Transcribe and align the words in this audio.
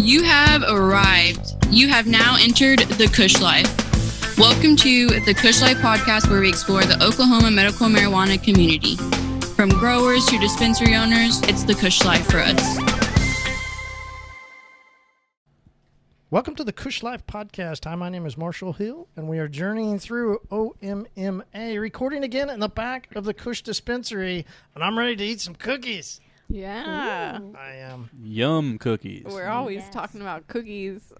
You 0.00 0.22
have 0.22 0.62
arrived. 0.62 1.56
You 1.70 1.88
have 1.88 2.06
now 2.06 2.36
entered 2.38 2.78
the 2.78 3.08
Kush 3.08 3.40
Life. 3.40 3.66
Welcome 4.38 4.76
to 4.76 5.08
the 5.08 5.34
Kush 5.34 5.60
Life 5.60 5.78
podcast, 5.78 6.30
where 6.30 6.40
we 6.40 6.48
explore 6.48 6.82
the 6.82 7.04
Oklahoma 7.04 7.50
medical 7.50 7.88
marijuana 7.88 8.40
community. 8.40 8.94
From 9.56 9.70
growers 9.70 10.24
to 10.26 10.38
dispensary 10.38 10.94
owners, 10.94 11.42
it's 11.42 11.64
the 11.64 11.74
Kush 11.74 12.04
Life 12.04 12.24
for 12.30 12.38
us. 12.38 12.78
Welcome 16.30 16.54
to 16.54 16.64
the 16.64 16.72
Kush 16.72 17.02
Life 17.02 17.26
Podcast. 17.26 17.84
Hi, 17.84 17.96
my 17.96 18.08
name 18.08 18.24
is 18.24 18.38
Marshall 18.38 18.74
Hill, 18.74 19.08
and 19.16 19.28
we 19.28 19.40
are 19.40 19.48
journeying 19.48 19.98
through 19.98 20.38
OMMA, 20.52 21.80
recording 21.80 22.22
again 22.22 22.48
in 22.50 22.60
the 22.60 22.68
back 22.68 23.08
of 23.16 23.24
the 23.24 23.34
Kush 23.34 23.62
Dispensary, 23.62 24.46
and 24.76 24.84
I'm 24.84 24.96
ready 24.96 25.16
to 25.16 25.24
eat 25.24 25.40
some 25.40 25.56
cookies. 25.56 26.20
Yeah. 26.48 27.38
I 27.58 27.70
am 27.76 28.08
Yum 28.22 28.78
cookies. 28.78 29.24
We're 29.26 29.48
always 29.48 29.78
Yes. 29.80 29.90
talking 29.92 30.20
about 30.22 30.46
cookies. 30.48 31.12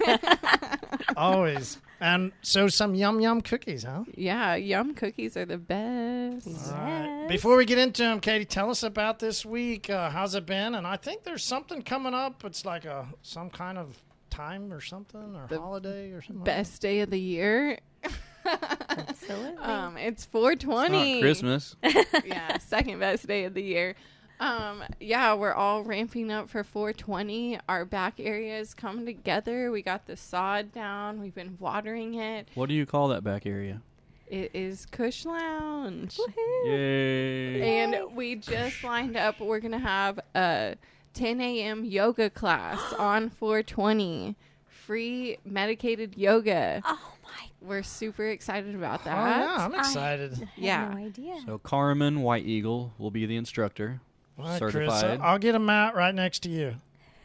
always, 1.16 1.78
and 2.00 2.32
so 2.42 2.68
some 2.68 2.94
yum 2.94 3.20
yum 3.20 3.40
cookies, 3.40 3.84
huh? 3.84 4.04
yeah, 4.16 4.54
yum 4.56 4.94
cookies 4.94 5.36
are 5.36 5.44
the 5.44 5.58
best. 5.58 6.46
All 6.48 6.78
right. 6.78 7.18
Yes. 7.22 7.28
Before 7.30 7.56
we 7.56 7.64
get 7.64 7.78
into 7.78 8.02
them, 8.02 8.20
Katie, 8.20 8.44
tell 8.44 8.70
us 8.70 8.82
about 8.82 9.18
this 9.20 9.44
week. 9.46 9.88
Uh, 9.88 10.10
how's 10.10 10.34
it 10.34 10.46
been? 10.46 10.74
And 10.74 10.86
I 10.86 10.96
think 10.96 11.22
there's 11.22 11.44
something 11.44 11.82
coming 11.82 12.14
up. 12.14 12.44
It's 12.44 12.64
like 12.64 12.84
a 12.84 13.06
some 13.22 13.50
kind 13.50 13.78
of 13.78 13.96
time 14.30 14.72
or 14.72 14.80
something 14.80 15.36
or 15.36 15.46
The 15.48 15.60
holiday 15.60 16.10
or 16.12 16.22
something. 16.22 16.44
Best 16.44 16.82
day 16.82 17.00
of 17.00 17.10
the 17.10 17.20
year. 17.20 17.78
Absolutely. 18.44 19.56
Um, 19.58 19.96
it's 19.96 20.24
It's 20.24 20.24
420. 20.26 21.14
not 21.14 21.20
Christmas. 21.20 21.76
yeah, 22.24 22.58
second 22.58 22.98
best 22.98 23.26
day 23.28 23.44
of 23.44 23.54
the 23.54 23.62
year. 23.62 23.94
Um, 24.42 24.82
yeah, 24.98 25.34
we're 25.34 25.52
all 25.52 25.84
ramping 25.84 26.32
up 26.32 26.50
for 26.50 26.64
420. 26.64 27.60
Our 27.68 27.84
back 27.84 28.14
area 28.18 28.58
is 28.58 28.74
coming 28.74 29.06
together. 29.06 29.70
We 29.70 29.82
got 29.82 30.06
the 30.06 30.16
sod 30.16 30.72
down. 30.72 31.20
We've 31.20 31.34
been 31.34 31.56
watering 31.60 32.14
it. 32.14 32.48
What 32.54 32.68
do 32.68 32.74
you 32.74 32.84
call 32.84 33.06
that 33.08 33.22
back 33.22 33.46
area? 33.46 33.80
It 34.26 34.50
is 34.52 34.84
Kush 34.86 35.24
Lounge. 35.26 36.18
Yay. 36.64 37.78
And 37.82 38.16
we 38.16 38.34
just 38.34 38.82
lined 38.82 39.16
up. 39.16 39.38
We're 39.40 39.60
going 39.60 39.72
to 39.72 39.78
have 39.78 40.18
a 40.34 40.74
10 41.14 41.40
a.m. 41.40 41.84
yoga 41.84 42.28
class 42.28 42.80
on 42.98 43.30
420. 43.30 44.34
Free 44.66 45.38
medicated 45.44 46.16
yoga. 46.18 46.82
oh 46.84 46.98
my! 47.22 47.30
We're 47.60 47.84
super 47.84 48.26
excited 48.26 48.74
about 48.74 49.02
Oh 49.02 49.04
that. 49.04 49.38
yeah, 49.38 49.56
I'm 49.64 49.74
excited. 49.76 50.32
I 50.32 50.36
had 50.38 50.48
Yeah. 50.56 50.88
no 50.88 50.96
idea. 51.06 51.36
So 51.46 51.58
Carmen 51.58 52.22
White 52.22 52.44
Eagle 52.46 52.92
will 52.98 53.12
be 53.12 53.24
the 53.24 53.36
instructor. 53.36 54.00
All 54.42 54.48
right, 54.48 54.58
Certified. 54.58 55.00
Chris, 55.02 55.20
I'll 55.22 55.38
get 55.38 55.54
a 55.54 55.58
mat 55.58 55.94
right 55.94 56.14
next 56.14 56.40
to 56.40 56.48
you. 56.50 56.74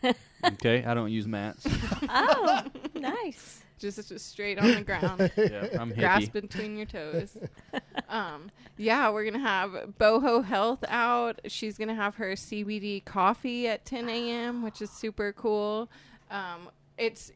Okay, 0.45 0.85
I 0.85 0.93
don't 0.93 1.09
use 1.11 1.27
mats. 1.27 1.65
oh, 2.09 2.63
nice. 2.93 3.63
Just, 3.79 4.07
just 4.07 4.29
straight 4.29 4.59
on 4.59 4.67
the 4.71 4.81
ground. 4.81 5.31
Yeah, 5.35 5.67
I'm 5.79 5.91
grasp 5.91 6.31
hippie. 6.31 6.41
between 6.43 6.77
your 6.77 6.85
toes. 6.85 7.35
um, 8.07 8.51
yeah, 8.77 9.09
we're 9.09 9.25
gonna 9.25 9.39
have 9.39 9.71
Boho 9.99 10.45
Health 10.45 10.83
out. 10.87 11.39
She's 11.47 11.77
gonna 11.77 11.95
have 11.95 12.15
her 12.15 12.33
CBD 12.33 13.03
coffee 13.03 13.67
at 13.67 13.83
10 13.85 14.07
a.m., 14.09 14.61
which 14.63 14.81
is 14.81 14.91
super 14.91 15.33
cool. 15.33 15.89
Um, 16.29 16.69
it's 16.97 17.31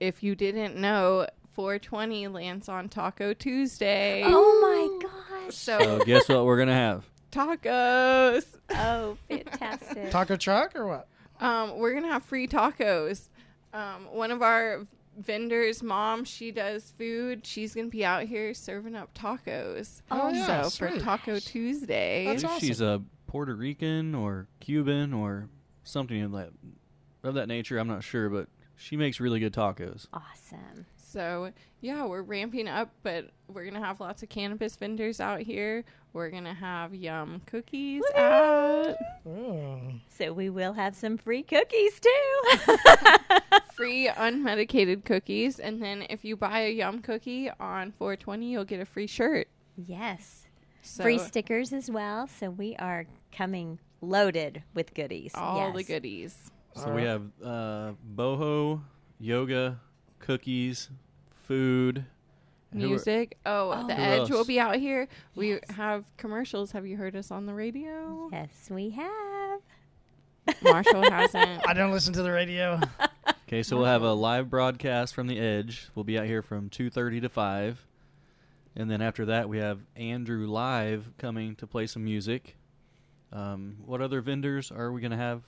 if 0.00 0.22
you 0.22 0.34
didn't 0.34 0.76
know, 0.76 1.26
420 1.52 2.28
lands 2.28 2.68
on 2.68 2.88
Taco 2.88 3.32
Tuesday. 3.32 4.22
Oh 4.24 5.00
my 5.02 5.08
gosh! 5.08 5.54
So 5.54 5.78
So 5.78 6.04
guess 6.04 6.28
what 6.28 6.44
we're 6.44 6.58
gonna 6.58 6.74
have? 6.74 7.04
Tacos. 7.30 8.44
Oh, 8.70 9.16
fantastic! 9.28 10.10
Taco 10.10 10.36
truck 10.36 10.74
or 10.76 10.86
what? 10.86 11.08
Um, 11.40 11.78
we're 11.78 11.94
gonna 11.94 12.12
have 12.12 12.24
free 12.24 12.46
tacos. 12.48 13.28
Um, 13.72 14.06
one 14.12 14.30
of 14.30 14.42
our 14.42 14.86
vendors' 15.18 15.82
mom, 15.82 16.24
she 16.24 16.50
does 16.50 16.92
food. 16.98 17.46
She's 17.46 17.74
gonna 17.74 17.88
be 17.88 18.04
out 18.04 18.24
here 18.24 18.54
serving 18.54 18.94
up 18.94 19.14
tacos. 19.14 20.02
Oh, 20.10 20.30
yeah, 20.30 20.62
so 20.62 20.70
for 20.86 20.90
sweet. 20.90 21.02
Taco 21.02 21.38
Tuesday, 21.38 22.26
That's 22.26 22.44
awesome. 22.44 22.60
she's 22.60 22.80
a 22.80 23.02
Puerto 23.26 23.54
Rican 23.54 24.14
or 24.14 24.48
Cuban 24.60 25.12
or 25.12 25.48
something 25.84 26.22
of 26.22 26.32
that 26.32 26.50
of 27.22 27.34
that 27.34 27.48
nature, 27.48 27.78
I'm 27.78 27.88
not 27.88 28.04
sure, 28.04 28.28
but 28.28 28.48
she 28.78 28.96
makes 28.96 29.20
really 29.20 29.40
good 29.40 29.52
tacos. 29.52 30.06
Awesome. 30.12 30.86
so 30.96 31.50
yeah, 31.80 32.04
we're 32.06 32.22
ramping 32.22 32.66
up, 32.68 32.90
but 33.02 33.30
we're 33.48 33.64
gonna 33.64 33.84
have 33.84 34.00
lots 34.00 34.22
of 34.22 34.28
cannabis 34.28 34.76
vendors 34.76 35.20
out 35.20 35.40
here. 35.40 35.84
We're 36.12 36.30
gonna 36.30 36.54
have 36.54 36.94
yum 36.94 37.42
cookies 37.46 38.02
out, 38.16 38.96
Oh. 39.26 39.80
So 40.08 40.32
we 40.32 40.48
will 40.50 40.72
have 40.72 40.96
some 40.96 41.18
free 41.18 41.42
cookies 41.42 42.00
too. 42.00 42.76
free 43.76 44.08
unmedicated 44.08 45.04
cookies, 45.04 45.58
and 45.60 45.80
then 45.82 46.04
if 46.10 46.24
you 46.24 46.36
buy 46.36 46.60
a 46.60 46.70
yum 46.72 47.00
cookie 47.00 47.50
on 47.60 47.92
420, 47.92 48.50
you'll 48.50 48.64
get 48.64 48.80
a 48.80 48.84
free 48.86 49.06
shirt. 49.06 49.48
yes. 49.76 50.44
So 50.80 51.02
free 51.02 51.18
stickers 51.18 51.72
as 51.74 51.90
well. 51.90 52.26
So 52.28 52.48
we 52.50 52.74
are 52.76 53.04
coming 53.30 53.78
loaded 54.00 54.62
with 54.74 54.94
goodies. 54.94 55.32
all 55.34 55.72
the 55.72 55.82
goodies. 55.84 56.50
So 56.74 56.92
we 56.94 57.02
have 57.02 57.22
uh, 57.44 57.92
boho, 58.14 58.80
yoga, 59.18 59.80
cookies, 60.20 60.90
food, 61.44 62.04
and 62.70 62.80
who 62.80 62.86
are- 62.86 62.90
Music. 62.90 63.36
Oh, 63.44 63.72
Oh. 63.72 63.86
the 63.86 63.94
Who 63.94 64.02
Edge 64.02 64.30
will 64.30 64.38
else? 64.38 64.46
be 64.46 64.60
out 64.60 64.76
here. 64.76 65.08
We 65.34 65.54
Yes. 65.54 65.70
have 65.70 66.04
commercials. 66.16 66.72
Have 66.72 66.86
you 66.86 66.96
heard 66.96 67.16
us 67.16 67.30
on 67.30 67.46
the 67.46 67.54
radio? 67.54 68.28
Yes, 68.32 68.68
we 68.70 68.90
have. 68.90 69.60
Marshall 70.62 71.02
hasn't. 71.10 71.66
I 71.68 71.72
don't 71.74 71.90
listen 71.90 72.12
to 72.14 72.22
the 72.22 72.32
radio. 72.32 72.80
Okay, 73.46 73.62
so 73.62 73.78
we'll 73.78 73.86
have 73.86 74.02
a 74.02 74.12
live 74.12 74.50
broadcast 74.50 75.14
from 75.14 75.26
the 75.26 75.38
Edge. 75.38 75.88
We'll 75.94 76.04
be 76.04 76.18
out 76.18 76.26
here 76.26 76.42
from 76.42 76.68
2:30 76.68 77.22
to 77.22 77.30
5. 77.30 77.86
And 78.76 78.90
then 78.90 79.00
after 79.00 79.24
that, 79.24 79.48
we 79.48 79.56
have 79.56 79.80
Andrew 79.96 80.46
live 80.46 81.10
coming 81.16 81.56
to 81.56 81.66
play 81.66 81.86
some 81.86 82.04
music. 82.04 82.56
Um, 83.32 83.78
what 83.86 84.02
other 84.02 84.20
vendors 84.20 84.70
are 84.70 84.92
we 84.92 85.00
going 85.00 85.12
to 85.12 85.16
have? 85.16 85.44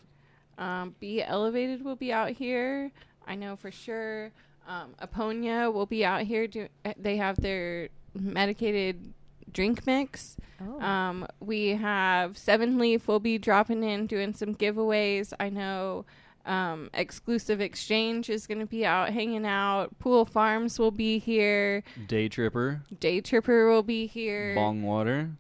Um, 0.60 0.94
Be 1.00 1.22
Elevated 1.22 1.84
will 1.84 1.96
be 1.96 2.12
out 2.12 2.30
here. 2.30 2.92
I 3.26 3.34
know 3.34 3.56
for 3.56 3.70
sure. 3.72 4.30
Um, 4.68 4.94
Aponia 5.02 5.72
will 5.72 5.86
be 5.86 6.04
out 6.04 6.22
here. 6.22 6.46
Do, 6.46 6.68
uh, 6.84 6.92
they 6.96 7.16
have 7.16 7.36
their 7.40 7.88
medicated 8.14 9.12
drink 9.52 9.86
mix. 9.86 10.36
Oh, 10.60 10.80
Um, 10.80 11.26
we 11.40 11.68
have 11.70 12.36
Seven 12.38 12.78
Leaf 12.78 13.08
will 13.08 13.20
be 13.20 13.38
dropping 13.38 13.82
in 13.82 14.06
doing 14.06 14.34
some 14.34 14.54
giveaways. 14.54 15.32
I 15.40 15.48
know 15.48 16.04
um, 16.44 16.90
Exclusive 16.94 17.60
Exchange 17.60 18.28
is 18.30 18.46
going 18.46 18.60
to 18.60 18.66
be 18.66 18.84
out 18.84 19.10
hanging 19.10 19.46
out. 19.46 19.98
Pool 19.98 20.24
Farms 20.24 20.78
will 20.78 20.90
be 20.90 21.18
here. 21.18 21.82
Day 22.06 22.28
Tripper, 22.28 22.82
Day 23.00 23.20
Tripper 23.20 23.70
will 23.70 23.82
be 23.82 24.06
here. 24.06 24.54
Bong 24.54 24.82
Water. 24.82 25.30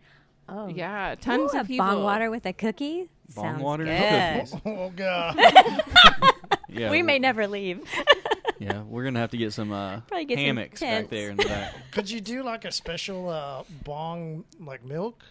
Oh. 0.50 0.68
Yeah, 0.68 1.14
tons 1.20 1.54
Ooh, 1.54 1.58
of 1.58 1.64
a 1.66 1.68
people. 1.68 1.86
bong 1.86 2.02
water 2.02 2.30
with 2.30 2.44
a 2.46 2.52
cookie. 2.52 3.08
Bong 3.34 3.44
Sounds 3.44 3.62
water 3.62 3.84
good. 3.84 3.92
and 3.92 4.48
cookies. 4.50 4.60
oh 4.66 4.92
god. 4.94 5.36
Yeah, 6.72 6.90
we 6.92 7.02
may 7.02 7.18
never 7.18 7.46
leave. 7.48 7.82
Yeah, 8.60 8.82
we're 8.82 9.02
going 9.04 9.14
to 9.14 9.20
have 9.20 9.30
to 9.30 9.38
get 9.38 9.54
some 9.54 9.72
uh, 9.72 10.00
Probably 10.02 10.26
get 10.26 10.36
some 10.36 10.44
hammocks 10.44 10.80
back 10.82 11.08
there 11.08 11.30
in 11.30 11.36
the 11.38 11.44
back. 11.46 11.74
Could 11.92 12.10
you 12.10 12.20
do 12.20 12.42
like 12.42 12.66
a 12.66 12.70
special 12.72 13.30
uh, 13.30 13.62
bong 13.84 14.44
like 14.60 14.84
milk? 14.84 15.24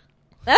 then 0.46 0.58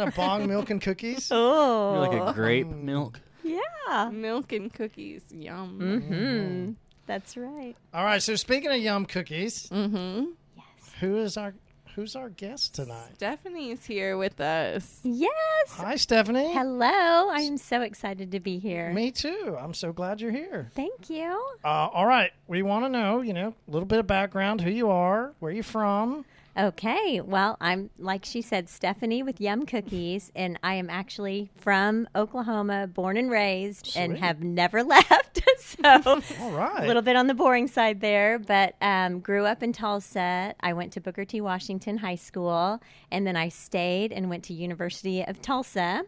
a 0.00 0.10
bong 0.12 0.46
milk 0.48 0.70
and 0.70 0.80
cookies. 0.80 1.28
oh, 1.30 2.00
Maybe 2.02 2.16
like 2.20 2.30
a 2.30 2.32
grape 2.32 2.68
milk. 2.68 3.20
yeah. 3.44 4.08
Milk 4.10 4.52
and 4.52 4.72
cookies. 4.72 5.22
Yum. 5.30 5.78
Mm-hmm. 5.78 6.72
That's 7.06 7.36
right. 7.36 7.74
All 7.92 8.04
right. 8.04 8.22
So 8.22 8.34
speaking 8.36 8.70
of 8.70 8.78
yum 8.78 9.04
cookies, 9.06 9.68
Mm-hmm. 9.68 10.30
Yes. 10.56 10.92
who 11.00 11.16
is 11.18 11.36
our 11.36 11.54
who's 11.94 12.16
our 12.16 12.28
guest 12.28 12.74
tonight? 12.74 13.14
Stephanie's 13.14 13.84
here 13.84 14.16
with 14.16 14.40
us. 14.40 15.00
Yes. 15.02 15.30
Hi, 15.70 15.96
Stephanie. 15.96 16.52
Hello. 16.52 16.86
I 17.30 17.40
am 17.40 17.56
so 17.56 17.82
excited 17.82 18.32
to 18.32 18.40
be 18.40 18.58
here. 18.58 18.92
Me 18.92 19.10
too. 19.10 19.56
I'm 19.58 19.74
so 19.74 19.92
glad 19.92 20.20
you're 20.20 20.30
here. 20.30 20.70
Thank 20.74 21.10
you. 21.10 21.32
Uh, 21.64 21.88
all 21.92 22.06
right. 22.06 22.32
We 22.46 22.62
want 22.62 22.84
to 22.84 22.88
know, 22.88 23.20
you 23.20 23.32
know, 23.32 23.54
a 23.68 23.70
little 23.70 23.86
bit 23.86 23.98
of 23.98 24.06
background, 24.06 24.60
who 24.60 24.70
you 24.70 24.90
are, 24.90 25.32
where 25.40 25.52
you're 25.52 25.62
from. 25.62 26.24
Okay. 26.58 27.20
Well, 27.20 27.56
I'm, 27.60 27.90
like 27.98 28.24
she 28.24 28.42
said, 28.42 28.68
Stephanie 28.68 29.22
with 29.22 29.40
Yum 29.40 29.66
Cookies, 29.66 30.32
and 30.34 30.58
I 30.62 30.74
am 30.74 30.90
actually 30.90 31.50
from 31.56 32.08
Oklahoma, 32.14 32.86
born 32.88 33.16
and 33.16 33.30
raised, 33.30 33.96
and 33.96 34.18
have 34.18 34.42
never 34.42 34.82
left. 34.84 35.40
so, 35.58 35.76
All 36.40 36.50
right. 36.50 36.84
a 36.84 36.86
little 36.86 37.02
bit 37.02 37.16
on 37.16 37.28
the 37.28 37.34
boring 37.34 37.68
side 37.68 38.00
there, 38.00 38.38
but 38.38 38.74
um, 38.82 39.20
grew 39.20 39.44
up 39.44 39.62
in 39.62 39.72
Tulsa. 39.72 40.54
I 40.60 40.72
went 40.72 40.92
to 40.94 41.00
Booker 41.00 41.24
T. 41.24 41.40
Washington 41.40 41.98
High 41.98 42.16
School, 42.16 42.80
and 43.10 43.26
then 43.26 43.36
I 43.36 43.48
stayed 43.48 44.12
and 44.12 44.28
went 44.28 44.44
to 44.44 44.54
University 44.54 45.22
of 45.22 45.40
Tulsa. 45.40 46.02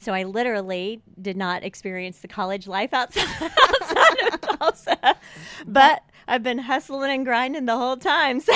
So 0.00 0.12
I 0.12 0.24
literally 0.24 1.00
did 1.22 1.36
not 1.36 1.62
experience 1.62 2.18
the 2.18 2.28
college 2.28 2.66
life 2.66 2.90
outside, 2.92 3.26
outside 3.40 4.34
of 4.34 4.40
Tulsa, 4.58 5.16
but 5.66 6.02
I've 6.26 6.42
been 6.42 6.58
hustling 6.58 7.10
and 7.10 7.24
grinding 7.24 7.64
the 7.64 7.76
whole 7.78 7.96
time. 7.96 8.40
So 8.40 8.52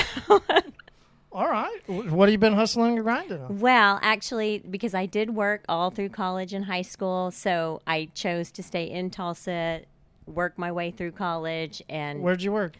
All 1.30 1.48
right. 1.48 1.78
What 1.86 2.28
have 2.28 2.32
you 2.32 2.38
been 2.38 2.54
hustling 2.54 2.94
and 2.94 3.04
grinding 3.04 3.42
on? 3.42 3.58
Well, 3.60 3.98
actually, 4.02 4.62
because 4.70 4.94
I 4.94 5.06
did 5.06 5.30
work 5.34 5.64
all 5.68 5.90
through 5.90 6.08
college 6.08 6.52
and 6.54 6.64
high 6.64 6.82
school, 6.82 7.30
so 7.30 7.82
I 7.86 8.08
chose 8.14 8.50
to 8.52 8.62
stay 8.62 8.84
in 8.84 9.10
Tulsa, 9.10 9.82
work 10.26 10.58
my 10.58 10.72
way 10.72 10.90
through 10.90 11.12
college, 11.12 11.82
and 11.88 12.22
Where'd 12.22 12.42
you 12.42 12.52
work? 12.52 12.78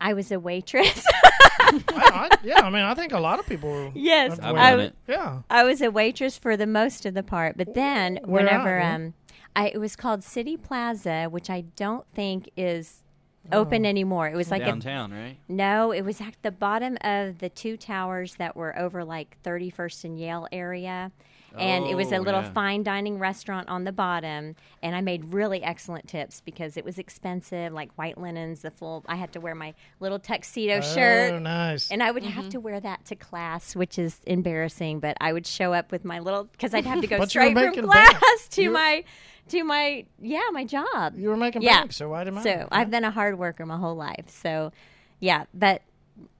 I 0.00 0.12
was 0.12 0.30
a 0.30 0.38
waitress. 0.38 1.04
I, 1.60 1.82
I, 1.88 2.28
yeah, 2.44 2.60
I 2.60 2.70
mean, 2.70 2.82
I 2.82 2.94
think 2.94 3.12
a 3.12 3.18
lot 3.20 3.38
of 3.38 3.46
people. 3.46 3.90
yes, 3.94 4.38
I've 4.38 4.54
I've 4.56 4.76
done 4.78 4.80
it. 4.80 4.94
Yeah. 5.08 5.38
I 5.50 5.64
was 5.64 5.80
a 5.80 5.90
waitress 5.90 6.36
for 6.38 6.56
the 6.56 6.66
most 6.66 7.06
of 7.06 7.14
the 7.14 7.22
part, 7.22 7.56
but 7.56 7.74
then 7.74 8.18
Where 8.24 8.44
whenever 8.44 8.78
at, 8.78 8.94
um, 8.94 9.14
I 9.56 9.68
it 9.68 9.78
was 9.78 9.96
called 9.96 10.22
City 10.22 10.56
Plaza, 10.56 11.26
which 11.30 11.48
I 11.48 11.62
don't 11.76 12.06
think 12.14 12.50
is 12.56 13.02
open 13.52 13.84
oh. 13.84 13.88
anymore. 13.88 14.28
It 14.28 14.36
was 14.36 14.50
like 14.50 14.62
a 14.62 14.66
Downtown, 14.66 15.12
right? 15.12 15.36
No, 15.48 15.92
it 15.92 16.02
was 16.02 16.20
at 16.20 16.34
the 16.42 16.50
bottom 16.50 16.96
of 17.00 17.38
the 17.38 17.48
two 17.48 17.76
towers 17.76 18.36
that 18.36 18.56
were 18.56 18.76
over 18.78 19.04
like 19.04 19.36
31st 19.44 20.04
and 20.04 20.18
Yale 20.18 20.48
area. 20.52 21.12
And 21.58 21.86
it 21.86 21.94
was 21.94 22.10
a 22.12 22.16
Oh, 22.16 22.20
little 22.20 22.42
yeah. 22.42 22.50
fine 22.52 22.82
dining 22.82 23.18
restaurant 23.18 23.68
on 23.68 23.84
the 23.84 23.92
bottom. 23.92 24.56
And 24.82 24.96
I 24.96 25.00
made 25.00 25.32
really 25.32 25.62
excellent 25.62 26.08
tips 26.08 26.40
because 26.40 26.76
it 26.76 26.84
was 26.84 26.98
expensive, 26.98 27.72
like 27.72 27.92
white 27.96 28.18
linens, 28.18 28.62
the 28.62 28.70
full. 28.70 29.04
I 29.06 29.16
had 29.16 29.32
to 29.34 29.40
wear 29.40 29.54
my 29.54 29.74
little 30.00 30.18
tuxedo 30.18 30.78
Oh, 30.78 30.80
shirt. 30.80 31.42
nice. 31.42 31.90
And 31.90 32.02
I 32.02 32.10
would 32.10 32.24
have 32.24 32.44
mm-hmm. 32.44 32.50
to 32.50 32.60
wear 32.60 32.80
that 32.80 33.04
to 33.06 33.16
class, 33.16 33.76
which 33.76 33.98
is 33.98 34.20
embarrassing. 34.26 35.00
But 35.00 35.16
I 35.20 35.32
would 35.32 35.46
show 35.46 35.72
up 35.72 35.92
with 35.92 36.04
my 36.04 36.18
little 36.18 36.44
because 36.44 36.74
I'd 36.74 36.86
have 36.86 37.00
to 37.00 37.06
go 37.06 37.18
But 37.18 37.34
you 37.34 37.40
were 37.40 37.46
straight 37.50 37.74
from 37.74 37.84
class 37.84 38.12
bank. 38.12 38.22
to 38.50 38.62
You 38.62 38.68
were- 38.70 38.74
my 38.74 39.04
to 39.48 39.62
my 39.62 40.06
yeah 40.22 40.40
my 40.52 40.64
job. 40.64 41.14
you 41.18 41.28
were 41.28 41.36
making 41.36 41.62
Yeah. 41.62 41.80
bank, 41.80 41.92
so 41.92 42.08
why 42.08 42.24
did 42.24 42.34
i 42.34 42.42
So 42.42 42.68
I've 42.72 42.90
been 42.90 43.04
a 43.04 43.10
hard 43.10 43.38
worker 43.38 43.66
my 43.66 43.76
whole 43.76 43.94
life. 43.94 44.24
So, 44.28 44.72
yeah, 45.20 45.44
but 45.52 45.82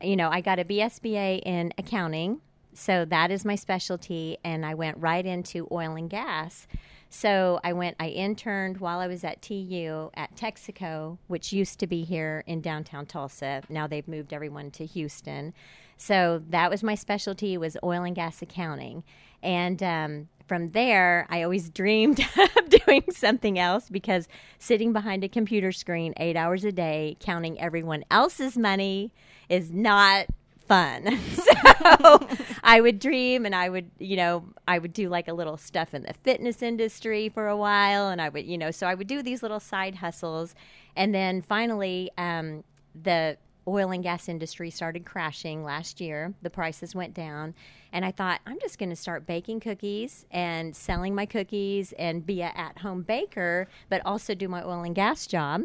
you 0.01 0.17
know, 0.17 0.31
I 0.31 0.41
got 0.41 0.59
a 0.59 0.65
BSBA 0.65 1.41
in 1.45 1.73
accounting, 1.77 2.41
so 2.75 3.05
that 3.07 3.31
is 3.31 3.45
my 3.45 3.55
specialty, 3.55 4.39
and 4.45 4.67
I 4.67 4.75
went 4.75 4.99
right 4.99 5.25
into 5.25 5.69
oil 5.71 5.95
and 5.97 6.11
gas. 6.11 6.67
So 7.09 7.61
I 7.63 7.73
went, 7.73 7.97
I 8.01 8.09
interned 8.09 8.79
while 8.79 8.99
I 8.99 9.07
was 9.07 9.23
at 9.23 9.41
TU 9.41 10.11
at 10.15 10.35
Texaco, 10.35 11.19
which 11.29 11.53
used 11.53 11.79
to 11.79 11.87
be 11.87 12.03
here 12.03 12.43
in 12.47 12.61
downtown 12.61 13.07
Tulsa. 13.07 13.63
Now 13.69 13.87
they've 13.87 14.09
moved 14.09 14.33
everyone 14.33 14.73
to 14.73 14.85
Houston. 14.85 15.55
So 15.97 16.43
that 16.49 16.71
was 16.71 16.83
my 16.83 16.97
specialty 16.97 17.57
was 17.57 17.77
oil 17.85 18.03
and 18.03 18.17
gas 18.17 18.43
accounting, 18.43 19.05
and 19.43 19.81
um, 19.83 20.29
from 20.47 20.73
there, 20.73 21.27
I 21.31 21.43
always 21.43 21.71
dreamed 21.71 22.21
of 22.57 22.69
doing 22.69 23.05
something 23.11 23.59
else 23.59 23.89
because 23.89 24.29
sitting 24.59 24.93
behind 24.93 25.25
a 25.25 25.29
computer 25.29 25.73
screen 25.73 26.15
eight 26.17 26.37
hours 26.37 26.65
a 26.65 26.73
day, 26.73 27.17
counting 27.21 27.61
everyone 27.61 28.05
else's 28.11 28.59
money, 28.59 29.13
is 29.49 29.71
not 29.71 30.27
fun. 30.67 31.19
so 31.35 32.29
I 32.63 32.81
would 32.81 32.99
dream 32.99 33.47
and 33.47 33.55
I 33.55 33.69
would, 33.69 33.91
you 33.99 34.17
know, 34.17 34.45
I 34.67 34.79
would 34.79 34.93
do 34.93 35.09
like 35.09 35.29
a 35.29 35.33
little 35.33 35.57
stuff 35.57 35.95
in 35.95 36.03
the 36.03 36.15
fitness 36.23 36.63
industry 36.63 37.29
for 37.29 37.49
a 37.49 37.57
while. 37.57 38.09
And 38.09 38.21
I 38.21 38.29
would, 38.29 38.47
you 38.47 38.59
know, 38.59 38.71
so 38.71 38.87
I 38.87 38.95
would 38.95 39.07
do 39.07 39.23
these 39.23 39.43
little 39.43 39.61
side 39.61 39.97
hustles. 39.97 40.55
And 40.97 41.15
then 41.15 41.43
finally, 41.43 42.11
um, 42.19 42.65
the 43.01 43.37
oil 43.67 43.91
and 43.91 44.03
gas 44.03 44.29
industry 44.29 44.71
started 44.71 45.05
crashing 45.05 45.65
last 45.65 46.01
year. 46.01 46.35
The 46.43 46.51
prices 46.51 46.95
went 46.95 47.15
down. 47.15 47.55
And 47.93 48.05
I 48.05 48.11
thought, 48.11 48.41
I'm 48.47 48.59
just 48.61 48.79
going 48.79 48.91
to 48.91 48.97
start 48.97 49.27
baking 49.27 49.61
cookies 49.61 50.27
and 50.31 50.75
selling 50.75 51.15
my 51.15 51.27
cookies 51.27 51.93
and 51.93 52.27
be 52.27 52.43
a 52.43 52.53
at 52.55 52.79
home 52.79 53.03
baker, 53.03 53.69
but 53.89 54.03
also 54.05 54.35
do 54.35 54.49
my 54.49 54.63
oil 54.63 54.83
and 54.83 54.95
gas 54.95 55.27
job. 55.27 55.63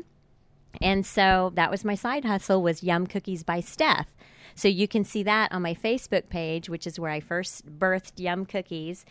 And 0.81 1.06
so 1.06 1.51
that 1.56 1.72
was 1.72 1.84
my 1.84 1.96
side 1.96 2.25
hustle 2.25 2.62
was 2.62 2.84
Yum 2.84 3.07
Cookies 3.07 3.44
by 3.44 3.60
Steph. 3.60 4.07
So 4.60 4.68
you 4.68 4.90
can 4.90 5.06
see 5.06 5.24
that 5.24 5.54
on 5.54 5.62
my 5.62 5.74
Facebook 5.74 6.28
page, 6.28 6.68
which 6.68 6.86
is 6.86 7.00
where 7.00 7.12
I 7.12 7.22
first 7.22 7.80
birthed 7.80 8.20
Yum 8.20 8.46
Cookies. 8.46 9.06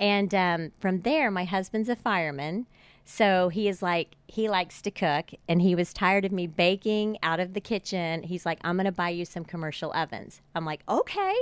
And 0.00 0.34
um, 0.34 0.72
from 0.80 1.02
there, 1.02 1.30
my 1.30 1.44
husband's 1.44 1.90
a 1.90 1.94
fireman. 1.94 2.66
So 3.04 3.50
he 3.50 3.68
is 3.68 3.82
like, 3.82 4.16
he 4.26 4.48
likes 4.48 4.80
to 4.80 4.90
cook, 4.90 5.32
and 5.46 5.60
he 5.60 5.74
was 5.74 5.92
tired 5.92 6.24
of 6.24 6.32
me 6.32 6.46
baking 6.46 7.18
out 7.22 7.38
of 7.38 7.52
the 7.52 7.60
kitchen. 7.60 8.22
He's 8.22 8.46
like, 8.46 8.58
I'm 8.64 8.76
going 8.76 8.86
to 8.86 8.92
buy 8.92 9.10
you 9.10 9.26
some 9.26 9.44
commercial 9.44 9.92
ovens. 9.92 10.40
I'm 10.54 10.64
like, 10.64 10.80
okay. 10.88 11.34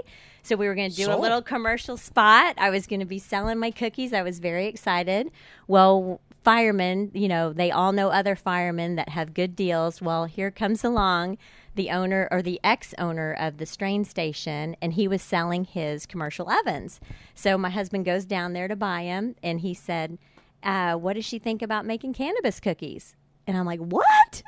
So 0.43 0.57
we 0.57 0.67
were 0.67 0.75
going 0.75 0.91
to 0.91 0.97
do 0.97 1.13
a 1.13 1.17
little 1.17 1.41
commercial 1.41 1.97
spot. 1.97 2.57
I 2.59 2.69
was 2.69 2.89
going 2.89 2.99
to 2.99 3.07
be 3.07 3.21
selling 3.21 3.61
my 3.61 3.71
cookies. 3.71 4.13
I 4.13 4.23
was 4.23 4.41
very 4.41 4.67
excited. 4.67 5.31
Well, 5.69 6.21
firemen, 6.43 7.13
you 7.15 7.29
know, 7.29 7.53
they 7.53 7.71
all 7.71 7.93
know 7.93 8.09
other 8.09 8.35
firemen 8.35 8.97
that 8.97 9.11
have 9.11 9.35
good 9.35 9.55
deals. 9.55 10.03
Well, 10.03 10.25
here 10.25 10.51
comes 10.51 10.83
along 10.83 11.39
the 11.75 11.91
owner 11.91 12.29
or 12.31 12.43
the 12.43 12.61
ex 12.63 12.95
owner 12.99 13.33
of 13.33 13.59
the 13.59 13.67
strain 13.67 14.05
station, 14.05 14.77
and 14.83 14.95
he 14.95 15.09
was 15.09 15.23
selling 15.23 15.65
his 15.65 16.07
commercial 16.07 16.51
ovens. 16.51 17.01
So 17.35 17.57
my 17.57 17.71
husband 17.71 18.05
goes 18.05 18.25
down 18.25 18.53
there 18.53 18.69
to 18.69 18.77
buy 18.77 19.05
them, 19.05 19.37
and 19.43 19.61
he 19.61 19.75
said, 19.75 20.19
uh, 20.63 20.95
What 20.95 21.15
does 21.15 21.25
she 21.25 21.39
think 21.39 21.63
about 21.63 21.87
making 21.87 22.15
cannabis 22.15 22.61
cookies? 22.61 23.17
And 23.47 23.57
I'm 23.57 23.67
like, 23.67 23.81
What? 23.81 24.43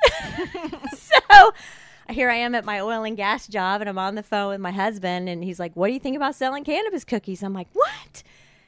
so 0.93 1.53
here 2.09 2.29
I 2.29 2.35
am 2.35 2.53
at 2.55 2.65
my 2.65 2.79
oil 2.79 3.03
and 3.03 3.17
gas 3.17 3.47
job, 3.47 3.81
and 3.81 3.89
I'm 3.89 3.97
on 3.97 4.15
the 4.15 4.23
phone 4.23 4.49
with 4.49 4.61
my 4.61 4.71
husband, 4.71 5.27
and 5.27 5.43
he's 5.43 5.59
like, 5.59 5.75
What 5.75 5.87
do 5.87 5.93
you 5.93 5.99
think 5.99 6.15
about 6.15 6.35
selling 6.35 6.63
cannabis 6.63 7.03
cookies? 7.03 7.43
I'm 7.43 7.53
like, 7.53 7.69
What? 7.73 8.23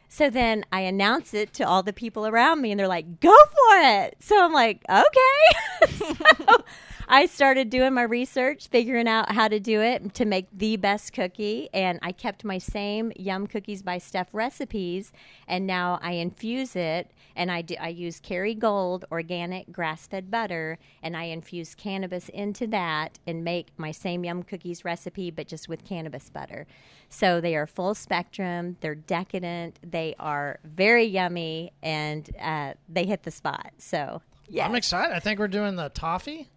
So 0.10 0.30
then 0.30 0.66
I 0.72 0.82
announce 0.82 1.34
it 1.34 1.54
to 1.56 1.68
all 1.68 1.84
the 1.84 1.94
people 1.94 2.26
around 2.26 2.62
me, 2.62 2.72
and 2.72 2.80
they're 2.80 2.88
like, 2.88 3.20
"Go 3.20 3.36
for 3.36 3.78
it!" 3.78 4.16
So 4.20 4.42
I'm 4.42 4.54
like, 4.54 4.82
"Okay." 4.90 5.88
so 5.98 6.64
I 7.10 7.26
started 7.26 7.70
doing 7.70 7.94
my 7.94 8.02
research, 8.02 8.68
figuring 8.68 9.08
out 9.08 9.32
how 9.32 9.48
to 9.48 9.62
do 9.62 9.82
it 9.82 10.14
to 10.16 10.26
make 10.26 10.48
the 10.52 10.76
best 10.76 11.14
cookie, 11.14 11.70
and 11.74 12.00
I 12.02 12.12
kept 12.12 12.44
my 12.44 12.58
same 12.58 13.14
Yum 13.16 13.48
Cookies 13.48 13.82
by 13.82 13.98
Steph 13.98 14.28
recipes, 14.34 15.14
and 15.48 15.66
now 15.66 16.00
I 16.02 16.14
infuse 16.14 16.76
it, 16.76 17.10
and 17.34 17.50
I 17.50 17.62
do, 17.62 17.76
I 17.80 17.88
use 17.88 18.20
Kerrygold 18.20 19.06
organic 19.10 19.72
grass-fed 19.72 20.30
butter, 20.30 20.80
and 21.02 21.16
I 21.16 21.26
infuse 21.26 21.76
cannabis 21.76 22.28
into 22.28 22.68
that, 22.68 23.20
and 23.26 23.42
make 23.42 23.70
my 23.78 23.92
same 23.92 24.26
Yum 24.26 24.44
Cookies 24.44 24.84
recipe, 24.84 25.32
but 25.32 25.48
just 25.48 25.70
with 25.70 25.86
cannabis 25.86 26.30
butter. 26.30 26.68
So 27.08 27.40
they 27.40 27.56
are 27.56 27.66
full 27.66 27.96
spectrum. 27.96 28.76
They're 28.82 28.96
decadent. 28.96 29.80
They 29.82 30.14
are 30.20 30.60
very 30.66 31.06
yummy, 31.06 31.72
and 31.82 32.30
uh, 32.38 32.74
they 32.90 33.06
hit 33.06 33.24
the 33.24 33.32
spot. 33.32 33.72
So 33.78 34.22
yeah, 34.50 34.66
I'm 34.66 34.76
excited. 34.76 35.16
I 35.16 35.20
think 35.20 35.40
we're 35.40 35.48
doing 35.48 35.78
the 35.78 35.88
toffee. 35.88 36.50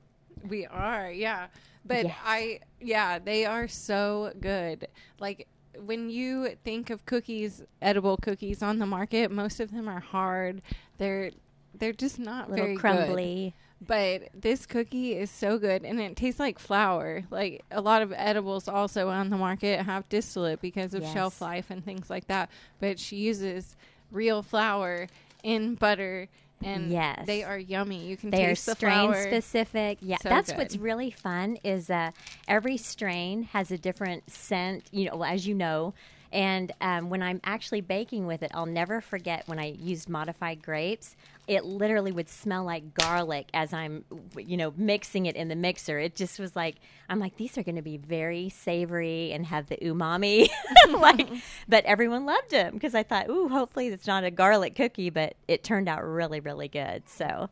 We 0.49 0.67
are, 0.67 1.11
yeah. 1.11 1.49
But 1.85 2.07
Yes. 2.07 2.17
I, 2.25 2.61
yeah, 2.81 3.19
they 3.19 3.47
are 3.47 3.69
so 3.69 4.33
good. 4.41 4.87
Like 5.19 5.47
when 5.79 6.11
you 6.11 6.57
think 6.65 6.91
of 6.91 7.07
cookies, 7.07 7.63
edible 7.81 8.17
cookies 8.19 8.63
on 8.63 8.79
the 8.79 8.87
market, 8.87 9.31
most 9.31 9.61
of 9.61 9.71
them 9.71 9.89
are 9.89 10.01
hard. 10.01 10.63
They're 10.99 11.31
they're 11.79 11.93
just 11.93 12.19
not 12.19 12.51
very 12.51 12.75
good. 12.75 12.81
crumbly. 12.81 13.55
But 13.87 14.29
this 14.35 14.67
cookie 14.67 15.15
is 15.15 15.31
so 15.31 15.57
good, 15.57 15.85
and 15.85 15.99
it 15.99 16.15
tastes 16.17 16.39
like 16.39 16.59
flour. 16.59 17.23
Like 17.31 17.65
a 17.71 17.81
lot 17.81 18.03
of 18.03 18.13
edibles 18.15 18.69
also 18.69 19.09
on 19.09 19.31
the 19.31 19.39
market 19.39 19.81
have 19.87 20.07
distillate 20.11 20.61
because 20.61 20.93
of 20.93 21.03
Yes. 21.03 21.13
shelf 21.15 21.41
life 21.41 21.71
and 21.71 21.83
things 21.83 22.11
like 22.11 22.27
that. 22.27 22.51
But 22.79 22.99
she 22.99 23.17
uses 23.17 23.77
real 24.13 24.43
flour 24.43 25.07
in 25.43 25.77
butter, 25.77 26.29
and 26.63 26.91
Yes. 26.91 27.27
they 27.27 27.43
are 27.43 27.59
yummy. 27.59 28.07
You 28.07 28.17
can 28.17 28.31
They 28.31 28.45
are 28.47 28.51
the 28.51 28.57
strain 28.57 29.11
flour. 29.13 29.23
specific. 29.23 29.99
Yeah, 30.01 30.17
So 30.23 30.29
that's 30.29 30.51
good. 30.51 30.59
what's 30.59 30.77
really 30.77 31.11
fun 31.11 31.57
is 31.65 31.91
uh, 31.91 32.11
every 32.49 32.77
strain 32.77 33.45
has 33.45 33.71
a 33.71 33.79
different 33.79 34.31
scent. 34.31 34.85
You 34.91 35.07
know, 35.11 35.23
as 35.25 35.47
you 35.47 35.55
know. 35.55 35.95
And 36.33 36.71
um, 36.81 37.11
when 37.11 37.23
I'm 37.23 37.41
actually 37.43 37.81
baking 37.81 38.25
with 38.27 38.45
it, 38.45 38.53
I'll 38.55 38.65
never 38.67 39.01
forget 39.01 39.49
when 39.49 39.59
I 39.59 39.73
used 39.73 40.09
modified 40.09 40.63
grapes. 40.63 41.17
It 41.49 41.65
literally 41.65 42.13
would 42.13 42.29
smell 42.29 42.65
like 42.65 42.95
garlic 42.95 43.49
as 43.53 43.73
I'm, 43.73 44.05
you 44.37 44.57
know, 44.57 44.73
mixing 44.77 45.27
it 45.27 45.35
in 45.37 45.49
the 45.49 45.57
mixer. 45.57 45.99
It 45.99 46.15
just 46.15 46.39
was 46.39 46.55
like, 46.55 46.77
I'm 47.09 47.19
like, 47.19 47.37
these 47.37 47.59
are 47.59 47.63
going 47.63 47.77
to 47.77 47.83
be 47.83 47.97
very 47.97 48.49
savory 48.51 49.33
and 49.33 49.47
have 49.47 49.69
the 49.69 49.77
umami. 49.79 50.49
like, 50.91 51.29
but 51.69 51.85
everyone 51.85 52.25
loved 52.27 52.51
them 52.51 52.75
because 52.75 52.95
I 52.95 53.03
thought, 53.03 53.29
ooh, 53.29 53.49
hopefully 53.49 53.89
it's 53.89 54.07
not 54.07 54.23
a 54.25 54.31
garlic 54.31 54.75
cookie, 54.77 55.11
but 55.11 55.35
it 55.49 55.65
turned 55.65 55.89
out 55.89 56.05
really, 56.05 56.39
really 56.41 56.69
good. 56.69 57.09
So, 57.09 57.49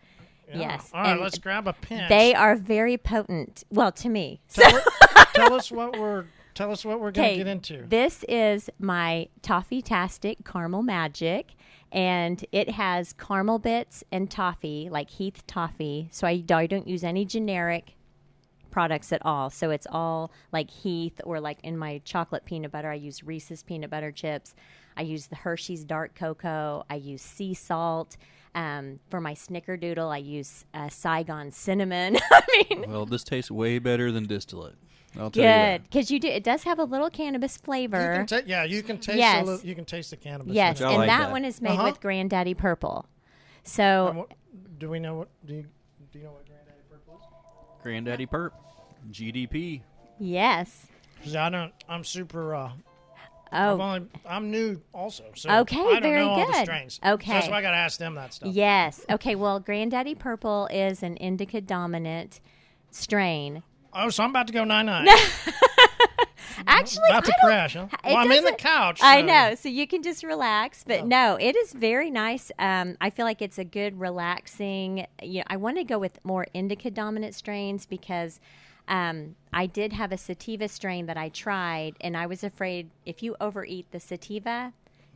Yeah. 0.49 0.59
yes. 0.59 0.90
All 0.95 1.02
right, 1.02 1.11
And 1.12 1.21
let's 1.21 1.38
grab 1.38 1.66
a 1.66 1.73
pinch. 1.73 2.09
they 2.09 2.35
are 2.35 2.54
very 2.54 2.97
potent. 2.99 3.64
Well, 3.71 3.90
to 3.92 4.09
me. 4.09 4.40
tell, 4.52 4.80
tell 5.35 5.54
us 5.54 5.71
what 5.73 5.99
we're 5.99 6.26
tell 6.54 6.73
us 6.73 6.85
what 6.85 6.99
we're 7.00 7.12
going 7.12 7.30
to 7.30 7.37
get 7.37 7.47
into. 7.47 7.85
This 7.88 8.25
is 8.28 8.68
my 8.80 9.28
Toffee 9.42 9.80
Tastic 9.80 10.45
Caramel 10.45 10.83
Magic, 10.83 11.52
and 11.92 12.45
it 12.52 12.71
has 12.71 13.12
caramel 13.12 13.59
bits 13.59 14.04
and 14.12 14.30
toffee, 14.30 14.88
like 14.90 15.11
Heath 15.11 15.47
toffee. 15.47 16.09
So 16.11 16.26
I, 16.26 16.42
I 16.50 16.66
don't 16.66 16.87
use 16.87 17.02
any 17.04 17.25
generic 17.25 17.95
products 18.71 19.12
at 19.12 19.25
all. 19.25 19.50
So 19.50 19.71
it's 19.71 19.87
all 19.90 20.30
like 20.52 20.71
Heath, 20.71 21.21
or 21.25 21.40
like 21.40 21.59
in 21.62 21.76
my 21.78 22.00
chocolate 22.04 22.45
peanut 22.45 22.71
butter, 22.71 22.90
I 22.90 22.95
use 22.95 23.25
Reese's 23.25 23.62
peanut 23.62 23.90
butter 23.90 24.12
chips. 24.12 24.54
I 24.97 25.02
use 25.02 25.26
the 25.26 25.37
Hershey's 25.37 25.85
dark 25.85 26.14
cocoa. 26.14 26.85
I 26.90 26.97
use 26.97 27.23
sea 27.23 27.54
salt. 27.54 28.16
Um, 28.54 28.99
for 29.11 29.21
my 29.21 29.35
snickerdoodle, 29.35 30.11
I 30.12 30.18
use 30.18 30.64
uh, 30.75 30.88
Saigon 30.88 31.52
cinnamon. 31.52 32.18
I 32.33 32.42
mean, 32.71 32.90
Well, 32.90 33.07
this 33.07 33.23
tastes 33.23 33.50
way 33.50 33.78
better 33.78 34.11
than 34.11 34.25
distillate. 34.25 34.75
I'll 35.18 35.30
tell 35.30 35.42
Good, 35.78 35.82
because 35.84 36.10
you 36.10 36.20
do. 36.20 36.28
It 36.28 36.44
does 36.44 36.62
have 36.62 36.78
a 36.78 36.84
little 36.84 37.10
cannabis 37.10 37.56
You 37.60 37.64
flavor. 37.64 38.16
can 38.18 38.26
ta- 38.26 38.46
yeah, 38.46 38.64
you 38.64 38.82
can 38.82 38.98
taste. 38.98 39.18
Yes. 39.18 39.42
A 39.42 39.44
little, 39.50 39.66
you 39.66 39.75
can 39.75 39.84
taste 39.84 40.10
the 40.10 40.16
cannabis. 40.16 40.54
yes, 40.54 40.78
Which 40.78 40.87
I 40.87 40.90
and 40.90 40.98
like 40.98 41.08
that, 41.08 41.18
that. 41.25 41.30
one 41.32 41.44
is 41.44 41.60
made 41.60 41.72
Uh-huh. 41.72 41.84
with 41.84 42.00
Granddaddy 42.00 42.54
Purple. 42.54 43.06
And 43.56 43.66
So 43.68 44.12
what- 44.16 44.32
do 44.78 44.88
we 44.88 44.98
know 45.00 45.16
what? 45.16 45.28
Do 45.44 45.54
you 45.54 45.66
do 46.12 46.18
you 46.20 46.25
know 46.25 46.30
what 46.32 46.46
Granddaddy 46.46 46.82
Purple 46.88 47.14
is? 47.20 47.82
Granddaddy 47.82 48.26
Perp, 48.26 48.50
GDP. 49.10 49.82
yes. 50.18 50.87
'Cause 51.22 51.34
I 51.34 51.50
don't. 51.50 51.72
I'm 51.88 52.04
super. 52.04 52.54
Uh, 52.54 52.70
Oh, 53.50 53.72
I've 53.75 53.80
only, 53.80 54.08
I'm 54.28 54.50
new 54.50 54.82
also. 54.92 55.25
So 55.34 55.48
Okay, 55.60 55.80
I 55.80 55.82
don't 55.84 56.02
very 56.02 56.20
know 56.22 56.28
all 56.32 56.46
the 56.46 56.52
good. 56.52 56.64
strains. 56.64 57.00
Okay. 57.02 57.26
So 57.28 57.32
that's 57.32 57.48
why 57.48 57.56
I 57.56 57.62
got 57.62 57.70
to 57.70 57.78
ask 57.78 57.98
them 57.98 58.14
that 58.16 58.34
stuff. 58.34 58.52
yes. 58.52 59.00
Okay. 59.10 59.34
Well, 59.37 59.58
Granddaddy 59.58 60.14
Purple 60.14 60.66
is 60.70 61.02
an 61.02 61.16
indica 61.16 61.62
dominant 61.62 62.40
strain. 62.90 63.62
Oh, 63.92 64.11
so 64.11 64.23
I'm 64.25 64.30
about 64.30 64.47
to 64.49 64.52
go 64.52 64.64
nine 64.64 64.87
nine. 64.87 65.09
Actually, 66.66 67.04
about 67.09 67.25
to 67.25 67.33
I 67.33 67.37
don't- 67.40 67.49
crash, 67.49 67.75
huh? 67.75 67.87
Well, 68.04 68.16
I'm 68.16 68.25
in 68.33 68.38
the 68.45 68.50
doesn't- 68.50 68.59
couch. 68.59 68.99
I 69.02 69.23
know, 69.23 69.54
so 69.54 69.68
you 69.68 69.87
can 69.87 70.02
just 70.02 70.23
relax. 70.25 70.85
But 70.87 71.07
no, 71.07 71.37
it 71.40 71.54
is 71.57 71.73
very 71.73 72.11
nice. 72.11 72.50
Um, 72.59 72.97
I 73.00 73.11
feel 73.11 73.25
like 73.25 73.40
it's 73.40 73.59
a 73.59 73.64
good 73.64 73.99
relaxing. 74.00 75.07
You 75.23 75.38
know, 75.38 75.45
I 75.47 75.57
want 75.57 75.76
to 75.78 75.85
go 75.85 75.99
with 75.99 76.18
more 76.25 76.47
indica 76.52 76.90
dominant 76.90 77.35
strains 77.35 77.87
because 77.87 78.40
um, 78.88 79.37
I 79.52 79.66
did 79.66 79.92
have 79.92 80.11
a 80.11 80.18
sativa 80.18 80.68
strain 80.68 81.07
that 81.07 81.16
I 81.16 81.28
tried, 81.28 81.95
and 82.00 82.16
I 82.16 82.26
was 82.26 82.42
afraid 82.42 82.90
if 83.07 83.23
you 83.23 83.37
overeat 83.40 83.90
the 83.92 84.00
sativa, 84.00 84.73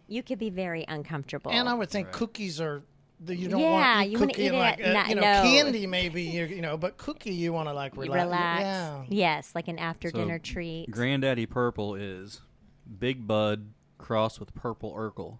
you 0.06 0.22
could 0.22 0.38
be 0.38 0.50
very 0.50 0.84
uncomfortable. 0.88 1.50
And 1.50 1.68
I 1.68 1.74
would 1.74 1.90
think 1.90 2.12
cookies 2.12 2.60
are. 2.60 2.82
The- 3.24 3.36
You 3.36 3.48
don't 3.48 3.60
Yeah, 3.60 3.70
want 3.96 4.08
you 4.08 4.12
eat 4.16 4.20
wanna 4.20 4.32
cookie 4.32 4.42
eat 4.42 4.46
and 4.48 4.56
it 4.56 4.58
like 4.58 4.80
at 4.80 4.86
uh, 4.86 4.92
night- 4.92 5.08
you 5.10 5.14
know 5.16 5.20
no. 5.20 5.42
candy 5.42 5.86
maybe 5.86 6.22
you 6.22 6.44
you 6.46 6.62
know 6.62 6.76
but 6.76 6.96
cookie 6.96 7.32
you 7.32 7.52
want 7.52 7.68
to 7.68 7.72
like 7.72 7.96
relax. 7.96 8.24
relax. 8.24 8.62
Yeah. 8.62 9.04
Yes, 9.08 9.54
like 9.54 9.68
an 9.68 9.78
after 9.78 10.10
So, 10.10 10.18
dinner 10.18 10.38
treat. 10.38 10.90
Granddaddy 10.90 11.46
Purple 11.46 11.94
is 11.94 12.40
Big 12.98 13.26
Bud 13.26 13.72
crossed 13.98 14.40
with 14.40 14.54
Purple 14.54 14.92
Urkel. 14.94 15.38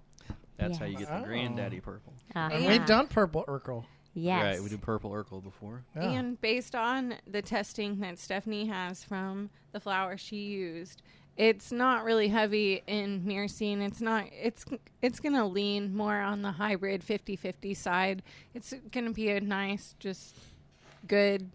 That's 0.59 0.79
how 0.79 0.85
you 0.87 0.97
get 0.97 1.09
the 1.09 1.19
Oh. 1.19 1.25
Granddaddy 1.25 1.81
Purple. 1.81 2.13
And 2.35 2.53
Uh-huh. 2.55 2.69
we've 2.69 2.87
done 2.87 3.09
purple 3.09 3.45
Urkel. 3.49 3.85
Yes. 4.15 4.43
Right, 4.57 4.63
we 4.63 4.69
did 4.69 4.81
Purple 4.83 5.11
Urkel 5.11 5.43
before. 5.43 5.83
Yeah. 5.97 6.03
And 6.13 6.41
based 6.41 6.75
on 6.77 7.15
the 7.27 7.43
testing 7.43 7.99
that 8.01 8.19
Stephanie 8.19 8.67
has 8.67 9.03
from 9.03 9.51
the 9.73 9.81
flour 9.81 10.17
she 10.19 10.37
used, 10.37 11.03
it's 11.37 11.73
not 11.73 12.05
really 12.05 12.29
heavy 12.29 12.83
in 12.87 13.23
myrcene. 13.23 13.81
It's 13.81 14.01
not 14.01 14.27
it's 14.33 14.65
it's 15.01 15.21
to 15.35 15.45
lean 15.45 15.95
more 15.95 16.21
on 16.21 16.43
the 16.43 16.53
hybrid 16.53 17.03
50/50 17.03 17.77
side. 17.77 18.23
It's 18.55 18.75
to 19.07 19.13
be 19.13 19.31
a 19.31 19.41
nice 19.41 19.95
just 19.99 20.37
good, 21.07 21.51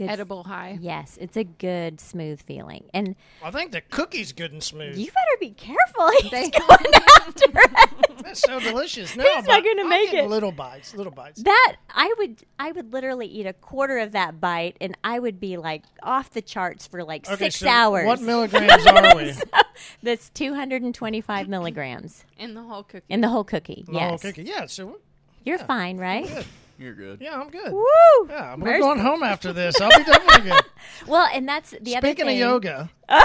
Good- 0.00 0.10
edible 0.10 0.44
high. 0.44 0.78
Yes, 0.80 1.16
it's 1.20 1.36
a 1.36 1.44
good 1.44 2.00
smooth 2.00 2.42
feeling. 2.42 2.84
And 2.92 3.16
I 3.42 3.50
think 3.50 3.72
the 3.72 3.80
cookie's 3.80 4.32
good 4.32 4.52
and 4.52 4.62
smooth. 4.62 4.96
you 4.98 5.06
better 5.06 5.36
be 5.40 5.50
careful. 5.50 6.10
He's 6.22 6.30
They- 6.30 6.50
going 6.50 6.94
after 7.20 7.44
it. 7.54 8.22
That's 8.22 8.40
so 8.40 8.60
delicious. 8.60 9.16
No, 9.16 9.24
He's 9.24 9.46
not 9.46 9.64
gonna 9.64 9.88
make 9.88 10.12
it. 10.12 10.28
Little 10.28 10.52
bites, 10.52 10.94
little 10.94 11.12
bites. 11.12 11.42
That 11.42 11.76
I 11.90 12.14
would 12.18 12.42
I 12.58 12.72
would 12.72 12.92
literally 12.92 13.26
eat 13.26 13.46
a 13.46 13.52
quarter 13.54 13.98
of 13.98 14.12
that 14.12 14.40
bite 14.40 14.76
and 14.80 14.96
I 15.02 15.18
would 15.18 15.40
be 15.40 15.56
like 15.56 15.84
off 16.02 16.30
the 16.30 16.42
charts 16.42 16.86
for 16.86 17.02
like 17.02 17.26
Okay, 17.28 17.44
six 17.46 17.56
so 17.56 17.68
hours. 17.68 18.06
What 18.06 18.20
milligrams 18.20 18.86
are 18.86 19.16
we? 19.16 19.32
That's 20.02 20.28
225 20.30 21.48
milligrams 21.48 22.24
In 22.38 22.54
the 22.54 22.62
whole 22.62 22.82
cookie. 22.82 23.06
in 23.08 23.20
the 23.22 23.28
whole 23.28 23.44
cookie. 23.44 23.84
The 23.86 23.92
whole 23.98 24.10
yes, 24.12 24.22
cookie. 24.22 24.42
Yeah, 24.42 24.66
so 24.66 24.98
you're 25.44 25.58
fine, 25.58 25.96
right? 25.96 26.46
Good. 26.80 26.84
You're 26.84 26.94
good. 26.94 27.20
Yeah, 27.20 27.40
I'm 27.40 27.50
good. 27.50 27.72
Woo! 27.72 27.84
Yeah, 28.28 28.54
we're 28.56 28.64
Mercy. 28.64 28.80
going 28.80 28.98
home 28.98 29.22
after 29.34 29.52
this. 29.52 29.80
I'll 29.80 29.90
be 29.96 30.04
definitely 30.04 30.50
good. 30.50 30.64
Well, 31.06 31.28
and 31.32 31.48
that's 31.48 31.74
the 31.80 31.96
other 31.96 32.08
Speaking 32.08 32.28
of 32.28 32.34
yoga, 32.34 32.90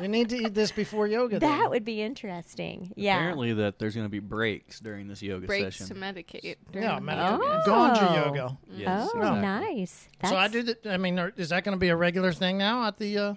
we 0.00 0.06
need 0.08 0.28
to 0.28 0.36
eat 0.36 0.54
this 0.54 0.70
before 0.70 1.06
yoga. 1.08 1.38
then. 1.40 1.50
That 1.58 1.70
would 1.70 1.84
be 1.84 2.00
interesting. 2.02 2.92
Yeah. 2.94 3.16
Apparently 3.16 3.52
that 3.54 3.78
there's 3.78 3.94
going 3.94 4.06
to 4.06 4.10
be 4.10 4.20
breaks 4.20 4.80
during 4.80 5.08
this 5.08 5.22
yoga 5.22 5.46
breaks 5.46 5.78
to 5.78 5.84
session. 5.84 5.96
medicate. 5.96 6.56
yeah, 6.72 6.94
the 6.96 7.00
man, 7.00 7.18
Oh. 7.40 7.62
ganja 7.66 8.14
yoga. 8.26 8.58
Yes, 8.70 9.10
oh, 9.12 9.18
exactly. 9.18 9.40
nice. 9.42 10.08
That's, 10.20 10.30
So 10.32 10.36
I 10.36 10.48
do 10.48 10.62
that. 10.64 10.86
I 10.86 10.96
mean, 10.98 11.18
are- 11.18 11.32
is 11.36 11.48
that 11.48 11.64
going 11.64 11.74
to 11.76 11.80
be 11.80 11.88
a 11.88 11.96
regular 11.96 12.32
thing 12.32 12.58
now 12.58 12.86
at 12.86 12.98
the? 12.98 13.18
Uh, 13.18 13.34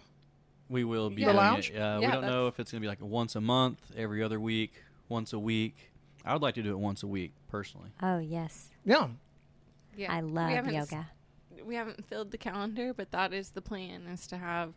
We 0.69 0.83
will 0.83 1.09
be 1.09 1.17
The 1.17 1.25
doing 1.25 1.35
lounge? 1.37 1.71
it. 1.71 1.77
Uh, 1.77 1.97
we 1.99 2.07
don't 2.07 2.21
know 2.21 2.47
if 2.47 2.59
it's 2.59 2.71
going 2.71 2.81
to 2.81 2.85
be 2.85 2.89
like 2.89 3.01
once 3.01 3.35
a 3.35 3.41
month, 3.41 3.79
every 3.97 4.21
other 4.21 4.39
week, 4.39 4.73
once 5.09 5.33
a 5.33 5.39
week. 5.39 5.91
I 6.23 6.33
would 6.33 6.41
like 6.43 6.55
to 6.55 6.63
do 6.63 6.71
it 6.71 6.77
once 6.79 7.01
a 7.03 7.07
week 7.07 7.33
personally. 7.51 7.89
Oh 8.01 8.17
yes, 8.17 8.69
yeah. 8.85 9.07
Yeah. 9.95 10.11
I 10.13 10.21
love 10.21 10.49
haven't 10.49 10.73
s- 10.73 10.91
yoga. 10.91 11.07
we 11.65 11.75
haven't 11.75 12.05
filled 12.05 12.31
the 12.31 12.37
calendar, 12.37 12.93
but 12.93 13.11
that 13.11 13.33
is 13.33 13.49
the 13.49 13.61
plan: 13.61 14.07
is 14.07 14.25
to 14.27 14.37
have 14.37 14.73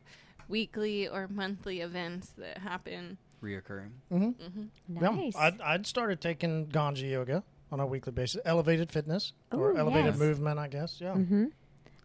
weekly 0.49 1.09
or 1.09 1.28
monthly 1.28 1.81
events 1.81 2.31
that 2.38 2.59
happen. 2.59 3.16
Reoccurring. 3.43 3.90
Nice. 4.11 5.35
Yeah, 5.35 5.40
I'd, 5.40 5.61
I'd 5.61 5.87
started 5.87 6.21
taking 6.21 6.66
ganja 6.66 7.09
yoga 7.11 7.43
on 7.71 7.81
a 7.81 7.87
weekly 7.87 8.12
basis, 8.12 8.40
elevated 8.45 8.90
fitness 8.90 9.33
or 9.52 9.76
elevated 9.76 10.07
yes. 10.12 10.19
movement, 10.19 10.59
I 10.59 10.69
guess. 10.69 10.99
Yeah. 11.00 11.12
mm-hmm. 11.14 11.47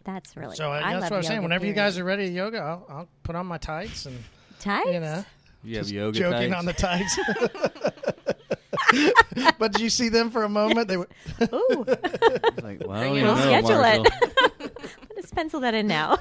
That's 0.03 0.35
really. 0.35 0.55
So 0.55 0.71
uh, 0.71 0.75
I 0.83 0.93
that's 0.93 1.03
love 1.03 1.11
what 1.11 1.17
I'm 1.17 1.23
saying. 1.23 1.35
yoga, 1.37 1.43
Whenever 1.43 1.65
you 1.65 1.73
guys 1.73 1.97
are 1.97 2.03
ready 2.03 2.25
to 2.27 2.31
yoga, 2.31 2.57
I'll, 2.59 2.85
I'll 2.89 3.09
put 3.23 3.35
on 3.35 3.45
my 3.45 3.57
tights 3.57 4.05
and 4.05 4.17
tight, 4.59 4.91
you 4.91 4.99
know, 4.99 5.23
You 5.63 5.75
have 5.77 5.85
just 5.85 5.93
yoga 5.93 6.19
joking 6.19 6.51
tights? 6.51 6.59
on 6.59 6.65
the 6.65 6.73
tights. 6.73 7.19
but 9.59 9.71
did 9.73 9.81
you 9.81 9.89
see 9.89 10.09
them 10.09 10.31
for 10.31 10.43
a 10.43 10.49
moment? 10.49 10.87
They 10.87 10.97
were, 10.97 11.07
Ooh, 11.53 11.85
like, 12.61 12.81
well, 12.85 12.91
I 12.91 13.09
Bring 13.09 13.15
don't 13.15 13.17
it 13.17 13.21
know, 13.23 13.35
schedule 13.35 13.83
it. 13.83 14.09
Marshall. 14.09 14.71
Let's 15.15 15.31
pencil 15.31 15.59
that 15.61 15.73
in 15.73 15.87
now. 15.87 16.17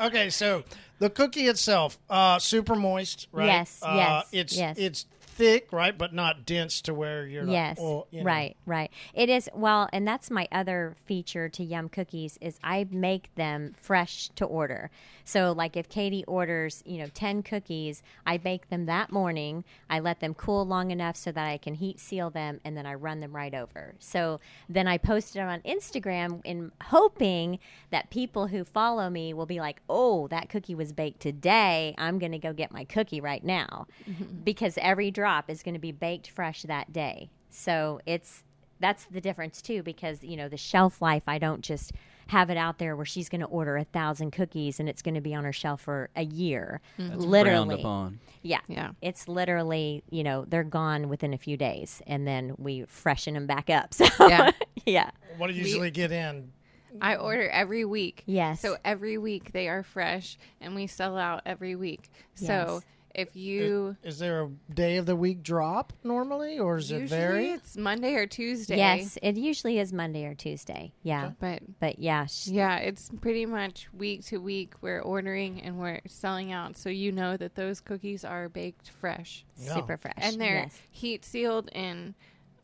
okay. 0.00 0.30
So 0.30 0.64
the 0.98 1.10
cookie 1.10 1.46
itself, 1.46 1.98
uh, 2.10 2.38
super 2.38 2.74
moist, 2.74 3.28
right? 3.32 3.46
Yes, 3.46 3.78
Uh, 3.82 3.94
yes, 3.94 4.26
It's 4.32 4.56
yes. 4.56 4.76
it's 4.78 5.06
thick, 5.38 5.72
right, 5.72 5.96
but 5.96 6.12
not 6.12 6.44
dense 6.44 6.82
to 6.82 6.92
where 6.92 7.26
you're. 7.26 7.44
not- 7.44 7.52
yes, 7.52 7.78
well, 7.80 8.08
you 8.10 8.18
know. 8.18 8.24
right, 8.24 8.56
right. 8.66 8.90
It 9.14 9.28
is 9.28 9.48
well, 9.54 9.88
and 9.92 10.06
that's 10.06 10.30
my 10.30 10.48
other 10.50 10.96
feature 11.06 11.48
to 11.48 11.64
Yum 11.64 11.88
Cookies 11.88 12.36
is 12.40 12.58
I 12.62 12.86
make 12.90 13.32
them 13.36 13.74
fresh 13.80 14.28
to 14.34 14.44
order. 14.44 14.90
So, 15.24 15.52
like 15.52 15.76
if 15.76 15.88
Katie 15.88 16.24
orders, 16.26 16.82
you 16.84 16.98
know, 16.98 17.06
ten 17.14 17.42
cookies, 17.42 18.02
I 18.26 18.36
bake 18.36 18.68
them 18.68 18.86
that 18.86 19.12
morning. 19.12 19.64
I 19.88 20.00
let 20.00 20.18
them 20.18 20.34
cool 20.34 20.66
long 20.66 20.90
enough 20.90 21.16
so 21.16 21.30
that 21.30 21.46
I 21.46 21.56
can 21.56 21.74
heat 21.74 22.00
seal 22.00 22.30
them, 22.30 22.60
and 22.64 22.76
then 22.76 22.84
I 22.84 22.94
run 22.94 23.20
them 23.20 23.34
right 23.34 23.54
over. 23.54 23.94
So 24.00 24.40
then 24.68 24.88
I 24.88 24.98
post 24.98 25.36
it 25.36 25.40
on 25.40 25.60
Instagram 25.60 26.40
in 26.44 26.72
hoping 26.82 27.60
that 27.90 28.10
people 28.10 28.48
who 28.48 28.64
follow 28.64 29.08
me 29.08 29.32
will 29.32 29.46
be 29.46 29.60
like, 29.60 29.82
"Oh, 29.88 30.26
that 30.28 30.48
cookie 30.48 30.74
was 30.74 30.92
baked 30.92 31.20
today. 31.20 31.94
I'm 31.96 32.18
going 32.18 32.32
to 32.32 32.38
go 32.38 32.52
get 32.52 32.72
my 32.72 32.84
cookie 32.84 33.20
right 33.20 33.44
now," 33.44 33.86
mm-hmm. 34.08 34.42
because 34.42 34.76
every 34.78 35.12
drop 35.12 35.27
is 35.48 35.62
going 35.62 35.74
to 35.74 35.80
be 35.80 35.92
baked 35.92 36.28
fresh 36.28 36.62
that 36.62 36.92
day. 36.92 37.30
So 37.50 38.00
it's 38.06 38.44
that's 38.80 39.04
the 39.06 39.20
difference 39.20 39.60
too, 39.60 39.82
because 39.82 40.22
you 40.22 40.36
know 40.36 40.48
the 40.48 40.56
shelf 40.56 41.02
life. 41.02 41.24
I 41.26 41.38
don't 41.38 41.62
just 41.62 41.92
have 42.28 42.50
it 42.50 42.56
out 42.58 42.78
there 42.78 42.94
where 42.94 43.06
she's 43.06 43.28
going 43.30 43.40
to 43.40 43.46
order 43.46 43.76
a 43.78 43.84
thousand 43.84 44.32
cookies 44.32 44.78
and 44.78 44.86
it's 44.86 45.00
going 45.00 45.14
to 45.14 45.20
be 45.22 45.34
on 45.34 45.44
her 45.44 45.52
shelf 45.52 45.80
for 45.80 46.10
a 46.14 46.22
year. 46.24 46.80
That's 46.98 47.08
frowned 47.14 47.30
literally, 47.30 47.80
upon. 47.80 48.20
yeah, 48.42 48.60
Yeah. 48.68 48.90
It's 49.00 49.26
literally 49.28 50.02
you 50.10 50.22
know 50.22 50.44
they're 50.46 50.62
gone 50.64 51.08
within 51.08 51.32
a 51.34 51.38
few 51.38 51.56
days, 51.56 52.02
and 52.06 52.26
then 52.26 52.54
we 52.58 52.84
freshen 52.86 53.34
them 53.34 53.46
back 53.46 53.70
up. 53.70 53.94
So 53.94 54.06
Yeah. 54.28 54.50
yeah, 54.86 55.10
What 55.38 55.48
do 55.48 55.54
you 55.54 55.62
usually 55.64 55.90
get 55.90 56.12
in? 56.12 56.52
I 57.00 57.16
order 57.16 57.48
every 57.50 57.84
week. 57.84 58.22
Yes. 58.26 58.60
So 58.60 58.76
every 58.84 59.18
week 59.18 59.52
they 59.52 59.68
are 59.68 59.82
fresh 59.82 60.38
and 60.60 60.74
we 60.74 60.86
sell 60.86 61.16
out 61.18 61.42
every 61.46 61.76
week. 61.76 62.08
So 62.34 62.44
Yes. 62.46 62.82
If 63.18 63.36
you 63.36 63.96
Is 64.02 64.18
there 64.18 64.42
a 64.44 64.50
day 64.72 64.96
of 64.96 65.06
the 65.06 65.16
week 65.16 65.42
drop 65.42 65.92
normally, 66.04 66.58
or 66.58 66.76
does 66.76 66.90
it 66.90 67.00
usually 67.00 67.20
vary? 67.20 67.50
it's 67.50 67.76
Monday 67.76 68.14
or 68.14 68.26
Tuesday. 68.26 68.76
yes, 68.76 69.18
it 69.22 69.36
usually 69.36 69.78
is 69.78 69.92
Monday 69.92 70.24
or 70.24 70.34
Tuesday. 70.34 70.92
Yeah, 71.02 71.32
But 71.40 71.62
but 71.80 71.98
yeah, 71.98 72.26
sh- 72.26 72.48
yeah, 72.48 72.76
it's 72.76 73.10
pretty 73.20 73.46
much 73.46 73.88
week 73.92 74.24
to 74.26 74.38
week 74.38 74.74
we're 74.80 75.00
ordering 75.00 75.60
and 75.62 75.78
we're 75.78 76.00
selling 76.06 76.52
out. 76.52 76.76
So 76.76 76.88
you 76.90 77.12
know 77.12 77.36
that 77.36 77.54
those 77.54 77.80
cookies 77.80 78.24
are 78.24 78.48
baked 78.48 78.90
fresh. 79.00 79.44
Yeah. 79.56 79.74
super 79.74 79.96
fresh, 79.96 80.14
and 80.18 80.40
they're 80.40 80.54
yes. 80.54 80.78
heat 80.90 81.24
sealed 81.24 81.68
and 81.72 82.14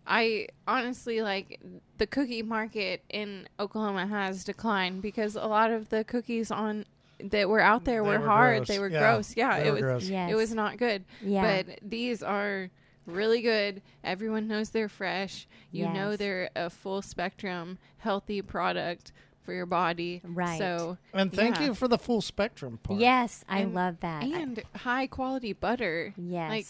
I 0.06 0.48
honestly 0.68 1.22
like 1.22 1.60
the 1.98 2.06
cookie 2.06 2.42
market 2.42 3.02
in 3.08 3.48
Oklahoma 3.58 4.06
has 4.06 4.44
declined 4.44 5.00
because 5.00 5.34
a 5.34 5.46
lot 5.46 5.70
of 5.70 5.88
the 5.88 6.04
cookies 6.04 6.50
on 6.50 6.84
that 7.20 7.48
were 7.48 7.60
out 7.60 7.84
there 7.84 8.02
were, 8.04 8.18
were 8.18 8.26
hard. 8.26 8.58
gross. 8.58 8.68
They 8.68 8.78
were 8.78 8.88
Yeah, 8.88 8.98
gross. 9.00 9.34
Yeah, 9.36 9.60
they 9.60 9.68
it 9.68 9.84
was. 9.84 10.10
Yes. 10.10 10.30
it 10.30 10.34
was 10.34 10.54
not 10.54 10.76
good. 10.76 11.04
Yeah. 11.22 11.62
But 11.64 11.78
these 11.82 12.22
are 12.22 12.70
really 13.06 13.42
good. 13.42 13.82
Everyone 14.02 14.48
knows 14.48 14.70
they're 14.70 14.88
fresh. 14.88 15.46
You 15.70 15.88
know 15.88 16.16
they're 16.16 16.50
a 16.54 16.70
full 16.70 17.02
spectrum 17.02 17.78
healthy 17.98 18.40
product 18.42 19.12
for 19.42 19.52
your 19.52 19.66
body. 19.66 20.22
Right. 20.24 20.56
So 20.58 20.96
And 21.12 21.32
thank 21.32 21.56
yeah. 21.56 21.66
you 21.66 21.74
for 21.74 21.88
the 21.88 21.98
full 21.98 22.20
spectrum 22.22 22.78
part. 22.82 22.98
Yes, 23.00 23.44
I 23.48 23.60
And- 23.60 23.74
love 23.74 24.00
that. 24.00 24.22
I- 24.22 24.26
and 24.28 24.62
high 24.76 25.06
quality 25.06 25.52
butter. 25.52 26.14
yes. 26.16 26.48
Like 26.50 26.66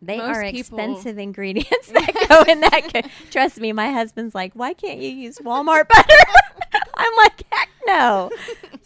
they 0.00 0.18
most 0.18 0.36
are 0.36 0.42
expensive 0.42 1.18
ingredients 1.18 1.88
that 1.92 2.26
go 2.28 2.42
in 2.50 2.60
that. 2.60 2.92
Co- 2.92 3.08
Trust 3.30 3.58
me, 3.60 3.72
my 3.72 3.90
husband's 3.90 4.34
like, 4.34 4.52
"Why 4.54 4.74
can't 4.74 5.00
you 5.00 5.08
use 5.10 5.38
Walmart 5.38 5.88
butter?" 5.88 6.14
I'm 6.94 7.16
like, 7.16 7.42
"Heck 7.50 7.68
no!" 7.86 8.30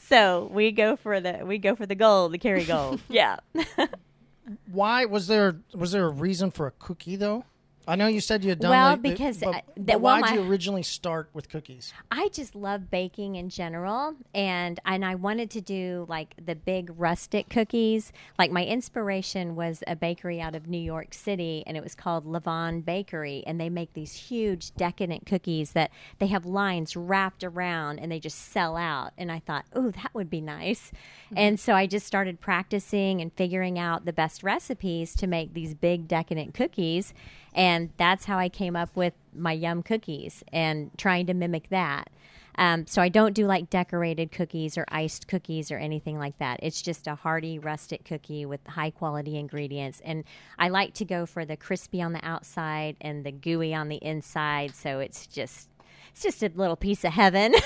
So 0.08 0.48
we 0.50 0.72
go 0.72 0.96
for 0.96 1.20
the 1.20 1.42
we 1.44 1.58
go 1.58 1.76
for 1.76 1.84
the 1.84 1.94
gold, 1.94 2.32
the 2.32 2.38
Kerrygold. 2.38 3.00
yeah. 3.08 3.36
Why 4.70 5.04
was 5.04 5.26
there 5.26 5.56
was 5.74 5.92
there 5.92 6.06
a 6.06 6.10
reason 6.10 6.50
for 6.50 6.66
a 6.66 6.70
cookie 6.70 7.16
though? 7.16 7.44
I 7.88 7.96
know 7.96 8.06
you 8.06 8.20
said 8.20 8.44
you 8.44 8.50
had 8.50 8.60
done 8.60 8.70
Well, 8.70 8.90
like, 8.90 9.02
because, 9.02 9.38
but, 9.38 9.48
uh, 9.54 9.60
but 9.74 9.86
that- 9.86 10.00
well, 10.02 10.20
why 10.20 10.28
did 10.28 10.34
you 10.36 10.48
originally 10.48 10.82
start 10.82 11.30
with 11.32 11.48
cookies? 11.48 11.94
I 12.10 12.28
just 12.28 12.54
love 12.54 12.90
baking 12.90 13.36
in 13.36 13.48
general, 13.48 14.14
and 14.34 14.78
and 14.84 15.04
I 15.04 15.14
wanted 15.14 15.50
to 15.52 15.62
do 15.62 16.04
like 16.08 16.34
the 16.44 16.54
big 16.54 16.92
rustic 16.96 17.48
cookies. 17.48 18.12
Like 18.38 18.50
my 18.50 18.64
inspiration 18.64 19.56
was 19.56 19.82
a 19.86 19.96
bakery 19.96 20.38
out 20.38 20.54
of 20.54 20.68
New 20.68 20.78
York 20.78 21.14
City, 21.14 21.64
and 21.66 21.76
it 21.78 21.82
was 21.82 21.94
called 21.94 22.26
Levain 22.26 22.84
Bakery, 22.84 23.42
and 23.46 23.58
they 23.58 23.70
make 23.70 23.94
these 23.94 24.12
huge 24.12 24.74
decadent 24.74 25.24
cookies 25.24 25.72
that 25.72 25.90
they 26.18 26.26
have 26.26 26.44
lines 26.44 26.94
wrapped 26.94 27.42
around, 27.42 28.00
and 28.00 28.12
they 28.12 28.20
just 28.20 28.52
sell 28.52 28.76
out. 28.76 29.12
And 29.16 29.32
I 29.32 29.38
thought, 29.38 29.64
oh, 29.72 29.90
that 29.92 30.10
would 30.12 30.28
be 30.28 30.42
nice. 30.42 30.92
And 31.34 31.58
so 31.58 31.72
I 31.74 31.86
just 31.86 32.06
started 32.06 32.40
practicing 32.40 33.22
and 33.22 33.32
figuring 33.32 33.78
out 33.78 34.04
the 34.04 34.12
best 34.12 34.42
recipes 34.42 35.14
to 35.16 35.26
make 35.26 35.54
these 35.54 35.74
big 35.74 36.06
decadent 36.06 36.52
cookies. 36.52 37.14
And 37.54 37.90
that's 37.96 38.26
how 38.26 38.38
I 38.38 38.48
came 38.48 38.76
up 38.76 38.94
with 38.94 39.14
my 39.34 39.52
yum 39.52 39.82
cookies 39.82 40.44
and 40.52 40.90
trying 40.96 41.26
to 41.26 41.34
mimic 41.34 41.68
that. 41.70 42.10
Um, 42.58 42.88
so 42.88 43.00
I 43.00 43.08
don't 43.08 43.34
do 43.34 43.46
like 43.46 43.70
decorated 43.70 44.32
cookies 44.32 44.76
or 44.76 44.84
iced 44.88 45.28
cookies 45.28 45.70
or 45.70 45.78
anything 45.78 46.18
like 46.18 46.38
that. 46.38 46.58
It's 46.60 46.82
just 46.82 47.06
a 47.06 47.14
hearty 47.14 47.58
rustic 47.58 48.04
cookie 48.04 48.44
with 48.44 48.66
high 48.66 48.90
quality 48.90 49.38
ingredients. 49.38 50.02
And 50.04 50.24
I 50.58 50.68
like 50.68 50.92
to 50.94 51.04
go 51.04 51.24
for 51.24 51.44
the 51.44 51.56
crispy 51.56 52.02
on 52.02 52.12
the 52.12 52.24
outside 52.24 52.96
and 53.00 53.24
the 53.24 53.30
gooey 53.30 53.72
on 53.74 53.88
the 53.88 53.96
inside. 53.96 54.74
So 54.74 54.98
it's 54.98 55.28
just 55.28 55.68
it's 56.10 56.22
just 56.22 56.42
a 56.42 56.50
little 56.52 56.74
piece 56.74 57.04
of 57.04 57.12
heaven. 57.12 57.54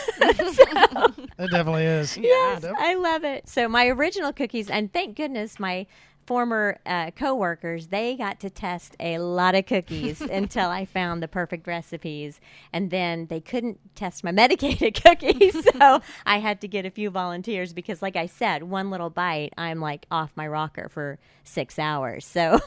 It 1.39 1.51
definitely 1.51 1.85
is. 1.85 2.17
Yes, 2.17 2.63
Def- 2.63 2.75
I 2.77 2.95
love 2.95 3.25
it. 3.25 3.49
So 3.49 3.69
my 3.69 3.87
original 3.87 4.33
cookies, 4.33 4.71
and 4.71 4.93
thank 4.93 5.17
goodness 5.17 5.59
my 5.59 5.87
former 6.27 6.79
uh, 6.87 7.11
coworkers 7.13 7.89
they 7.89 8.17
got 8.17 8.41
to 8.41 8.51
test 8.51 8.97
a 9.01 9.19
lot 9.19 9.55
of 9.55 9.67
cookies 9.67 10.21
until 10.21 10.69
I 10.69 10.85
found 10.85 11.23
the 11.23 11.29
perfect 11.29 11.67
recipes, 11.67 12.41
and 12.73 12.91
then 12.91 13.27
they 13.27 13.41
couldn't 13.41 13.81
test 13.95 14.25
my 14.25 14.33
medicated 14.43 15.03
cookies, 15.03 15.57
so 15.65 16.01
I 16.27 16.39
had 16.39 16.61
to 16.63 16.69
get 16.69 16.87
a 16.87 16.91
few 16.91 17.11
volunteers 17.11 17.73
because, 17.73 18.03
like 18.03 18.17
I 18.17 18.27
said, 18.27 18.65
one 18.65 18.91
little 18.91 19.11
bite, 19.11 19.53
I'm 19.57 19.81
like 19.81 20.07
off 20.11 20.31
my 20.35 20.47
rocker 20.47 20.89
for 20.89 21.19
six 21.45 21.79
hours. 21.79 22.25
So. 22.27 22.61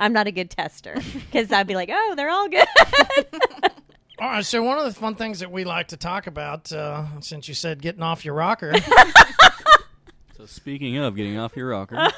I'm 0.00 0.12
not 0.12 0.26
a 0.26 0.32
good 0.32 0.50
tester 0.50 0.96
because 1.14 1.50
I'd 1.52 1.68
be 1.68 1.76
like, 1.76 1.88
oh, 1.90 2.14
they're 2.16 2.28
all 2.28 2.48
good. 2.48 2.66
All 4.18 4.28
right, 4.28 4.44
so 4.44 4.62
one 4.62 4.76
of 4.76 4.84
the 4.84 4.92
fun 4.92 5.14
things 5.14 5.38
that 5.38 5.50
we 5.50 5.64
like 5.64 5.88
to 5.88 5.96
talk 5.96 6.26
about, 6.26 6.70
uh, 6.72 7.06
since 7.20 7.48
you 7.48 7.54
said 7.54 7.80
getting 7.80 8.02
off 8.02 8.24
your 8.24 8.34
rocker, 8.34 8.74
So 10.38 10.46
speaking 10.46 10.96
of 10.98 11.16
getting 11.16 11.36
off 11.36 11.56
your 11.56 11.70
rocker, 11.70 12.10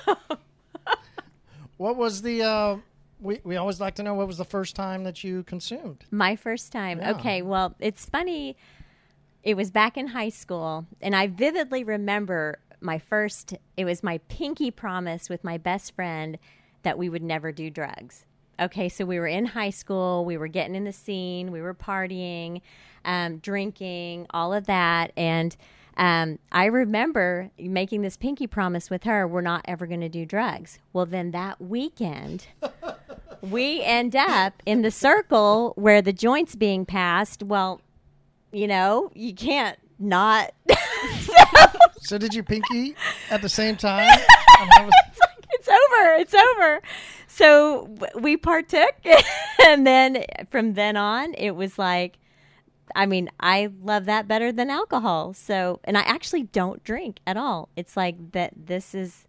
what 1.81 1.97
was 1.97 2.21
the? 2.21 2.43
Uh, 2.43 2.77
we 3.21 3.41
we 3.43 3.57
always 3.57 3.81
like 3.81 3.95
to 3.95 4.03
know 4.03 4.13
what 4.13 4.27
was 4.27 4.37
the 4.37 4.45
first 4.45 4.77
time 4.77 5.05
that 5.05 5.25
you 5.25 5.43
consumed. 5.45 6.05
My 6.11 6.37
first 6.37 6.73
time. 6.73 6.99
Yeah. 6.99 7.13
Okay, 7.13 7.41
well, 7.41 7.75
it's 7.81 8.05
funny. 8.05 8.59
It 9.43 9.57
was 9.57 9.71
back 9.71 9.97
in 9.97 10.09
high 10.09 10.29
school, 10.29 10.85
and 11.01 11.17
I 11.17 11.27
vividly 11.27 11.83
remember 11.83 12.59
my 12.83 12.99
first, 12.99 13.55
it 13.79 13.87
was 13.87 14.03
my 14.03 14.19
pinky 14.29 14.71
promise 14.71 15.31
with 15.31 15.43
my 15.43 15.57
best 15.57 15.95
friend 15.95 16.39
that 16.83 16.99
we 16.99 17.09
would 17.09 17.23
never 17.23 17.51
do 17.51 17.71
drugs. 17.71 18.27
Okay, 18.59 18.91
so 18.91 19.07
we 19.07 19.19
were 19.19 19.27
in 19.27 19.47
high 19.47 19.71
school, 19.71 20.27
we 20.27 20.37
were 20.37 20.49
getting 20.49 20.75
in 20.75 20.85
the 20.85 20.93
scene, 20.93 21.51
we 21.51 21.63
were 21.63 21.75
partying, 21.75 22.61
um, 23.07 23.39
drinking, 23.39 24.27
all 24.31 24.53
of 24.53 24.67
that. 24.67 25.13
And 25.17 25.57
um, 25.97 26.39
I 26.53 26.67
remember 26.67 27.51
making 27.59 28.03
this 28.03 28.17
pinky 28.17 28.47
promise 28.47 28.91
with 28.91 29.05
her 29.05 29.27
we're 29.27 29.41
not 29.41 29.63
ever 29.67 29.87
going 29.87 30.01
to 30.01 30.09
do 30.09 30.25
drugs. 30.25 30.79
Well, 30.93 31.07
then 31.07 31.31
that 31.33 31.61
weekend, 31.61 32.47
we 33.43 33.83
end 33.83 34.15
up 34.17 34.63
in 34.67 34.83
the 34.83 34.91
circle 34.91 35.73
where 35.77 36.01
the 36.03 36.13
joint's 36.13 36.55
being 36.55 36.87
passed. 36.87 37.43
Well, 37.43 37.81
you 38.53 38.67
know, 38.67 39.11
you 39.15 39.35
can't 39.35 39.79
not. 39.99 40.53
So 42.03 42.17
did 42.19 42.35
you 42.35 42.43
pinky 42.43 42.97
at 43.31 43.43
the 43.43 43.49
same 43.49 43.77
time? 43.77 44.09
And 44.59 44.71
how 44.75 44.85
was- 44.85 44.93
it's 45.53 45.69
over. 45.69 46.15
It's 46.15 46.35
over. 46.35 46.81
So 47.27 47.87
w- 47.99 48.21
we 48.23 48.37
partook, 48.37 48.95
and 49.67 49.87
then 49.87 50.25
from 50.51 50.75
then 50.75 50.97
on, 50.97 51.35
it 51.35 51.51
was 51.53 51.79
like, 51.79 52.19
I 52.95 53.07
mean, 53.07 53.31
I 53.41 53.71
love 53.83 54.05
that 54.07 54.29
better 54.29 54.53
than 54.53 54.71
alcohol. 54.71 55.35
So, 55.35 55.81
and 55.85 55.97
I 55.97 56.03
actually 56.03 56.45
don't 56.45 56.83
drink 56.85 57.21
at 57.27 57.37
all. 57.37 57.69
It's 57.77 57.97
like 57.97 58.33
that. 58.33 58.53
This 58.57 58.95
is 58.95 59.27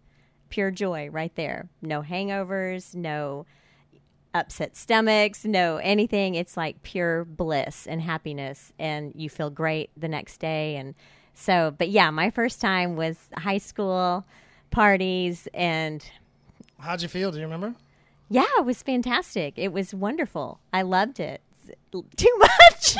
pure 0.48 0.70
joy 0.70 1.08
right 1.10 1.34
there. 1.34 1.68
No 1.80 2.02
hangovers. 2.02 2.94
No 2.94 3.46
upset 4.34 4.76
stomachs. 4.76 5.44
No 5.44 5.76
anything. 5.76 6.34
It's 6.34 6.56
like 6.56 6.82
pure 6.82 7.24
bliss 7.24 7.86
and 7.86 8.00
happiness, 8.00 8.72
and 8.78 9.12
you 9.14 9.28
feel 9.28 9.50
great 9.50 9.90
the 9.96 10.08
next 10.08 10.38
day. 10.38 10.76
And 10.76 10.94
so, 11.34 11.74
but 11.76 11.88
yeah, 11.88 12.10
my 12.10 12.30
first 12.30 12.60
time 12.60 12.96
was 12.96 13.16
high 13.36 13.58
school 13.58 14.24
parties 14.70 15.48
and 15.52 16.04
how'd 16.78 17.02
you 17.02 17.08
feel? 17.08 17.30
Do 17.30 17.38
you 17.38 17.44
remember? 17.44 17.74
yeah, 18.28 18.46
it 18.58 18.64
was 18.64 18.82
fantastic. 18.82 19.54
It 19.56 19.72
was 19.72 19.92
wonderful. 19.92 20.58
I 20.72 20.80
loved 20.82 21.20
it. 21.20 21.42
Too 21.92 22.34
much. 22.38 22.96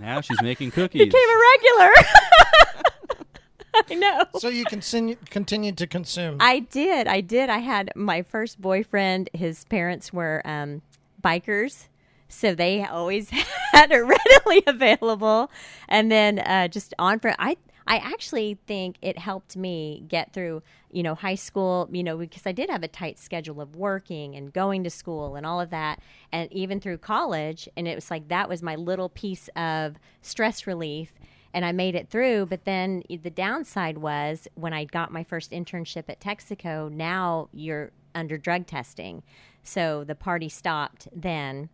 now 0.00 0.20
she's 0.20 0.40
making 0.42 0.70
cookies. 0.72 1.06
Became 1.06 1.28
a 1.28 1.40
regular. 1.54 1.92
I 3.90 3.94
know. 3.94 4.24
So 4.38 4.48
you 4.48 4.64
continue 4.64 5.16
continued 5.30 5.78
to 5.78 5.86
consume. 5.86 6.36
I 6.40 6.60
did. 6.60 7.06
I 7.06 7.20
did. 7.20 7.48
I 7.50 7.58
had 7.58 7.92
my 7.94 8.22
first 8.22 8.60
boyfriend. 8.60 9.30
His 9.32 9.64
parents 9.64 10.12
were 10.12 10.42
um, 10.44 10.82
bikers, 11.22 11.86
so 12.28 12.54
they 12.54 12.84
always 12.84 13.30
had 13.72 13.90
it 13.92 13.96
readily 13.98 14.62
available. 14.66 15.50
And 15.88 16.10
then 16.10 16.40
uh, 16.40 16.68
just 16.68 16.94
on 16.98 17.20
for 17.20 17.34
I. 17.38 17.56
I 17.88 17.96
actually 17.96 18.58
think 18.66 18.96
it 19.00 19.18
helped 19.18 19.56
me 19.56 20.04
get 20.06 20.34
through, 20.34 20.62
you 20.92 21.02
know, 21.02 21.14
high 21.14 21.36
school, 21.36 21.88
you 21.90 22.04
know, 22.04 22.18
because 22.18 22.46
I 22.46 22.52
did 22.52 22.68
have 22.68 22.82
a 22.82 22.88
tight 22.88 23.18
schedule 23.18 23.62
of 23.62 23.74
working 23.74 24.36
and 24.36 24.52
going 24.52 24.84
to 24.84 24.90
school 24.90 25.36
and 25.36 25.46
all 25.46 25.58
of 25.58 25.70
that, 25.70 26.00
and 26.30 26.52
even 26.52 26.80
through 26.80 26.98
college. 26.98 27.66
And 27.78 27.88
it 27.88 27.94
was 27.94 28.10
like 28.10 28.28
that 28.28 28.46
was 28.46 28.62
my 28.62 28.76
little 28.76 29.08
piece 29.08 29.48
of 29.56 29.96
stress 30.20 30.66
relief 30.66 31.14
and 31.54 31.64
I 31.64 31.72
made 31.72 31.94
it 31.94 32.10
through. 32.10 32.46
But 32.46 32.66
then 32.66 33.02
the 33.08 33.30
downside 33.30 33.96
was 33.96 34.46
when 34.54 34.74
I 34.74 34.84
got 34.84 35.10
my 35.10 35.24
first 35.24 35.50
internship 35.50 36.04
at 36.08 36.20
Texaco, 36.20 36.92
now 36.92 37.48
you're 37.52 37.92
under 38.14 38.36
drug 38.36 38.66
testing. 38.66 39.22
So 39.62 40.04
the 40.04 40.14
party 40.14 40.50
stopped 40.50 41.08
then, 41.10 41.70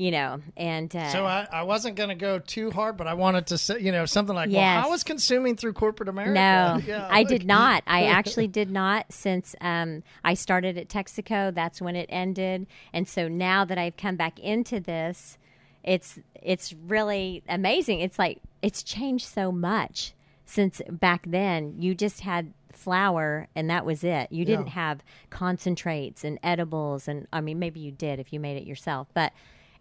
you 0.00 0.10
know, 0.10 0.40
and 0.56 0.96
uh, 0.96 1.10
so 1.10 1.26
I, 1.26 1.46
I 1.52 1.62
wasn't 1.64 1.94
going 1.94 2.08
to 2.08 2.14
go 2.14 2.38
too 2.38 2.70
hard, 2.70 2.96
but 2.96 3.06
I 3.06 3.12
wanted 3.12 3.48
to 3.48 3.58
say, 3.58 3.80
you 3.80 3.92
know, 3.92 4.06
something 4.06 4.34
like, 4.34 4.48
Yes. 4.48 4.56
well, 4.56 4.82
how 4.84 4.90
was 4.90 5.04
consuming 5.04 5.56
through 5.56 5.74
corporate 5.74 6.08
America? 6.08 6.32
No, 6.32 6.80
Yeah, 6.86 7.06
I 7.06 7.18
like- 7.18 7.28
did 7.28 7.44
not. 7.44 7.82
I 7.86 8.04
actually 8.18 8.48
did 8.48 8.70
not 8.70 9.12
since 9.12 9.54
um, 9.60 10.02
I 10.24 10.32
started 10.32 10.78
at 10.78 10.88
Texaco. 10.88 11.54
That's 11.54 11.82
when 11.82 11.96
it 11.96 12.06
ended, 12.08 12.66
and 12.94 13.06
so 13.06 13.28
now 13.28 13.66
that 13.66 13.76
I've 13.76 13.98
come 13.98 14.16
back 14.16 14.38
into 14.38 14.80
this, 14.80 15.36
it's 15.84 16.18
it's 16.34 16.72
really 16.72 17.42
amazing. 17.46 18.00
It's 18.00 18.18
like 18.18 18.38
it's 18.62 18.82
changed 18.82 19.26
so 19.26 19.52
much 19.52 20.14
since 20.46 20.80
back 20.90 21.24
then. 21.26 21.74
You 21.78 21.94
just 21.94 22.20
had 22.22 22.54
flour 22.72 23.48
and 23.54 23.68
that 23.68 23.84
was 23.84 24.02
it. 24.02 24.32
You 24.32 24.46
didn't 24.46 24.68
have 24.68 25.02
concentrates 25.28 26.24
and 26.24 26.38
edibles, 26.42 27.06
and 27.06 27.26
I 27.34 27.42
mean 27.42 27.58
maybe 27.58 27.80
you 27.80 27.90
did 27.90 28.18
if 28.18 28.32
you 28.32 28.40
made 28.40 28.56
it 28.56 28.66
yourself, 28.66 29.08
but 29.12 29.32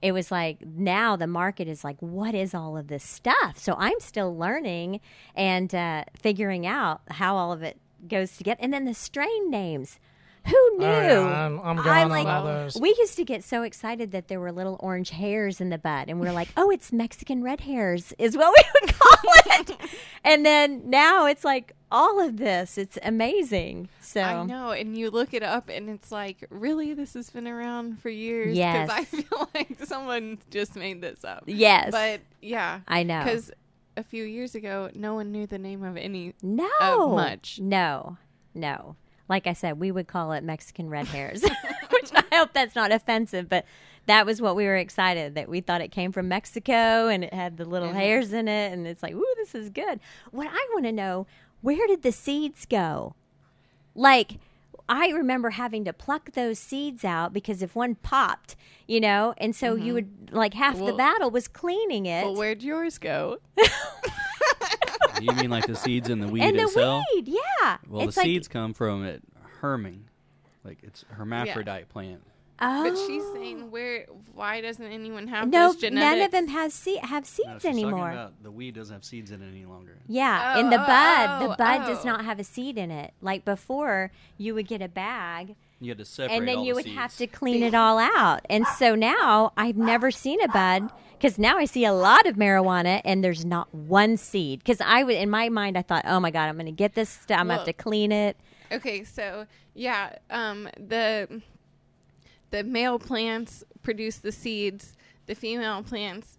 it 0.02 0.12
was 0.12 0.32
like 0.32 0.66
now 0.66 1.16
the 1.16 1.28
market 1.28 1.68
is 1.68 1.84
like 1.84 1.98
what 2.00 2.34
is 2.34 2.54
all 2.54 2.78
of 2.78 2.88
this 2.88 3.04
stuff? 3.04 3.58
So 3.58 3.76
i'm 3.78 4.00
still 4.00 4.36
learning 4.36 5.02
and 5.36 5.74
uh, 5.74 6.06
figuring 6.14 6.66
out 6.66 7.02
how 7.10 7.36
all 7.36 7.52
of 7.52 7.64
it 7.64 7.80
goes 8.08 8.38
together. 8.38 8.60
And 8.62 8.74
then 8.74 8.86
the 8.86 8.94
strain 8.94 9.50
names 9.50 10.00
who 10.46 10.78
knew 10.78 10.86
Oh, 10.86 11.28
yeah, 11.30 11.44
I'm- 11.44 11.60
I'm 11.64 11.76
gone 11.78 11.88
on 11.88 12.10
like, 12.10 12.26
those. 12.26 12.80
we 12.80 12.90
used 12.98 13.16
to 13.18 13.26
get 13.26 13.44
so 13.44 13.64
excited 13.64 14.12
that 14.12 14.28
there 14.28 14.40
were 14.40 14.52
little 14.52 14.78
orange 14.80 15.10
hairs 15.12 15.60
in 15.62 15.70
the 15.70 15.78
bud 15.78 16.08
and 16.10 16.20
we 16.20 16.28
are 16.28 16.34
like 16.34 16.50
oh 16.58 16.70
it's 16.70 16.92
mexican 16.92 17.44
red 17.44 17.62
hairs 17.62 18.14
is 18.18 18.36
what 18.38 18.54
we 18.58 18.64
would 18.88 18.94
call 18.98 19.34
it 19.60 19.72
and 20.24 20.46
then 20.46 20.90
now 20.90 21.26
it's 21.26 21.44
like 21.44 21.74
all 21.92 22.20
of 22.26 22.38
this 22.38 22.78
it's 22.78 22.98
amazing 23.04 23.90
so 24.02 24.22
I 24.22 24.44
know, 24.44 24.72
and 24.72 24.98
you 24.98 25.12
look 25.12 25.36
it 25.36 25.44
up, 25.44 25.70
and 25.70 25.88
it's 25.88 26.12
like, 26.12 26.44
really, 26.50 26.96
this 26.96 27.14
has 27.14 27.30
been 27.30 27.48
around 27.48 28.00
for 28.02 28.10
years. 28.10 28.58
Yes. 28.58 28.90
I 28.90 29.04
feel 29.06 29.48
like 29.54 29.78
someone 29.86 30.40
just 30.50 30.76
made 30.76 31.00
this 31.00 31.24
up. 31.24 31.44
yes 31.46 31.92
But 31.92 32.22
yeah, 32.42 32.80
i 32.88 33.04
know 33.04 33.20
because 33.24 33.52
a 33.96 34.04
few 34.04 34.24
years 34.24 34.56
ago, 34.56 34.90
no 34.96 35.14
one 35.14 35.32
knew 35.32 35.46
the 35.46 35.60
name 35.60 35.84
of 35.84 35.96
any. 35.96 36.34
No. 36.42 36.68
of 36.80 37.12
much. 37.12 37.60
No. 37.62 38.18
No. 38.56 38.96
Like 39.30 39.48
I 39.48 39.54
said, 39.54 39.80
we 39.80 39.92
would 39.92 40.08
call 40.08 40.32
it 40.34 40.44
Mexican 40.44 40.90
red 40.90 41.06
hairs, 41.08 41.44
which 41.92 42.10
I 42.14 42.24
hope 42.36 42.52
that's 42.52 42.76
not 42.76 42.92
offensive, 42.92 43.48
but 43.48 43.64
that 44.08 44.26
was 44.26 44.42
what 44.42 44.56
we 44.56 44.66
were 44.66 44.76
excited 44.76 45.36
that 45.36 45.48
we 45.48 45.62
thought 45.62 45.82
it 45.82 45.92
came 45.92 46.12
from 46.12 46.28
Mexico 46.28 47.08
and 47.08 47.24
it 47.24 47.34
had 47.34 47.58
the 47.58 47.66
little 47.66 47.90
Mhm. 47.90 47.94
hairs 47.96 48.34
in 48.34 48.48
it 48.48 48.74
and 48.74 48.88
it's 48.88 49.04
like, 49.04 49.14
ooh, 49.14 49.34
this 49.38 49.54
is 49.54 49.70
good. 49.70 50.00
What 50.32 50.48
I 50.50 50.68
want 50.74 50.86
to 50.86 50.92
know, 50.92 51.28
where 51.62 51.86
did 51.88 52.02
the 52.02 52.12
seeds 52.12 52.66
go? 52.66 53.14
Like 53.96 54.40
I 54.88 55.10
remember 55.10 55.52
having 55.52 55.86
to 55.86 55.94
pluck 55.94 56.32
those 56.32 56.58
seeds 56.58 57.06
out 57.06 57.32
because 57.32 57.62
if 57.62 57.76
one 57.76 57.94
popped, 57.96 58.56
you 58.88 59.00
know, 59.00 59.36
and 59.38 59.56
so 59.56 59.76
you 59.76 59.94
would 59.94 60.30
like 60.32 60.56
half 60.56 60.80
the 60.80 60.94
battle 60.94 61.30
was 61.30 61.48
cleaning 61.48 62.08
it. 62.08 62.24
Well, 62.26 62.36
where'd 62.36 62.64
yours 62.64 62.98
go? 62.98 63.38
you 65.22 65.32
mean 65.34 65.50
like 65.50 65.66
the 65.66 65.76
seeds 65.76 66.10
in 66.10 66.20
the 66.20 66.28
weed 66.28 66.44
and 66.44 66.58
the 66.58 66.64
itself? 66.64 67.04
weed, 67.14 67.28
yeah. 67.28 67.78
Well, 67.88 68.08
it's 68.08 68.16
the 68.16 68.22
like, 68.22 68.26
seeds 68.26 68.48
come 68.48 68.74
from 68.74 69.06
it 69.06 69.22
herming, 69.62 70.06
like 70.64 70.80
it's 70.84 71.06
hermaphrodite 71.10 71.90
plant. 71.90 72.22
Oh. 72.62 72.84
But 72.84 72.98
she's 73.08 73.24
oh. 73.26 73.34
saying, 73.34 73.72
where? 73.72 74.06
Why 74.34 74.60
doesn't 74.60 74.86
anyone 74.86 75.28
have 75.28 75.48
no, 75.48 75.68
those 75.68 75.78
genetics? 75.78 76.18
none 76.18 76.26
of 76.26 76.32
them 76.32 76.48
has 76.50 76.74
se- 76.74 76.98
have 77.04 77.24
No, 77.24 77.28
seeds 77.28 77.50
she's 77.54 77.64
talking 77.64 77.70
anymore. 77.70 78.12
about 78.12 78.44
the 78.44 78.52
weed 78.52 78.76
doesn't 78.76 78.94
have 78.94 79.06
seeds 79.06 79.32
in 79.32 79.42
it 79.42 79.48
any 79.48 79.66
longer. 79.66 79.98
Yeah, 80.08 80.56
Oh, 80.56 80.60
in 80.60 80.70
the 80.70 80.82
oh, 80.82 80.86
bud, 80.86 81.40
the 81.40 81.54
oh, 81.54 81.56
bud 81.58 81.82
oh. 81.84 81.88
does 81.88 82.06
oh. 82.06 82.10
not 82.10 82.26
have 82.26 82.38
a 82.40 82.44
seed 82.44 82.78
in 82.78 82.92
it. 82.92 83.14
Like 83.22 83.46
before, 83.46 84.12
you 84.38 84.54
would 84.56 84.68
get 84.68 84.82
a 84.82 84.90
bag, 84.90 85.56
You 85.82 85.92
had 85.92 85.98
to 86.00 86.06
separate 86.06 86.36
and 86.36 86.48
then 86.48 86.58
all 86.58 86.66
you 86.66 86.74
the 86.74 86.84
would 86.84 86.88
have 86.88 87.16
to 87.18 87.28
clean 87.28 87.64
it 87.64 87.74
all 87.74 87.98
out. 87.98 88.42
And 88.50 88.68
so 88.68 88.96
now 88.96 89.54
I've 89.56 89.78
never 89.78 90.12
seen 90.12 90.42
a 90.42 90.48
bud 90.50 90.90
because 91.14 91.38
now 91.38 91.58
I 91.58 91.66
see 91.66 91.86
a 91.86 91.94
lot 91.94 92.26
of 92.26 92.36
marijuana 92.36 93.02
and 93.06 93.24
there's 93.24 93.46
not 93.46 93.74
one 93.74 94.18
seed. 94.18 94.60
Because 94.60 94.82
I 94.82 95.04
would, 95.04 95.16
in 95.16 95.30
my 95.30 95.48
mind, 95.50 95.78
I 95.78 95.82
thought, 95.82 96.04
oh 96.06 96.20
my 96.20 96.32
god, 96.32 96.50
I'm 96.50 96.56
going 96.56 96.66
to 96.66 96.72
get 96.72 96.96
this. 96.96 97.10
St- 97.10 97.40
I'm 97.40 97.48
going 97.48 97.56
to 97.56 97.60
have 97.60 97.66
to 97.66 97.74
clean 97.74 98.12
it. 98.12 98.36
Okay, 98.72 99.04
so 99.04 99.46
yeah, 99.74 100.16
um, 100.30 100.70
the 100.78 101.42
the 102.52 102.64
male 102.64 103.00
plants 103.00 103.64
produce 103.82 104.18
the 104.18 104.32
seeds. 104.32 104.94
The 105.28 105.36
female 105.36 105.84
plants 105.84 106.39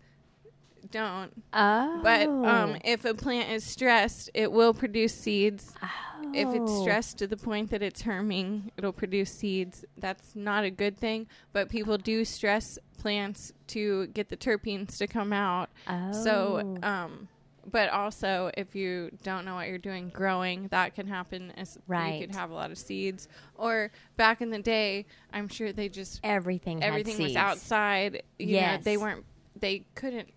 don't. 0.91 1.31
Oh, 1.53 2.01
But 2.03 2.29
um, 2.29 2.77
if 2.85 3.05
a 3.05 3.15
plant 3.15 3.51
is 3.51 3.65
stressed, 3.65 4.31
it 4.35 4.51
will 4.53 4.75
produce 4.75 5.15
seeds. 5.15 5.73
Oh. 5.83 5.89
If 6.33 6.49
it's 6.55 6.71
Oh. 6.71 6.83
stressed 6.83 7.19
to 7.19 7.27
the 7.27 7.37
point 7.37 7.71
that 7.71 7.83
it's 7.83 8.03
herming, 8.03 8.71
it'll 8.77 8.93
produce 8.93 9.33
seeds. 9.33 9.85
That's 9.99 10.37
not 10.37 10.65
a 10.65 10.71
good 10.71 10.97
thing. 10.97 11.27
But 11.53 11.69
people 11.71 11.99
do 11.99 12.25
stress 12.25 12.79
plants 12.99 13.53
to 13.69 14.07
get 14.09 14.29
the 14.29 14.37
terpenes 14.37 14.97
to 14.99 15.07
come 15.07 15.33
out. 15.33 15.71
Oh. 15.89 16.13
So, 16.13 16.77
Oh. 16.83 16.87
um, 16.89 17.29
but 17.71 17.89
also 17.91 18.51
if 18.57 18.75
you 18.75 19.11
don't 19.23 19.45
know 19.45 19.55
what 19.55 19.69
you're 19.69 19.79
doing 19.79 20.09
growing, 20.11 20.69
that 20.69 20.95
can 20.95 21.07
happen. 21.07 21.53
As 21.57 21.79
you 21.89 22.21
could 22.21 22.35
have 22.35 22.51
a 22.51 22.55
lot 22.55 22.71
of 22.71 22.79
seeds. 22.79 23.27
Or 23.57 23.91
back 24.17 24.41
in 24.41 24.51
the 24.51 24.59
day, 24.61 25.07
I'm 25.33 25.49
sure 25.49 25.73
they 25.73 25.89
just 25.89 26.21
everything, 26.23 26.81
had 26.81 26.89
everything 26.89 27.19
was 27.19 27.27
seeds. 27.29 27.37
outside. 27.37 28.23
You 28.39 28.61
know, 28.61 28.79
they 28.83 28.97
weren't. 28.97 29.25
They 29.59 29.85
couldn't. 29.95 30.29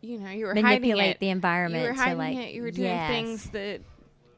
You 0.00 0.18
know, 0.18 0.30
you 0.30 0.46
were 0.46 0.54
Manipulate 0.54 0.96
hiding 0.98 1.10
it. 1.12 1.20
the 1.20 1.28
environment 1.30 1.82
You 1.82 1.88
were 1.90 1.94
to, 1.96 2.00
hiding 2.00 2.18
like- 2.18 2.36
it. 2.38 2.54
You 2.54 2.62
were 2.62 2.70
doing 2.70 2.86
yes. 2.88 3.10
things 3.10 3.50
that 3.50 3.80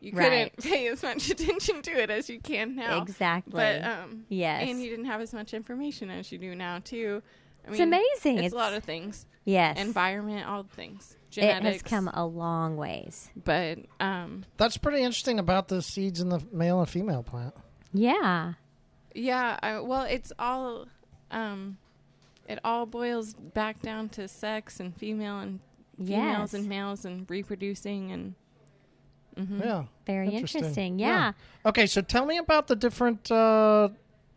you 0.00 0.12
Right. 0.14 0.52
couldn't 0.54 0.56
pay 0.72 0.86
as 0.88 1.02
much 1.02 1.28
attention 1.30 1.82
to 1.82 1.90
it 1.90 2.08
as 2.10 2.30
you 2.30 2.40
can 2.40 2.76
now. 2.76 3.02
Exactly. 3.02 3.52
But 3.52 3.84
um, 3.84 4.24
Yes. 4.28 4.68
and 4.68 4.82
you 4.82 4.88
didn't 4.90 5.04
have 5.06 5.20
as 5.20 5.34
much 5.34 5.52
information 5.52 6.10
as 6.10 6.32
you 6.32 6.38
do 6.38 6.54
now 6.54 6.78
too. 6.82 7.22
I 7.66 7.72
It's 7.72 7.80
amazing. 7.80 8.38
It's, 8.38 8.46
It's- 8.46 8.52
a 8.52 8.56
lot 8.56 8.72
of 8.72 8.84
things. 8.84 9.26
yes, 9.44 9.78
Environment, 9.78 10.48
all 10.48 10.62
the 10.62 10.74
things. 10.74 11.16
it 11.36 11.62
has 11.62 11.82
come 11.82 12.08
a 12.08 12.24
long 12.26 12.76
ways. 12.78 13.30
But 13.36 13.80
um, 14.00 14.46
That's 14.56 14.78
pretty 14.78 15.02
interesting 15.02 15.38
about 15.38 15.68
the 15.68 15.82
seeds 15.82 16.20
in 16.22 16.30
the 16.30 16.40
male 16.52 16.80
and 16.80 16.88
female 16.88 17.22
plant. 17.22 17.54
Yeah. 17.92 18.54
yeah. 19.14 19.58
I, 19.62 19.80
well, 19.80 20.04
it's 20.04 20.32
all. 20.38 20.86
Um, 21.30 21.76
it 22.50 22.58
all 22.64 22.86
boils 22.86 23.34
back 23.34 23.80
down 23.82 24.08
to 24.10 24.26
sex 24.28 24.80
and 24.80 24.96
female 24.96 25.38
and 25.40 25.60
females 25.98 26.52
Yes. 26.52 26.54
and 26.54 26.68
males 26.68 27.04
and 27.04 27.28
reproducing 27.30 28.10
and. 28.12 28.34
Mhm. 29.36 29.60
Yeah. 29.60 29.84
Very 30.06 30.28
interesting. 30.34 30.98
Yeah. 30.98 31.32
Okay, 31.64 31.86
so 31.86 32.00
tell 32.02 32.26
me 32.26 32.36
about 32.38 32.66
the 32.66 32.74
different 32.76 33.30
uh, 33.30 33.88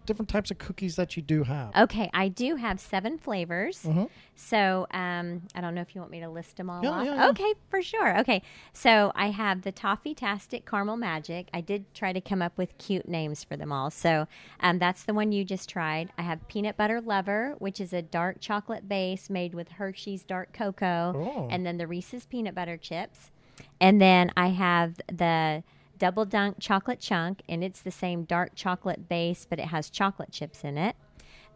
different 0.06 0.30
types 0.30 0.52
of 0.52 0.58
cookies 0.58 0.96
that 0.96 1.16
you 1.16 1.22
do 1.24 1.44
have. 1.44 1.76
Okay, 1.76 2.10
I 2.14 2.28
do 2.28 2.56
have 2.58 2.80
seven 2.80 3.18
flavors. 3.18 3.84
Mhm. 3.84 4.10
So 4.36 4.88
um, 4.92 5.44
I 5.56 5.62
don't 5.62 5.76
know 5.76 5.82
if 5.82 5.94
you 5.96 6.02
want 6.02 6.12
me 6.12 6.20
to 6.22 6.30
list 6.30 6.58
them 6.58 6.70
all 6.70 6.84
Yeah, 6.84 6.90
off. 6.90 7.06
yeah, 7.06 7.16
yeah. 7.16 7.30
Okay, 7.30 7.54
for 7.70 7.82
sure. 7.82 8.20
Okay, 8.20 8.42
so 8.74 9.12
I 9.16 9.30
have 9.30 9.62
the 9.62 9.72
Toffee 9.72 10.14
Tastic 10.16 10.66
Caramel 10.70 10.98
Magic. 10.98 11.48
I 11.54 11.62
did 11.62 11.94
try 11.94 12.14
to 12.14 12.22
come 12.22 12.42
up 12.42 12.58
with 12.58 12.78
cute 12.78 13.08
names 13.08 13.44
for 13.44 13.56
them 13.56 13.72
all. 13.72 13.92
So 13.92 14.28
um, 14.60 14.80
that's 14.80 15.04
the 15.04 15.14
one 15.14 15.32
you 15.32 15.46
just 15.46 15.70
tried. 15.70 16.12
I 16.18 16.24
have 16.24 16.48
Peanut 16.48 16.78
Butter 16.78 17.00
Lover, 17.02 17.56
which 17.60 17.80
is 17.80 17.94
a 17.94 18.02
dark 18.02 18.38
chocolate 18.40 18.90
base 18.90 19.30
made 19.30 19.54
with 19.54 19.70
Hershey's 19.74 20.24
dark 20.24 20.52
cocoa, 20.54 21.14
Oh. 21.16 21.48
and 21.52 21.66
then 21.66 21.78
the 21.78 21.88
Reese's 21.88 22.26
peanut 22.26 22.56
butter 22.56 22.78
chips. 22.78 23.32
And 23.80 24.02
then 24.02 24.32
I 24.36 24.48
have 24.50 24.96
the 25.08 25.64
Double 25.98 26.26
Dunk 26.26 26.58
Chocolate 26.60 27.00
Chunk, 27.00 27.42
and 27.48 27.64
it's 27.64 27.82
the 27.82 27.92
same 27.92 28.24
dark 28.24 28.52
chocolate 28.56 29.08
base, 29.08 29.46
but 29.50 29.60
it 29.60 29.66
has 29.68 29.90
chocolate 29.90 30.32
chips 30.32 30.64
in 30.64 30.78
it. 30.78 30.96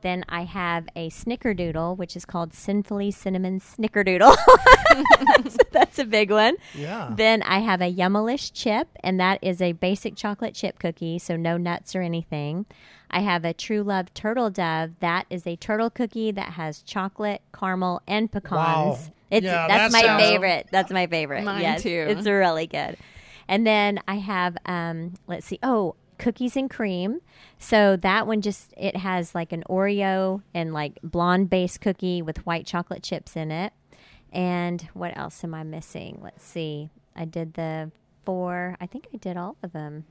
Then 0.02 0.23
I 0.30 0.43
have 0.43 0.88
a 0.95 1.10
Snickerdoodle, 1.10 1.97
which 1.97 2.15
is 2.15 2.23
called 2.23 2.54
Sinfully 2.54 3.10
Cinnamon 3.10 3.60
Snickerdoodle. 3.60 4.36
so 5.50 5.58
that's 5.71 5.97
a 5.97 6.06
big 6.06 6.30
one. 6.30 6.56
Yeah. 6.76 7.12
Then 7.15 7.41
I 7.41 7.60
have 7.60 7.82
a 7.82 7.91
Yummalish 7.91 8.52
chip, 8.54 8.88
and 9.04 9.19
that 9.19 9.39
is 9.41 9.60
a 9.60 9.71
basic 9.71 10.15
chocolate 10.15 10.54
chip 10.54 10.78
cookie, 10.78 11.17
so 11.17 11.36
no 11.36 11.58
nuts 11.58 11.95
or 11.95 12.02
anything. 12.04 12.67
I 13.10 13.21
have 13.21 13.43
a 13.43 13.54
True 13.54 13.82
Love 13.82 14.13
Turtle 14.13 14.52
Dove. 14.52 14.91
That 15.00 15.26
is 15.32 15.47
a 15.47 15.56
turtle 15.56 15.89
cookie 15.89 16.30
that 16.32 16.54
has 16.54 16.84
chocolate, 16.84 17.41
caramel, 17.58 18.02
and 18.08 18.32
pecans. 18.32 18.52
Wow. 18.52 19.00
It's 19.32 19.43
Yeah, 19.45 19.67
that's 19.67 19.91
that 19.93 20.00
my 20.00 20.08
sounds- 20.08 20.23
favorite. 20.23 20.67
That's 20.71 20.91
my 20.91 21.08
favorite. 21.08 21.43
Mine 21.43 21.62
yes, 21.62 21.82
too. 21.82 22.06
It's 22.08 22.28
really 22.28 22.67
good. 22.67 22.97
And 23.48 23.66
then 23.66 24.00
I 24.08 24.16
have 24.16 24.58
um, 24.66 25.14
let's 25.28 25.46
see. 25.46 25.60
Oh, 25.64 25.96
cookies 26.18 26.56
and 26.56 26.70
cream. 26.70 27.22
So 27.60 27.96
that 27.98 28.28
one 28.28 28.42
just 28.42 28.74
it 28.78 28.98
has 28.98 29.36
like 29.36 29.52
an 29.52 29.64
Oreo 29.70 30.42
and 30.54 30.74
like 30.74 31.00
blonde 31.04 31.50
base 31.50 31.78
cookie 31.78 32.22
with 32.22 32.46
white 32.46 32.66
chocolate 32.66 33.04
chips 33.04 33.36
in 33.36 33.52
it. 33.52 33.74
And 34.32 34.82
what 34.94 35.18
else 35.18 35.44
am 35.44 35.54
I 35.54 35.64
missing? 35.64 36.20
Let's 36.22 36.44
see. 36.44 36.90
I 37.16 37.26
did 37.26 37.54
the 37.54 37.92
four. 38.26 38.76
I 38.82 38.86
think 38.86 39.08
I 39.14 39.18
did 39.18 39.38
all 39.38 39.56
of 39.64 39.72
them. 39.72 40.06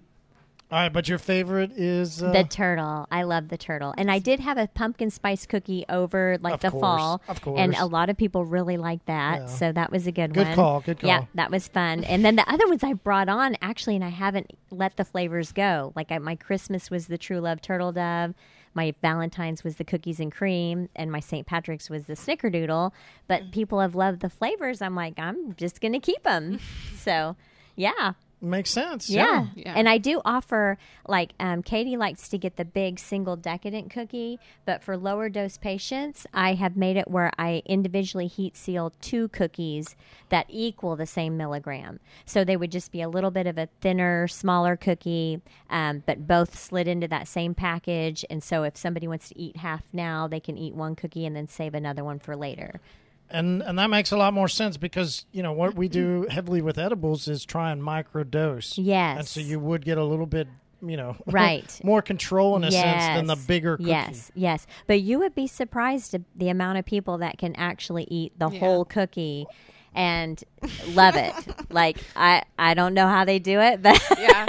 All 0.69 0.81
right, 0.81 0.93
but 0.93 1.09
your 1.09 1.19
favorite 1.19 1.71
is 1.77 2.21
uh, 2.21 2.33
the 2.33 2.43
turtle. 2.43 3.07
I 3.09 3.23
love 3.23 3.49
the 3.49 3.57
turtle. 3.57 3.95
And 3.97 4.11
I 4.11 4.19
did 4.19 4.41
have 4.41 4.59
a 4.59 4.67
pumpkin 4.67 5.11
spice 5.11 5.47
cookie 5.47 5.85
over 5.89 6.39
like 6.41 6.55
Of 6.55 6.61
the 6.61 6.71
course, 6.73 6.83
fall. 6.83 7.23
of 7.29 7.41
And 7.57 7.77
a 7.77 7.87
lot 7.87 8.11
of 8.11 8.17
people 8.17 8.45
really 8.45 8.77
like 8.77 9.05
that. 9.07 9.43
Yeah. 9.43 9.47
So 9.47 9.71
that 9.71 9.93
was 9.93 10.09
a 10.09 10.13
good, 10.13 10.35
Good 10.35 10.49
one. 10.49 10.57
call, 10.57 10.81
good 10.81 10.99
call. 10.99 11.07
Yeah, 11.07 11.27
that 11.37 11.53
was 11.53 11.69
fun. 11.69 12.03
And 12.03 12.25
then 12.25 12.35
the 12.35 12.51
other 12.51 12.67
ones 12.67 12.83
I 12.83 12.95
brought 12.95 13.29
on 13.29 13.57
actually, 13.63 13.95
and 13.95 14.05
I 14.05 14.09
haven't 14.09 14.53
let 14.73 14.97
the 14.97 15.05
flavors 15.05 15.53
go. 15.53 15.93
Like 15.95 16.11
I, 16.11 16.19
my 16.19 16.35
Christmas 16.35 16.91
was 16.91 17.07
the 17.07 17.17
True 17.19 17.39
Love 17.39 17.61
Turtle 17.61 17.93
Dove. 17.93 18.35
My 18.75 18.93
Valentine's 19.01 19.63
was 19.63 19.77
the 19.77 19.85
cookies 19.85 20.19
and 20.21 20.31
cream, 20.33 20.89
and 20.97 21.11
my 21.13 21.21
St. 21.21 21.47
Patrick's 21.47 21.89
was 21.89 22.07
the 22.07 22.13
Snickerdoodle. 22.15 22.91
But 23.29 23.53
people 23.53 23.79
have 23.81 23.95
loved 23.95 24.21
the 24.21 24.29
flavors. 24.29 24.83
I'm 24.83 24.97
like, 24.97 25.15
I'm 25.17 25.55
just 25.55 25.81
gonna 25.81 26.01
keep 26.01 26.25
them. 26.25 26.59
so, 26.97 27.37
yeah, 27.77 28.15
makes 28.41 28.71
sense. 28.71 29.09
yeah. 29.09 29.47
Yeah. 29.55 29.73
And 29.75 29.89
I 29.89 29.99
do 29.99 30.21
offer, 30.25 30.79
like, 31.07 31.33
um, 31.41 31.63
Katie 31.63 31.97
likes 31.97 32.29
to 32.29 32.39
get 32.39 32.57
the 32.57 32.65
big 32.65 32.99
single 32.99 33.37
decadent 33.37 33.91
cookie, 33.91 34.39
but 34.65 34.83
for 34.83 34.97
lower 34.97 35.29
dose 35.29 35.57
patients, 35.57 36.27
I 36.35 36.55
have 36.55 36.77
made 36.77 36.97
it 36.97 37.09
where 37.11 37.31
I 37.39 37.63
individually 37.65 38.27
heat 38.27 38.57
seal 38.57 38.93
two 39.01 39.29
cookies 39.29 39.97
that 40.29 40.47
equal 40.49 40.97
the 40.97 41.07
same 41.07 41.37
milligram. 41.37 42.01
So 42.25 42.45
they 42.45 42.57
would 42.57 42.73
just 42.73 42.93
be 42.93 43.03
a 43.03 43.09
little 43.09 43.31
bit 43.31 43.47
of 43.47 43.59
a 43.59 43.69
thinner, 43.81 44.29
smaller 44.29 44.77
cookie, 44.77 45.41
um, 45.71 46.03
but 46.07 46.27
both 46.27 46.59
slid 46.59 46.89
into 46.89 47.09
that 47.09 47.29
same 47.29 47.55
package. 47.55 48.25
And 48.29 48.43
so 48.43 48.63
if 48.65 48.77
somebody 48.77 49.09
wants 49.09 49.29
to 49.31 49.39
eat 49.39 49.57
half 49.59 49.83
now, 49.93 50.29
they 50.29 50.41
can 50.41 50.59
eat 50.59 50.75
one 50.75 50.95
cookie 50.95 51.27
and 51.27 51.35
then 51.35 51.49
save 51.49 51.75
another 51.75 52.05
one 52.05 52.19
for 52.19 52.37
later. 52.37 52.81
And 53.31 53.63
and 53.63 53.79
that 53.79 53.89
makes 53.91 54.13
a 54.13 54.17
lot 54.17 54.33
more 54.35 54.49
sense 54.49 54.77
because 54.77 55.27
you 55.33 55.43
know 55.43 55.53
what 55.53 55.75
we 55.75 55.89
do 55.89 56.27
heavily 56.31 56.63
with 56.63 56.79
edibles 56.79 57.29
is 57.29 57.45
try 57.45 57.71
and 57.73 57.83
microdose. 57.83 58.75
Yes. 58.77 59.19
and 59.19 59.27
so 59.29 59.41
you 59.41 59.59
would 59.61 59.85
get 59.85 59.99
a 59.99 60.05
little 60.05 60.27
bit, 60.27 60.49
you 60.83 60.97
know, 60.97 61.17
Right. 61.27 61.81
more 61.83 62.03
control 62.03 62.57
in 62.57 62.65
a 62.65 62.71
sense 62.71 63.05
than 63.05 63.27
the 63.27 63.37
bigger 63.37 63.77
cookie. 63.77 63.89
Yes, 63.91 64.31
yes. 64.35 64.67
But 64.87 65.01
you 65.01 65.19
would 65.19 65.35
be 65.35 65.47
surprised 65.47 66.15
at 66.15 66.23
the 66.35 66.49
amount 66.49 66.79
of 66.79 66.85
people 66.87 67.19
that 67.19 67.39
can 67.39 67.55
actually 67.57 68.05
eat 68.11 68.39
the 68.39 68.49
Yeah. 68.51 68.61
whole 68.61 68.85
cookie 68.85 69.47
and 69.95 70.43
love 70.89 71.17
it. 71.17 71.33
like 71.71 71.99
I 72.15 72.43
I 72.59 72.75
don't 72.75 72.95
know 72.95 73.09
how 73.09 73.25
they 73.25 73.39
do 73.39 73.61
it, 73.61 73.83
but 73.83 74.01
yeah 74.19 74.47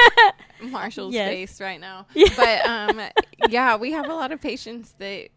marshall's 0.59 1.13
Yes. 1.13 1.29
face 1.29 1.61
right 1.61 1.79
now 1.79 2.07
but 2.35 2.65
um 2.67 2.99
yeah 3.47 3.75
we 3.75 3.91
have 3.91 4.09
a 4.09 4.13
lot 4.15 4.31
of 4.31 4.41
patients 4.41 4.95
that 4.97 5.27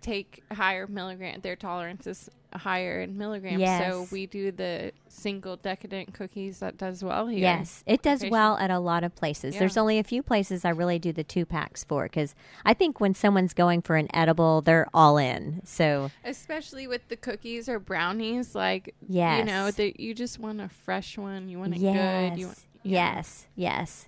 take 0.00 0.42
higher 0.52 0.86
milligram 0.86 1.40
their 1.40 1.56
tolerance 1.56 2.06
is 2.06 2.30
higher 2.54 3.00
in 3.00 3.16
milligrams. 3.16 3.60
Yes. 3.60 3.92
So 3.92 4.08
we 4.10 4.26
do 4.26 4.50
the 4.50 4.92
single 5.08 5.56
decadent 5.56 6.14
cookies 6.14 6.58
that 6.60 6.76
does 6.76 7.02
well 7.04 7.26
here. 7.26 7.40
Yes, 7.40 7.82
it 7.86 8.02
does 8.02 8.20
Location. 8.20 8.32
well 8.32 8.56
at 8.58 8.70
a 8.70 8.78
lot 8.78 9.04
of 9.04 9.14
places. 9.14 9.56
There's 9.56 9.76
only 9.76 9.98
a 9.98 10.04
few 10.04 10.22
places 10.22 10.64
I 10.64 10.70
really 10.70 10.98
do 10.98 11.12
the 11.12 11.24
two 11.24 11.44
packs 11.44 11.84
for 11.84 12.04
because 12.04 12.34
I 12.64 12.74
think 12.74 13.00
when 13.00 13.14
someone's 13.14 13.54
going 13.54 13.82
for 13.82 13.96
an 13.96 14.08
edible, 14.14 14.62
they're 14.62 14.88
all 14.92 15.18
in. 15.18 15.60
So 15.64 16.10
Especially 16.24 16.86
with 16.86 17.08
the 17.08 17.16
cookies 17.16 17.68
or 17.68 17.78
brownies, 17.78 18.54
like 18.54 18.94
yes. 19.08 19.38
you 19.38 19.44
know, 19.44 19.70
that 19.70 20.00
you 20.00 20.14
just 20.14 20.38
want 20.38 20.60
a 20.60 20.68
fresh 20.68 21.16
one. 21.16 21.48
You 21.48 21.58
want 21.58 21.74
it 21.74 21.80
yes, 21.80 22.30
good. 22.32 22.40
You 22.40 22.46
want, 22.46 22.58
yeah. 22.82 23.14
yes, 23.14 23.46
yes. 23.54 24.06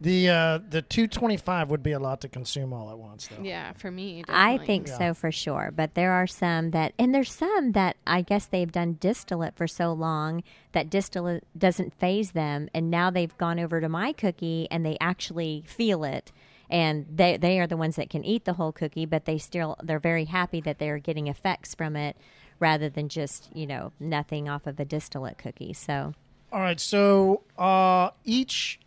The 0.00 0.28
uh, 0.28 0.58
the 0.70 0.80
two 0.80 1.08
twenty 1.08 1.36
five 1.36 1.70
would 1.70 1.82
be 1.82 1.90
a 1.90 1.98
lot 1.98 2.20
to 2.20 2.28
consume 2.28 2.72
all 2.72 2.88
at 2.90 2.98
once, 2.98 3.26
though. 3.26 3.42
Yeah, 3.42 3.72
for 3.72 3.90
me, 3.90 4.22
I 4.28 4.58
think 4.58 4.86
Yeah. 4.86 4.98
so 4.98 5.14
for 5.14 5.32
sure. 5.32 5.72
But 5.74 5.94
there 5.94 6.12
are 6.12 6.26
some 6.28 6.70
that, 6.70 6.92
and 6.98 7.12
there's 7.12 7.32
some 7.32 7.72
that 7.72 7.96
I 8.06 8.22
guess 8.22 8.46
they've 8.46 8.70
done 8.70 8.98
distillate 9.00 9.56
for 9.56 9.66
so 9.66 9.92
long 9.92 10.44
that 10.70 10.88
distillate 10.88 11.44
doesn't 11.58 11.94
phase 11.98 12.30
them, 12.30 12.68
and 12.72 12.90
now 12.92 13.10
they've 13.10 13.36
gone 13.38 13.58
over 13.58 13.80
to 13.80 13.88
my 13.88 14.12
cookie 14.12 14.68
and 14.70 14.86
they 14.86 14.96
actually 15.00 15.64
feel 15.66 16.04
it. 16.04 16.30
And 16.70 17.06
they 17.12 17.36
they 17.36 17.58
are 17.58 17.66
the 17.66 17.76
ones 17.76 17.96
that 17.96 18.08
can 18.08 18.24
eat 18.24 18.44
the 18.44 18.52
whole 18.52 18.70
cookie, 18.72 19.06
but 19.06 19.24
they 19.24 19.38
still 19.38 19.76
they're 19.82 19.98
very 19.98 20.26
happy 20.26 20.60
that 20.60 20.78
they 20.78 20.90
are 20.90 20.98
getting 21.00 21.26
effects 21.26 21.74
from 21.74 21.96
it 21.96 22.16
rather 22.60 22.88
than 22.88 23.08
just 23.08 23.48
you 23.52 23.66
know 23.66 23.90
nothing 23.98 24.48
off 24.48 24.66
of 24.68 24.78
a 24.78 24.84
distillate 24.84 25.38
cookie. 25.38 25.72
So 25.72 26.14
All 26.52 26.60
right, 26.60 26.78
so 26.78 27.42
uh, 27.58 28.10
each 28.24 28.78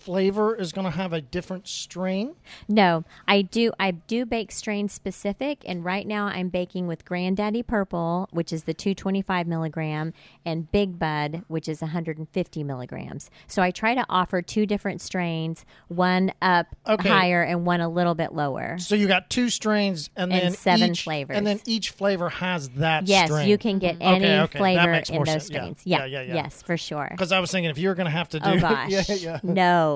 flavor 0.00 0.54
is 0.54 0.72
going 0.72 0.84
to 0.84 0.90
have 0.90 1.12
a 1.12 1.20
different 1.20 1.68
strain. 1.68 2.34
No, 2.68 3.04
I 3.28 3.42
do. 3.42 3.72
I 3.78 3.90
do 3.92 4.24
bake 4.24 4.52
strain 4.52 4.88
specific, 4.88 5.62
and 5.66 5.84
right 5.84 6.06
now 6.06 6.26
I'm 6.26 6.48
baking 6.48 6.86
with 6.86 7.04
Granddaddy 7.04 7.62
Purple, 7.62 8.28
which 8.32 8.52
is 8.52 8.64
the 8.64 8.74
225 8.74 9.46
milligram, 9.46 10.12
and 10.44 10.70
Big 10.70 10.98
Bud, 10.98 11.44
which 11.48 11.68
is 11.68 11.80
150 11.80 12.64
milligrams. 12.64 13.30
So 13.46 13.62
I 13.62 13.70
try 13.70 13.94
to 13.94 14.04
offer 14.08 14.42
two 14.42 14.66
different 14.66 15.00
strains, 15.00 15.64
one 15.88 16.32
up 16.40 16.66
Okay. 16.86 17.08
higher 17.08 17.42
and 17.42 17.66
one 17.66 17.80
a 17.80 17.88
little 17.88 18.14
bit 18.14 18.32
lower. 18.32 18.78
So 18.78 18.94
you 18.94 19.06
got 19.06 19.30
two 19.30 19.50
strains, 19.50 20.10
and, 20.16 20.32
And 20.32 20.42
then 20.42 20.52
seven 20.52 20.90
each, 20.90 21.02
flavors. 21.02 21.36
and 21.36 21.46
then 21.46 21.60
each 21.66 21.90
flavor 21.90 22.28
has 22.28 22.68
that. 22.70 23.06
Yes, 23.06 23.28
strain. 23.28 23.48
you 23.48 23.58
can 23.58 23.78
get 23.78 23.96
mm-hmm. 23.96 24.02
any 24.02 24.24
okay, 24.24 24.36
that 24.36 24.50
flavor 24.58 24.92
in 24.92 25.24
those 25.24 25.46
sense. 25.46 25.50
Yeah. 25.50 25.58
strains. 25.58 25.80
Yeah, 25.84 26.04
yeah, 26.04 26.22
yeah. 26.22 26.34
Yes, 26.34 26.62
for 26.62 26.76
sure. 26.76 27.08
Because 27.10 27.32
I 27.32 27.40
was 27.40 27.50
thinking 27.50 27.70
if 27.70 27.78
you 27.78 27.88
were 27.88 27.94
going 27.94 28.06
to 28.06 28.10
have 28.10 28.28
to 28.30 28.38
oh, 28.42 28.52
do, 28.52 28.58
Oh 28.58 28.60
gosh, 28.68 28.90
yeah, 28.90 29.02
yeah. 29.16 29.40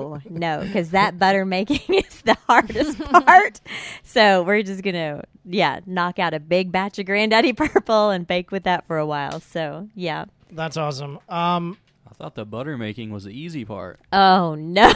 No, 0.01 0.21
no, 0.29 0.59
because 0.65 0.91
that 0.91 1.17
butter 1.19 1.45
making 1.45 1.81
is 1.95 2.21
the 2.21 2.37
hardest 2.47 2.99
part. 2.99 3.61
so 4.03 4.43
we're 4.43 4.63
just 4.63 4.83
gonna, 4.83 5.23
yeah, 5.45 5.79
knock 5.85 6.19
out 6.19 6.33
a 6.33 6.39
big 6.39 6.71
batch 6.71 6.99
of 6.99 7.05
Granddaddy 7.05 7.53
Purple 7.53 8.09
and 8.09 8.27
bake 8.27 8.51
with 8.51 8.63
that 8.63 8.85
for 8.87 8.97
a 8.97 9.05
while. 9.05 9.39
So 9.39 9.89
yeah. 9.95 10.25
That's 10.51 10.77
awesome. 10.77 11.19
Um, 11.27 11.77
I 12.07 12.13
thought 12.13 12.35
the 12.35 12.45
butter 12.45 12.77
making 12.77 13.11
was 13.11 13.23
the 13.23 13.31
easy 13.37 13.65
part. 13.65 13.99
Oh 14.13 14.55
no. 14.55 14.93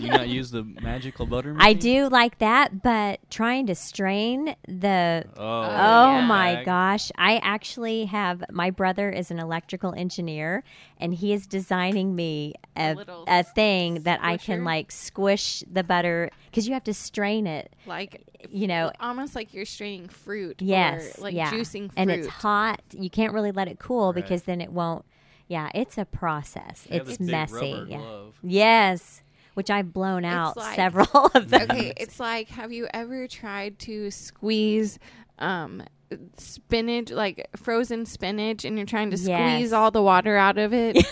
you 0.00 0.08
not 0.08 0.28
use 0.28 0.50
the 0.50 0.62
magical 0.62 1.26
butter? 1.26 1.56
I 1.58 1.72
do 1.72 2.08
like 2.08 2.38
that, 2.38 2.82
but 2.82 3.18
trying 3.30 3.66
to 3.66 3.74
strain 3.74 4.54
the 4.66 5.24
Oh, 5.36 5.42
Oh 5.42 5.62
yeah. 5.62 6.18
Oh 6.18 6.22
my 6.22 6.62
gosh. 6.64 7.10
I 7.18 7.36
actually 7.38 8.04
have 8.06 8.44
my 8.50 8.70
brother 8.70 9.10
is 9.10 9.30
an 9.30 9.38
electrical 9.40 9.94
engineer 9.94 10.62
and 10.98 11.12
he 11.12 11.32
is 11.32 11.46
designing 11.46 12.14
me 12.14 12.54
a, 12.76 12.96
A 12.96 13.24
a 13.40 13.42
thing 13.42 14.02
that 14.04 14.20
I 14.22 14.36
can 14.36 14.64
like 14.64 14.92
squish 14.92 15.64
the 15.70 15.82
butter 15.82 16.30
cuz 16.52 16.66
you 16.68 16.74
have 16.74 16.84
to 16.84 16.94
strain 16.94 17.46
it, 17.46 17.74
like 17.86 18.24
you 18.50 18.66
know. 18.66 18.90
almost 19.00 19.34
like 19.34 19.52
you're 19.54 19.64
straining 19.64 20.08
fruit. 20.08 20.62
Yes, 20.62 21.18
or 21.18 21.22
like 21.22 21.34
yeah. 21.34 21.50
juicing 21.50 21.86
fruit. 21.86 21.92
And 21.96 22.10
it's 22.10 22.28
hot. 22.28 22.80
You 22.92 23.10
can't 23.10 23.32
really 23.32 23.52
let 23.52 23.68
it 23.68 23.78
cool 23.78 24.12
Right. 24.12 24.22
because 24.22 24.44
then 24.44 24.60
it 24.60 24.70
won't 24.72 25.04
Yeah, 25.52 25.68
it's 25.74 25.98
a 25.98 26.04
process. 26.06 26.86
They 26.88 26.96
have 26.96 27.08
it's 27.08 27.18
big 27.18 27.28
messy. 27.30 27.72
rubber 27.74 27.86
Yeah. 27.90 27.96
glove. 27.98 28.34
Yes, 28.42 29.22
which 29.54 29.68
I've 29.70 29.92
blown 29.92 30.24
out 30.24 30.56
like- 30.56 30.76
several 30.76 31.26
of 31.34 31.50
them. 31.50 31.70
Okay, 31.70 31.92
it's 31.96 32.18
like 32.18 32.48
have 32.48 32.72
you 32.72 32.88
ever 32.94 33.28
tried 33.28 33.78
to 33.80 34.10
squeeze 34.10 34.98
um 35.38 35.82
spinach 36.36 37.10
like 37.10 37.48
frozen 37.56 38.04
spinach 38.06 38.64
and 38.64 38.76
you're 38.76 38.86
trying 38.86 39.10
to 39.10 39.16
Yes. 39.16 39.24
squeeze 39.58 39.72
all 39.72 39.90
the 39.90 40.02
water 40.02 40.36
out 40.36 40.56
of 40.58 40.72
it? 40.72 40.96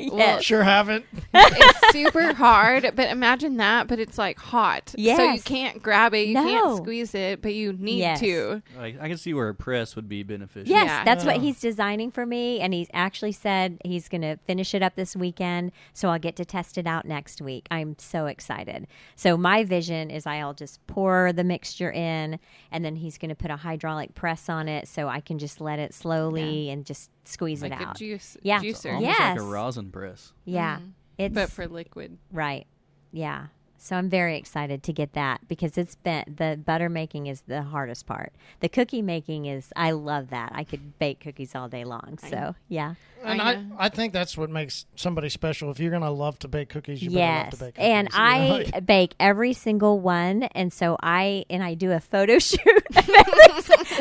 Yes. 0.20 0.44
sure 0.44 0.62
haven't. 0.62 1.04
it's 1.34 1.92
super 1.92 2.32
hard, 2.34 2.92
but 2.94 3.10
imagine 3.10 3.56
that, 3.58 3.86
but 3.88 3.98
it's 3.98 4.18
like 4.18 4.38
hot. 4.38 4.90
So 4.90 5.00
you 5.00 5.40
can't 5.40 5.82
grab 5.82 6.14
it, 6.14 6.26
you 6.28 6.34
No. 6.34 6.42
can't 6.44 6.76
squeeze 6.78 7.14
it, 7.14 7.40
but 7.42 7.54
you 7.54 7.72
need 7.72 7.98
Yes. 7.98 8.20
to. 8.20 8.62
Like, 8.76 9.00
I 9.00 9.08
can 9.08 9.16
see 9.16 9.32
where 9.34 9.48
a 9.48 9.54
press 9.54 9.96
would 9.96 10.08
be 10.08 10.22
beneficial. 10.22 10.68
Yes, 10.70 10.86
Yeah. 10.88 11.04
that's 11.04 11.24
what 11.24 11.36
he's 11.38 11.60
designing 11.60 12.10
for 12.10 12.26
me, 12.26 12.60
and 12.60 12.72
he's 12.74 12.88
actually 12.92 13.32
said 13.32 13.78
he's 13.84 14.08
going 14.08 14.22
to 14.22 14.36
finish 14.46 14.74
it 14.74 14.82
up 14.82 14.94
this 14.96 15.14
weekend, 15.16 15.72
so 15.92 16.08
I'll 16.10 16.18
get 16.18 16.36
to 16.36 16.44
test 16.44 16.76
it 16.78 16.86
out 16.86 17.04
next 17.04 17.40
week. 17.40 17.66
I'm 17.70 17.96
so 17.98 18.26
excited. 18.26 18.86
So 19.16 19.36
my 19.36 19.64
vision 19.64 20.10
is 20.10 20.26
I'll 20.26 20.54
just 20.54 20.84
pour 20.86 21.32
the 21.32 21.44
mixture 21.44 21.90
in, 21.90 22.38
and 22.70 22.84
then 22.84 22.96
he's 22.96 23.18
going 23.18 23.28
to 23.30 23.34
put 23.34 23.50
a 23.50 23.56
hydraulic 23.56 24.14
press 24.14 24.48
on 24.48 24.68
it, 24.68 24.88
so 24.88 25.08
I 25.08 25.20
can 25.20 25.38
just 25.38 25.60
let 25.60 25.78
it 25.78 25.94
slowly 25.94 26.68
and 26.70 26.84
just 26.84 27.10
squeeze 27.30 27.62
Like 27.62 27.72
it 27.72 27.80
a 27.80 27.86
out. 27.88 27.96
juice 27.96 28.36
Yeah. 28.42 28.60
juicer. 28.60 28.94
Almost 28.94 29.06
Yes. 29.06 29.18
like 29.18 29.38
a 29.38 29.42
rosin 29.50 29.90
press. 29.90 30.32
yeah, 30.44 30.78
mm. 30.78 30.92
it's 31.18 31.34
But 31.34 31.50
for 31.50 31.66
liquid. 31.66 32.18
right. 32.32 32.66
Yeah. 33.12 33.46
So 33.82 33.96
I'm 33.96 34.10
very 34.10 34.36
excited 34.36 34.82
to 34.82 34.92
get 34.92 35.14
that 35.14 35.48
because 35.48 35.78
it's 35.78 35.94
been 35.94 36.22
the 36.36 36.60
butter 36.62 36.90
making 36.90 37.28
is 37.28 37.40
the 37.46 37.62
hardest 37.62 38.04
part. 38.06 38.32
The 38.60 38.68
cookie 38.68 39.00
making 39.00 39.46
is 39.46 39.72
I 39.74 39.92
love 39.92 40.28
that. 40.30 40.52
I 40.54 40.64
could 40.64 40.98
bake 40.98 41.20
cookies 41.20 41.54
all 41.54 41.66
day 41.68 41.84
long. 41.84 42.18
So 42.28 42.54
yeah. 42.68 42.94
And 43.24 43.40
I 43.40 43.52
I. 43.52 43.64
I 43.78 43.88
think 43.88 44.12
that's 44.12 44.36
what 44.36 44.50
makes 44.50 44.84
somebody 44.96 45.30
special. 45.30 45.70
If 45.70 45.80
you're 45.80 45.90
going 45.90 46.02
to 46.02 46.10
love 46.10 46.38
to 46.40 46.48
bake 46.48 46.68
cookies, 46.68 47.02
you 47.02 47.10
better 47.10 47.20
love 47.20 47.44
yes 47.46 47.50
to 47.58 47.64
bake 47.64 47.74
cookies. 47.76 47.88
and 47.90 48.08
you 48.12 48.18
know, 48.18 48.24
i 48.24 48.48
like- 48.48 48.86
bake 48.94 49.14
every 49.18 49.52
single 49.54 49.98
one 49.98 50.42
and 50.42 50.72
so 50.72 50.96
i 51.02 51.44
and 51.48 51.62
i 51.62 51.72
do 51.74 51.90
a 51.92 52.00
photo 52.00 52.38
shoot 52.38 52.60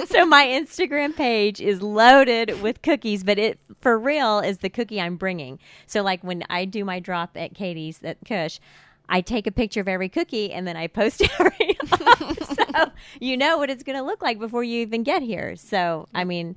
so 0.08 0.26
my 0.26 0.46
instagram 0.46 1.16
page 1.16 1.62
is 1.62 1.82
loaded 1.82 2.62
with 2.62 2.82
cookies 2.82 3.24
but 3.24 3.38
it 3.40 3.60
for 3.82 3.98
real 3.98 4.40
is 4.40 4.60
the 4.60 4.70
cookie 4.70 5.00
i'm 5.00 5.16
bringing 5.16 5.60
so 5.86 6.02
like 6.02 6.22
when 6.24 6.44
i 6.50 6.66
do 6.66 6.84
my 6.86 7.00
drop 7.00 7.32
at 7.36 7.54
katie's 7.54 8.02
at 8.04 8.18
kush 8.26 8.60
I 9.10 9.22
take 9.22 9.48
a 9.48 9.52
picture 9.52 9.82
of 9.82 9.88
every 9.88 10.08
cookie 10.10 10.54
and 10.54 10.68
then 10.68 10.78
I 10.78 10.88
post 10.88 11.22
every 11.40 11.78
so 12.56 12.92
you 13.20 13.36
know 13.38 13.58
what 13.58 13.70
it's 13.70 13.84
going 13.84 13.98
to 13.98 14.04
look 14.04 14.22
like 14.22 14.40
before 14.40 14.64
you 14.64 14.82
even 14.82 15.04
get 15.04 15.22
here. 15.22 15.56
So, 15.56 16.08
I 16.14 16.24
mean, 16.24 16.56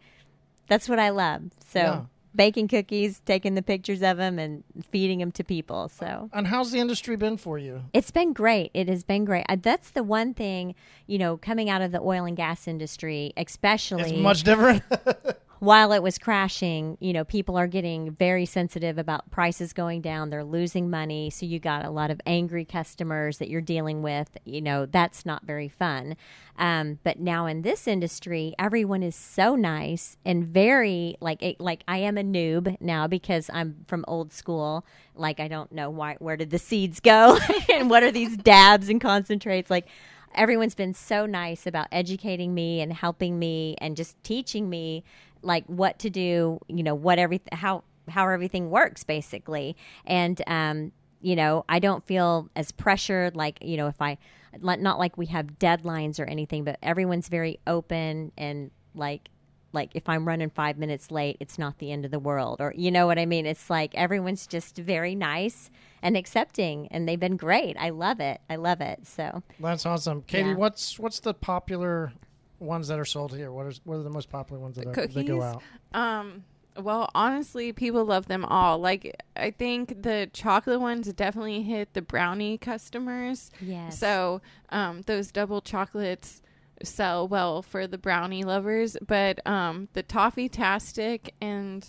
that's 0.69 0.89
what 0.89 0.99
I 0.99 1.09
love. 1.11 1.43
So, 1.67 1.79
Yeah. 1.81 2.01
baking 2.35 2.69
cookies, 2.69 3.21
taking 3.27 3.55
the 3.55 3.63
pictures 3.63 4.03
of 4.03 4.17
them 4.19 4.39
and 4.39 4.63
feeding 4.91 5.19
them 5.19 5.33
to 5.33 5.45
people. 5.45 5.89
So, 5.89 6.31
and 6.33 6.47
how's 6.47 6.71
the 6.73 6.79
industry 6.79 7.17
been 7.17 7.37
for 7.37 7.59
you? 7.59 7.83
it's 7.93 8.11
been 8.11 8.33
great. 8.33 8.71
It 8.75 8.89
has 8.89 9.03
been 9.05 9.25
great. 9.25 9.45
Uh, 9.49 9.57
that's 9.61 9.91
the 9.91 10.03
one 10.03 10.33
thing, 10.35 10.75
you 11.07 11.19
know, 11.19 11.37
coming 11.37 11.69
out 11.71 11.83
of 11.83 11.93
the 11.93 12.01
oil 12.01 12.25
and 12.25 12.37
gas 12.37 12.69
industry, 12.69 13.33
especially 13.37 14.03
It's 14.03 14.13
much 14.13 14.43
different. 14.45 14.83
while 15.63 15.93
it 15.93 16.03
was 16.03 16.19
crashing, 16.19 16.99
you 16.99 17.13
know, 17.13 17.23
people 17.23 17.57
are 17.57 17.69
getting 17.69 18.11
very 18.11 18.45
sensitive 18.45 18.99
about 18.99 19.31
prices 19.31 19.73
going 19.73 20.01
down. 20.01 20.29
They're 20.29 20.43
losing 20.43 20.91
money. 20.91 21.31
So 21.31 21.47
you 21.47 21.61
got 21.61 21.85
a 21.85 21.91
lot 21.91 22.11
of 22.11 22.21
angry 22.27 22.65
customers 22.65 23.39
that 23.39 23.49
you're 23.49 23.61
dealing 23.61 24.03
with. 24.03 24.37
You 24.45 24.61
know, 24.61 24.87
that's 24.87 25.25
not 25.25 25.45
very 25.45 25.69
fun. 25.69 26.17
Um, 26.59 26.99
but 27.05 27.21
now 27.21 27.47
in 27.47 27.63
this 27.63 27.87
industry, 27.87 28.57
everyone 28.59 29.05
is 29.05 29.15
so 29.15 29.55
nice 29.55 30.17
and 30.25 30.45
very 30.45 31.17
like, 31.21 31.41
it, 31.41 31.61
like 31.61 31.85
I 31.87 31.99
am 31.99 32.19
a 32.19 32.25
noob 32.25 32.81
now 32.81 33.07
because 33.07 33.49
I'm 33.55 33.85
from 33.87 34.05
old 34.09 34.33
school. 34.33 34.85
Like, 35.15 35.39
I 35.39 35.47
don't 35.47 35.71
know 35.71 35.91
why, 35.91 36.17
where 36.19 36.37
did 36.37 36.51
the 36.51 36.59
seeds 36.59 36.99
go 36.99 37.39
and 37.73 37.89
what 37.89 38.03
are 38.03 38.11
these 38.11 38.37
dabs 38.37 38.89
and 38.89 39.01
concentrates? 39.01 39.71
Like, 39.71 39.87
everyone's 40.35 40.75
been 40.75 40.95
so 40.95 41.27
nice 41.27 41.67
about 41.67 41.87
educating 41.93 42.55
me 42.55 42.81
and 42.81 42.93
helping 42.93 43.39
me 43.39 43.77
and 43.79 43.97
just 43.97 44.23
teaching 44.25 44.69
me 44.69 45.05
like 45.43 45.65
what 45.67 45.99
to 45.99 46.11
do 46.11 46.61
you 46.69 46.83
know 46.83 46.95
what 46.95 47.19
every 47.19 47.41
how 47.53 47.85
how 48.09 48.29
everything 48.29 48.71
works 48.71 49.05
basically. 49.05 49.77
And 50.07 50.41
um 50.47 50.93
you 51.23 51.37
know 51.37 51.65
i 51.69 51.79
don't 51.79 52.05
feel 52.07 52.51
as 52.57 52.73
pressured 52.73 53.37
like 53.37 53.57
you 53.63 53.77
know 53.77 53.87
if 53.87 54.03
i 54.03 54.19
not 54.61 54.99
like 54.99 55.17
we 55.17 55.27
have 55.27 55.59
deadlines 55.59 56.21
or 56.21 56.25
anything 56.25 56.65
but 56.65 56.77
everyone's 56.83 57.29
very 57.29 57.59
open 57.67 58.33
and 58.37 58.71
like 58.95 59.29
like 59.73 59.91
if 59.95 60.09
i'm 60.09 60.27
running 60.27 60.51
five 60.51 60.77
minutes 60.77 61.11
late 61.11 61.37
it's 61.41 61.59
not 61.59 61.79
the 61.79 61.91
end 61.91 62.05
of 62.05 62.11
the 62.11 62.19
world 62.19 62.61
or 62.61 62.75
you 62.77 62.91
know 62.91 63.07
what 63.07 63.19
i 63.19 63.25
mean? 63.25 63.47
It's 63.47 63.71
like 63.71 63.95
everyone's 63.95 64.47
just 64.47 64.77
very 64.77 65.15
nice 65.15 65.71
and 66.03 66.17
accepting 66.17 66.89
and 66.89 67.09
they've 67.09 67.21
been 67.21 67.37
great. 67.37 67.77
I 67.79 67.91
love 67.91 68.19
it. 68.19 68.41
I 68.51 68.57
love 68.57 68.81
it. 68.81 69.07
So 69.07 69.43
That's 69.61 69.87
awesome, 69.87 70.23
Katie. 70.23 70.51
Yeah. 70.51 70.55
What's 70.57 70.99
what's 70.99 71.21
the 71.21 71.33
popular 71.33 72.13
ones 72.63 72.89
that 72.89 72.99
are 72.99 73.05
sold 73.05 73.35
here? 73.35 73.53
What 73.53 73.67
is 73.67 73.81
what 73.85 73.97
are 73.97 74.03
the 74.03 74.11
most 74.11 74.31
popular 74.31 74.61
ones 74.61 74.77
that, 74.77 74.87
are, 74.87 75.07
that 75.07 75.27
go 75.27 75.43
out? 75.43 75.63
Um 75.93 76.45
well, 76.75 77.11
honestly, 77.15 77.71
people 77.75 78.05
love 78.07 78.29
them 78.29 78.47
all. 78.47 78.79
Like 78.79 79.21
I 79.37 79.51
think 79.51 80.03
the 80.03 80.31
chocolate 80.33 80.81
ones 80.81 81.13
definitely 81.13 81.63
hit 81.63 81.93
the 81.93 82.01
brownie 82.03 82.57
customers. 82.59 83.51
yes 83.61 83.99
So, 83.99 84.41
um 84.71 85.03
those 85.03 85.31
double 85.31 85.61
chocolates 85.61 86.41
sell 86.83 87.29
well 87.29 87.63
for 87.63 87.87
the 87.87 87.99
brownie 87.99 88.43
lovers. 88.45 88.97
But 89.07 89.45
um, 89.47 89.89
the 89.93 90.03
toffee 90.03 90.49
tastic 90.49 91.35
and 91.41 91.89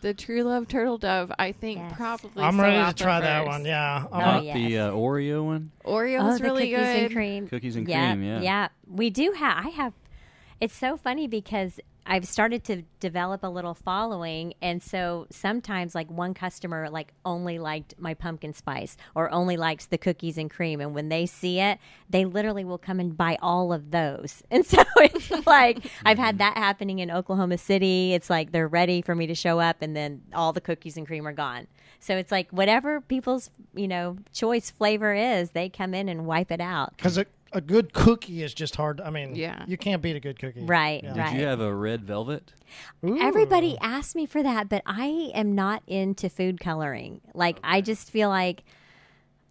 the 0.00 0.14
True 0.14 0.42
Love 0.44 0.68
Turtle 0.68 0.98
Dove, 0.98 1.32
I 1.38 1.50
think 1.52 1.78
Yes. 1.80 1.92
probably. 1.96 2.42
I'm 2.44 2.60
ready 2.60 2.76
to 2.76 2.82
out 2.82 2.96
the 2.96 3.02
try 3.04 3.20
that 3.20 3.46
one. 3.46 3.64
Yeah. 3.64 4.06
Oh, 4.12 4.18
Not 4.18 4.44
yes. 4.44 4.54
the 4.56 4.78
uh, 4.78 4.90
Oreo 4.92 5.44
one. 5.44 5.72
Oreo 5.84 6.20
oh, 6.22 6.28
is 6.28 6.38
the 6.38 6.44
really 6.44 6.70
cookies 6.70 6.86
good. 6.86 7.02
and 7.04 7.12
cream. 7.12 7.48
Cookies 7.48 7.76
and 7.76 7.88
yeah, 7.88 8.12
cream, 8.12 8.22
yeah. 8.22 8.40
Yeah, 8.40 8.68
we 8.86 9.10
do 9.10 9.32
have. 9.32 9.66
I 9.66 9.70
have. 9.70 9.92
It's 10.60 10.74
so 10.74 10.96
funny 10.96 11.26
because 11.28 11.80
I've 12.08 12.26
started 12.26 12.64
to 12.64 12.82
develop 13.00 13.44
a 13.44 13.48
little 13.48 13.74
following, 13.74 14.54
and 14.62 14.82
so 14.82 15.26
sometimes 15.30 15.94
like 15.94 16.10
one 16.10 16.32
customer 16.32 16.88
like 16.88 17.12
only 17.24 17.58
liked 17.58 17.94
my 17.98 18.14
pumpkin 18.14 18.54
spice 18.54 18.96
or 19.14 19.30
only 19.30 19.58
likes 19.58 19.86
the 19.86 19.98
cookies 19.98 20.38
and 20.38 20.50
cream, 20.50 20.80
and 20.80 20.94
when 20.94 21.10
they 21.10 21.26
see 21.26 21.60
it, 21.60 21.78
they 22.08 22.24
literally 22.24 22.64
will 22.64 22.78
come 22.78 22.98
and 22.98 23.14
buy 23.14 23.36
all 23.42 23.72
of 23.72 23.90
those. 23.90 24.42
And 24.50 24.64
so 24.64 24.82
it's 24.96 25.30
like 25.46 25.84
I've 26.04 26.18
had 26.18 26.36
mm. 26.36 26.38
that 26.38 26.56
happening 26.56 26.98
in 26.98 27.10
Oklahoma 27.10 27.58
City. 27.58 28.14
It's 28.14 28.30
like 28.30 28.50
they're 28.50 28.66
ready 28.66 29.02
for 29.02 29.14
me 29.14 29.26
to 29.26 29.34
show 29.34 29.60
up, 29.60 29.82
and 29.82 29.94
then 29.94 30.22
all 30.32 30.54
the 30.54 30.62
cookies 30.62 30.96
and 30.96 31.06
cream 31.06 31.28
are 31.28 31.32
gone. 31.32 31.66
So 32.00 32.16
it's 32.16 32.32
like 32.32 32.50
whatever 32.50 33.02
people's 33.02 33.50
you 33.74 33.86
know 33.86 34.16
choice 34.32 34.70
flavor 34.70 35.14
is, 35.14 35.50
they 35.50 35.68
come 35.68 35.92
in 35.92 36.08
and 36.08 36.24
wipe 36.24 36.50
it 36.50 36.60
out. 36.60 36.96
Because 36.96 37.18
a, 37.18 37.26
a 37.52 37.60
good 37.60 37.92
cookie 37.92 38.42
is 38.42 38.52
just 38.54 38.76
hard. 38.76 39.00
I 39.00 39.10
mean, 39.10 39.34
Yeah. 39.34 39.64
you 39.66 39.76
can't 39.76 40.02
beat 40.02 40.16
a 40.16 40.20
good 40.20 40.38
cookie. 40.38 40.64
Right, 40.64 41.02
Yeah. 41.02 41.12
Did 41.14 41.20
right. 41.20 41.36
you 41.38 41.44
have 41.46 41.60
a 41.60 41.74
red 41.74 42.04
velvet? 42.04 42.52
Ooh. 43.04 43.18
Everybody 43.20 43.78
asked 43.80 44.14
me 44.14 44.26
for 44.26 44.42
that, 44.42 44.68
but 44.68 44.82
I 44.86 45.30
am 45.34 45.54
not 45.54 45.82
into 45.86 46.28
food 46.28 46.60
coloring. 46.60 47.20
Like 47.34 47.58
I 47.64 47.80
just 47.80 48.10
feel 48.10 48.28
like 48.28 48.64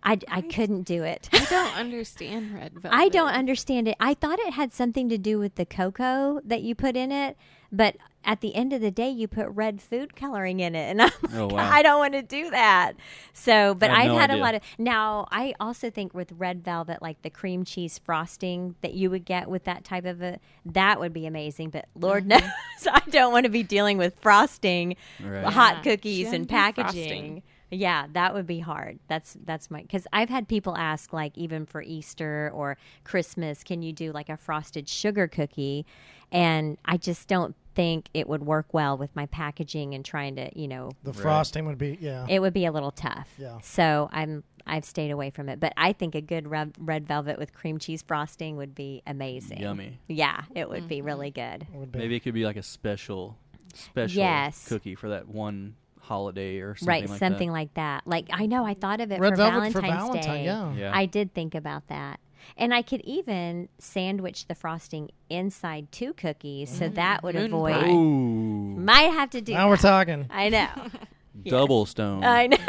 I, 0.03 0.19
I 0.29 0.41
couldn't 0.41 0.83
do 0.83 1.03
it. 1.03 1.27
I 1.33 1.45
don't 1.49 1.75
understand 1.77 2.53
red 2.53 2.73
velvet. 2.73 2.95
I 2.95 3.09
don't 3.09 3.33
understand 3.33 3.87
it. 3.87 3.95
I 3.99 4.13
thought 4.13 4.39
it 4.39 4.53
had 4.53 4.71
something 4.71 5.09
to 5.09 5.17
do 5.17 5.39
with 5.39 5.55
the 5.55 5.65
cocoa 5.65 6.39
that 6.45 6.61
you 6.61 6.75
put 6.75 6.95
in 6.95 7.11
it, 7.11 7.35
but 7.71 7.97
at 8.23 8.41
the 8.41 8.53
end 8.55 8.73
of 8.73 8.81
the 8.81 8.91
day, 8.91 9.09
you 9.09 9.27
put 9.27 9.47
red 9.49 9.81
food 9.81 10.15
coloring 10.15 10.59
in 10.59 10.75
it, 10.75 10.89
and 10.89 11.01
I'm 11.01 11.11
oh, 11.23 11.27
like, 11.27 11.33
Oh, 11.33 11.47
wow. 11.55 11.69
I 11.71 11.81
don't 11.81 11.99
want 11.99 12.13
to 12.13 12.21
do 12.21 12.49
that. 12.51 12.93
So, 13.33 13.73
but 13.73 13.89
I 13.89 14.01
had 14.01 14.01
I've 14.01 14.11
no 14.11 14.17
had 14.17 14.31
a 14.31 14.37
lot 14.37 14.55
of. 14.55 14.61
Now, 14.77 15.27
I 15.31 15.53
also 15.59 15.89
think 15.89 16.13
with 16.13 16.33
red 16.33 16.63
velvet, 16.63 17.01
like 17.01 17.21
the 17.21 17.29
cream 17.29 17.63
cheese 17.63 17.97
frosting 17.99 18.75
that 18.81 18.93
you 18.93 19.09
would 19.09 19.23
get 19.23 19.49
with 19.49 19.63
that 19.63 19.85
type 19.85 20.05
of 20.05 20.21
a, 20.21 20.39
that 20.65 20.99
would 20.99 21.13
be 21.13 21.25
amazing. 21.25 21.69
But 21.69 21.85
Lord 21.95 22.25
knows, 22.25 22.41
I 22.91 23.01
don't 23.09 23.31
want 23.31 23.45
to 23.45 23.49
be 23.49 23.63
dealing 23.63 23.97
with 23.97 24.19
frosting, 24.19 24.97
Right. 25.23 25.45
hot 25.45 25.77
Yeah. 25.77 25.81
cookies, 25.83 26.33
and 26.33 26.47
packaging. 26.49 27.43
Yeah, 27.69 28.07
that 28.13 28.33
would 28.33 28.47
be 28.47 28.59
hard. 28.59 28.99
That's 29.07 29.35
that's 29.43 29.69
my 29.69 29.81
because 29.81 30.07
I've 30.13 30.29
had 30.29 30.47
people 30.47 30.77
ask 30.77 31.11
like 31.11 31.37
even 31.37 31.65
for 31.65 31.81
Easter 31.81 32.49
or 32.53 32.77
Christmas, 33.03 33.63
can 33.63 33.81
you 33.81 33.91
do 33.91 34.13
like 34.13 34.29
a 34.29 34.37
frosted 34.37 34.87
sugar 34.87 35.27
cookie? 35.27 35.85
And 36.31 36.77
I 36.85 36.97
just 36.97 37.27
don't 37.27 37.55
think 37.75 38.09
it 38.13 38.27
would 38.27 38.43
work 38.43 38.73
well 38.73 38.97
with 38.97 39.15
my 39.15 39.27
packaging 39.27 39.93
and 39.93 40.03
trying 40.03 40.35
to 40.35 40.49
you 40.59 40.67
know 40.67 40.91
The 41.03 41.11
Right. 41.11 41.21
frosting 41.21 41.65
would 41.67 41.77
be, 41.77 41.97
yeah. 42.01 42.25
it 42.27 42.39
would 42.39 42.53
be 42.53 42.65
a 42.65 42.71
little 42.71 42.91
tough. 42.91 43.29
Yeah. 43.37 43.59
So 43.61 44.09
I'm 44.11 44.43
I've 44.65 44.83
stayed 44.83 45.11
away 45.11 45.29
from 45.29 45.47
it, 45.47 45.59
but 45.59 45.73
I 45.77 45.93
think 45.93 46.13
a 46.13 46.21
good 46.21 46.47
red, 46.49 46.73
red 46.77 47.07
velvet 47.07 47.39
with 47.39 47.53
cream 47.53 47.77
cheese 47.77 48.01
frosting 48.01 48.57
would 48.57 48.75
be 48.75 49.01
amazing. 49.07 49.61
Yummy. 49.61 49.99
Yeah, 50.07 50.41
it 50.53 50.69
would 50.69 50.89
be 50.89 50.97
mm-hmm. 50.97 51.05
really 51.05 51.31
good. 51.31 51.65
would 51.73 51.91
be. 51.91 51.99
Maybe 51.99 52.15
it 52.17 52.19
could 52.19 52.33
be 52.33 52.43
like 52.43 52.57
a 52.57 52.63
special, 52.63 53.37
special 53.73 54.17
Yes. 54.17 54.67
cookie 54.67 54.95
for 54.95 55.09
that 55.09 55.27
one 55.27 55.75
holiday 56.01 56.59
or 56.59 56.75
something 56.75 56.87
right, 56.89 57.09
like 57.09 57.19
something 57.19 57.49
that. 57.49 57.53
like 57.53 57.73
that. 57.75 58.07
Like 58.07 58.27
I 58.31 58.45
know 58.45 58.65
I 58.65 58.73
thought 58.73 59.01
of 59.01 59.11
it 59.11 59.19
Red 59.19 59.31
for 59.31 59.35
velvet 59.37 59.71
for 59.73 59.81
Valentine's 59.81 60.25
Day. 60.25 60.45
yeah. 60.45 60.73
Yeah. 60.73 60.91
I 60.93 61.05
did 61.05 61.33
think 61.33 61.55
about 61.55 61.87
that. 61.87 62.19
And 62.55 62.73
I 62.73 62.81
could 62.81 63.01
even 63.01 63.69
sandwich 63.79 64.47
the 64.47 64.55
frosting 64.55 65.09
inside 65.29 65.91
two 65.91 66.13
cookies, 66.13 66.69
so 66.69 66.87
that 66.89 67.19
mm, 67.19 67.23
would 67.23 67.35
Moon 67.35 67.45
avoid. 67.53 67.73
pie. 67.73 67.89
Ooh, 67.89 68.75
Might 68.77 69.11
have 69.11 69.29
to 69.31 69.41
do. 69.41 69.53
Now 69.53 69.67
we're 69.69 69.75
that. 69.77 69.81
talking. 69.81 70.25
I 70.29 70.49
know. 70.49 70.69
double 71.45 71.85
stone. 71.85 72.23
I 72.23 72.47
know. 72.47 72.57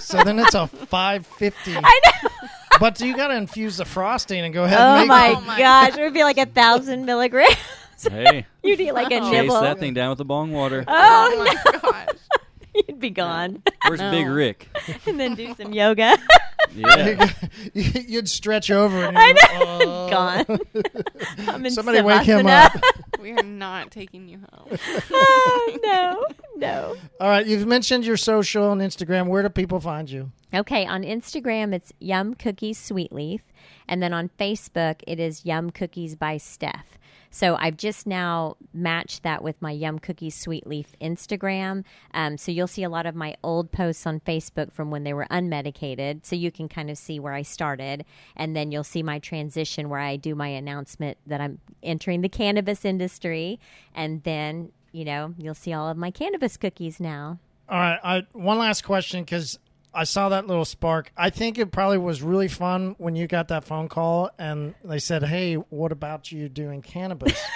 So 0.00 0.24
then 0.24 0.38
it's 0.40 0.54
a 0.54 0.66
550. 0.66 1.74
I 1.76 2.00
know. 2.22 2.28
But 2.80 2.96
do 2.96 3.06
you 3.06 3.14
got 3.14 3.28
to 3.28 3.36
infuse 3.36 3.76
the 3.76 3.84
frosting 3.84 4.40
and 4.42 4.52
go 4.52 4.64
ahead 4.64 4.78
Oh 4.80 4.82
and 4.96 5.00
make 5.02 5.08
my, 5.08 5.34
Oh 5.36 5.40
my 5.42 5.58
gosh, 5.58 5.96
it 5.96 6.00
would 6.00 6.14
be 6.14 6.24
like 6.24 6.38
a 6.38 6.46
thousand 6.46 7.04
milligrams. 7.04 7.54
hey, 8.10 8.46
You'd 8.64 8.80
eat 8.80 8.92
like 8.92 9.12
a 9.12 9.16
Oh. 9.20 9.30
chase 9.30 9.42
nibble. 9.42 9.60
that 9.60 9.78
thing 9.78 9.94
down 9.94 10.08
with 10.08 10.18
the 10.18 10.24
bong 10.24 10.50
water. 10.50 10.82
Oh, 10.88 11.30
Oh 11.38 11.44
my 11.44 11.78
gosh. 11.80 12.08
you'd 12.88 12.98
be 12.98 13.10
gone, 13.10 13.62
Where's 13.86 14.00
Big 14.00 14.26
Rick? 14.26 14.68
and 15.06 15.20
then 15.20 15.34
do 15.36 15.54
some 15.54 15.72
yoga. 15.72 16.16
Yeah. 16.74 17.30
You'd 17.74 18.28
stretch 18.28 18.70
over 18.70 19.04
and 19.04 19.18
I 19.18 19.28
you'd 19.28 19.36
know. 19.36 19.40
"Oh." 19.52 20.10
gone. 20.10 20.44
I'm 21.48 21.64
in 21.66 21.72
Somebody 21.72 22.00
wake 22.02 22.22
him 22.22 22.46
up. 22.46 22.72
We 23.20 23.32
are 23.32 23.42
not 23.42 23.90
taking 23.90 24.28
you 24.28 24.40
home. 24.52 24.78
oh, 25.12 25.78
no, 25.82 26.26
no. 26.56 26.96
All 27.20 27.28
right, 27.28 27.46
you've 27.46 27.66
mentioned 27.66 28.04
your 28.04 28.16
social 28.16 28.72
and 28.72 28.80
Instagram. 28.80 29.28
Where 29.28 29.42
do 29.42 29.48
people 29.48 29.80
find 29.80 30.10
you? 30.10 30.32
Okay, 30.54 30.84
on 30.86 31.02
Instagram 31.02 31.72
it's 31.72 31.92
Yum 31.98 32.34
Cookies 32.34 32.78
Sweetleaf, 32.78 33.40
and 33.88 34.02
then 34.02 34.12
on 34.12 34.30
Facebook 34.38 34.96
it 35.06 35.18
is 35.18 35.44
Yum 35.44 35.70
Cookies 35.70 36.14
by 36.16 36.36
Steph. 36.36 36.98
So 37.34 37.56
I've 37.58 37.78
just 37.78 38.06
now 38.06 38.56
matched 38.74 39.22
that 39.22 39.42
with 39.42 39.60
my 39.62 39.70
Yum 39.70 39.98
Cookies 39.98 40.34
Sweet 40.34 40.66
Leaf 40.66 40.94
Instagram. 41.00 41.82
Um, 42.12 42.36
so 42.36 42.52
you'll 42.52 42.66
see 42.66 42.82
a 42.82 42.90
lot 42.90 43.06
of 43.06 43.14
my 43.14 43.36
old 43.42 43.72
posts 43.72 44.06
on 44.06 44.20
Facebook 44.20 44.70
from 44.70 44.90
when 44.90 45.02
they 45.02 45.14
were 45.14 45.26
unmedicated, 45.30 46.26
so 46.26 46.36
you 46.36 46.52
can 46.52 46.68
kind 46.68 46.90
of 46.90 46.98
see 46.98 47.18
where 47.18 47.32
I 47.32 47.40
started, 47.40 48.04
and 48.36 48.54
then 48.54 48.70
you'll 48.70 48.84
see 48.84 49.02
my 49.02 49.18
transition 49.18 49.88
where 49.88 49.98
I 49.98 50.16
do 50.16 50.34
my 50.34 50.48
announcement 50.48 51.16
that 51.26 51.40
I'm 51.40 51.58
entering 51.82 52.20
the 52.20 52.28
cannabis 52.28 52.84
industry, 52.84 53.58
and 53.94 54.22
then 54.24 54.70
you 54.92 55.06
know 55.06 55.34
you'll 55.38 55.54
see 55.54 55.72
all 55.72 55.88
of 55.88 55.96
my 55.96 56.10
cannabis 56.10 56.58
cookies 56.58 57.00
now. 57.00 57.38
All 57.66 57.78
right, 57.78 57.98
I, 58.04 58.26
one 58.32 58.58
last 58.58 58.84
question 58.84 59.22
because 59.22 59.58
I 59.94 60.04
saw 60.04 60.30
that 60.30 60.46
little 60.46 60.64
spark. 60.64 61.12
I 61.16 61.30
think 61.30 61.58
it 61.58 61.70
probably 61.70 61.98
was 61.98 62.22
really 62.22 62.48
fun 62.48 62.94
when 62.98 63.14
you 63.14 63.26
got 63.26 63.48
that 63.48 63.64
phone 63.64 63.88
call 63.88 64.30
and 64.38 64.74
they 64.82 64.98
said, 64.98 65.24
"Hey, 65.24 65.54
what 65.54 65.92
about 65.92 66.32
you 66.32 66.48
doing 66.48 66.82
cannabis?" 66.82 67.38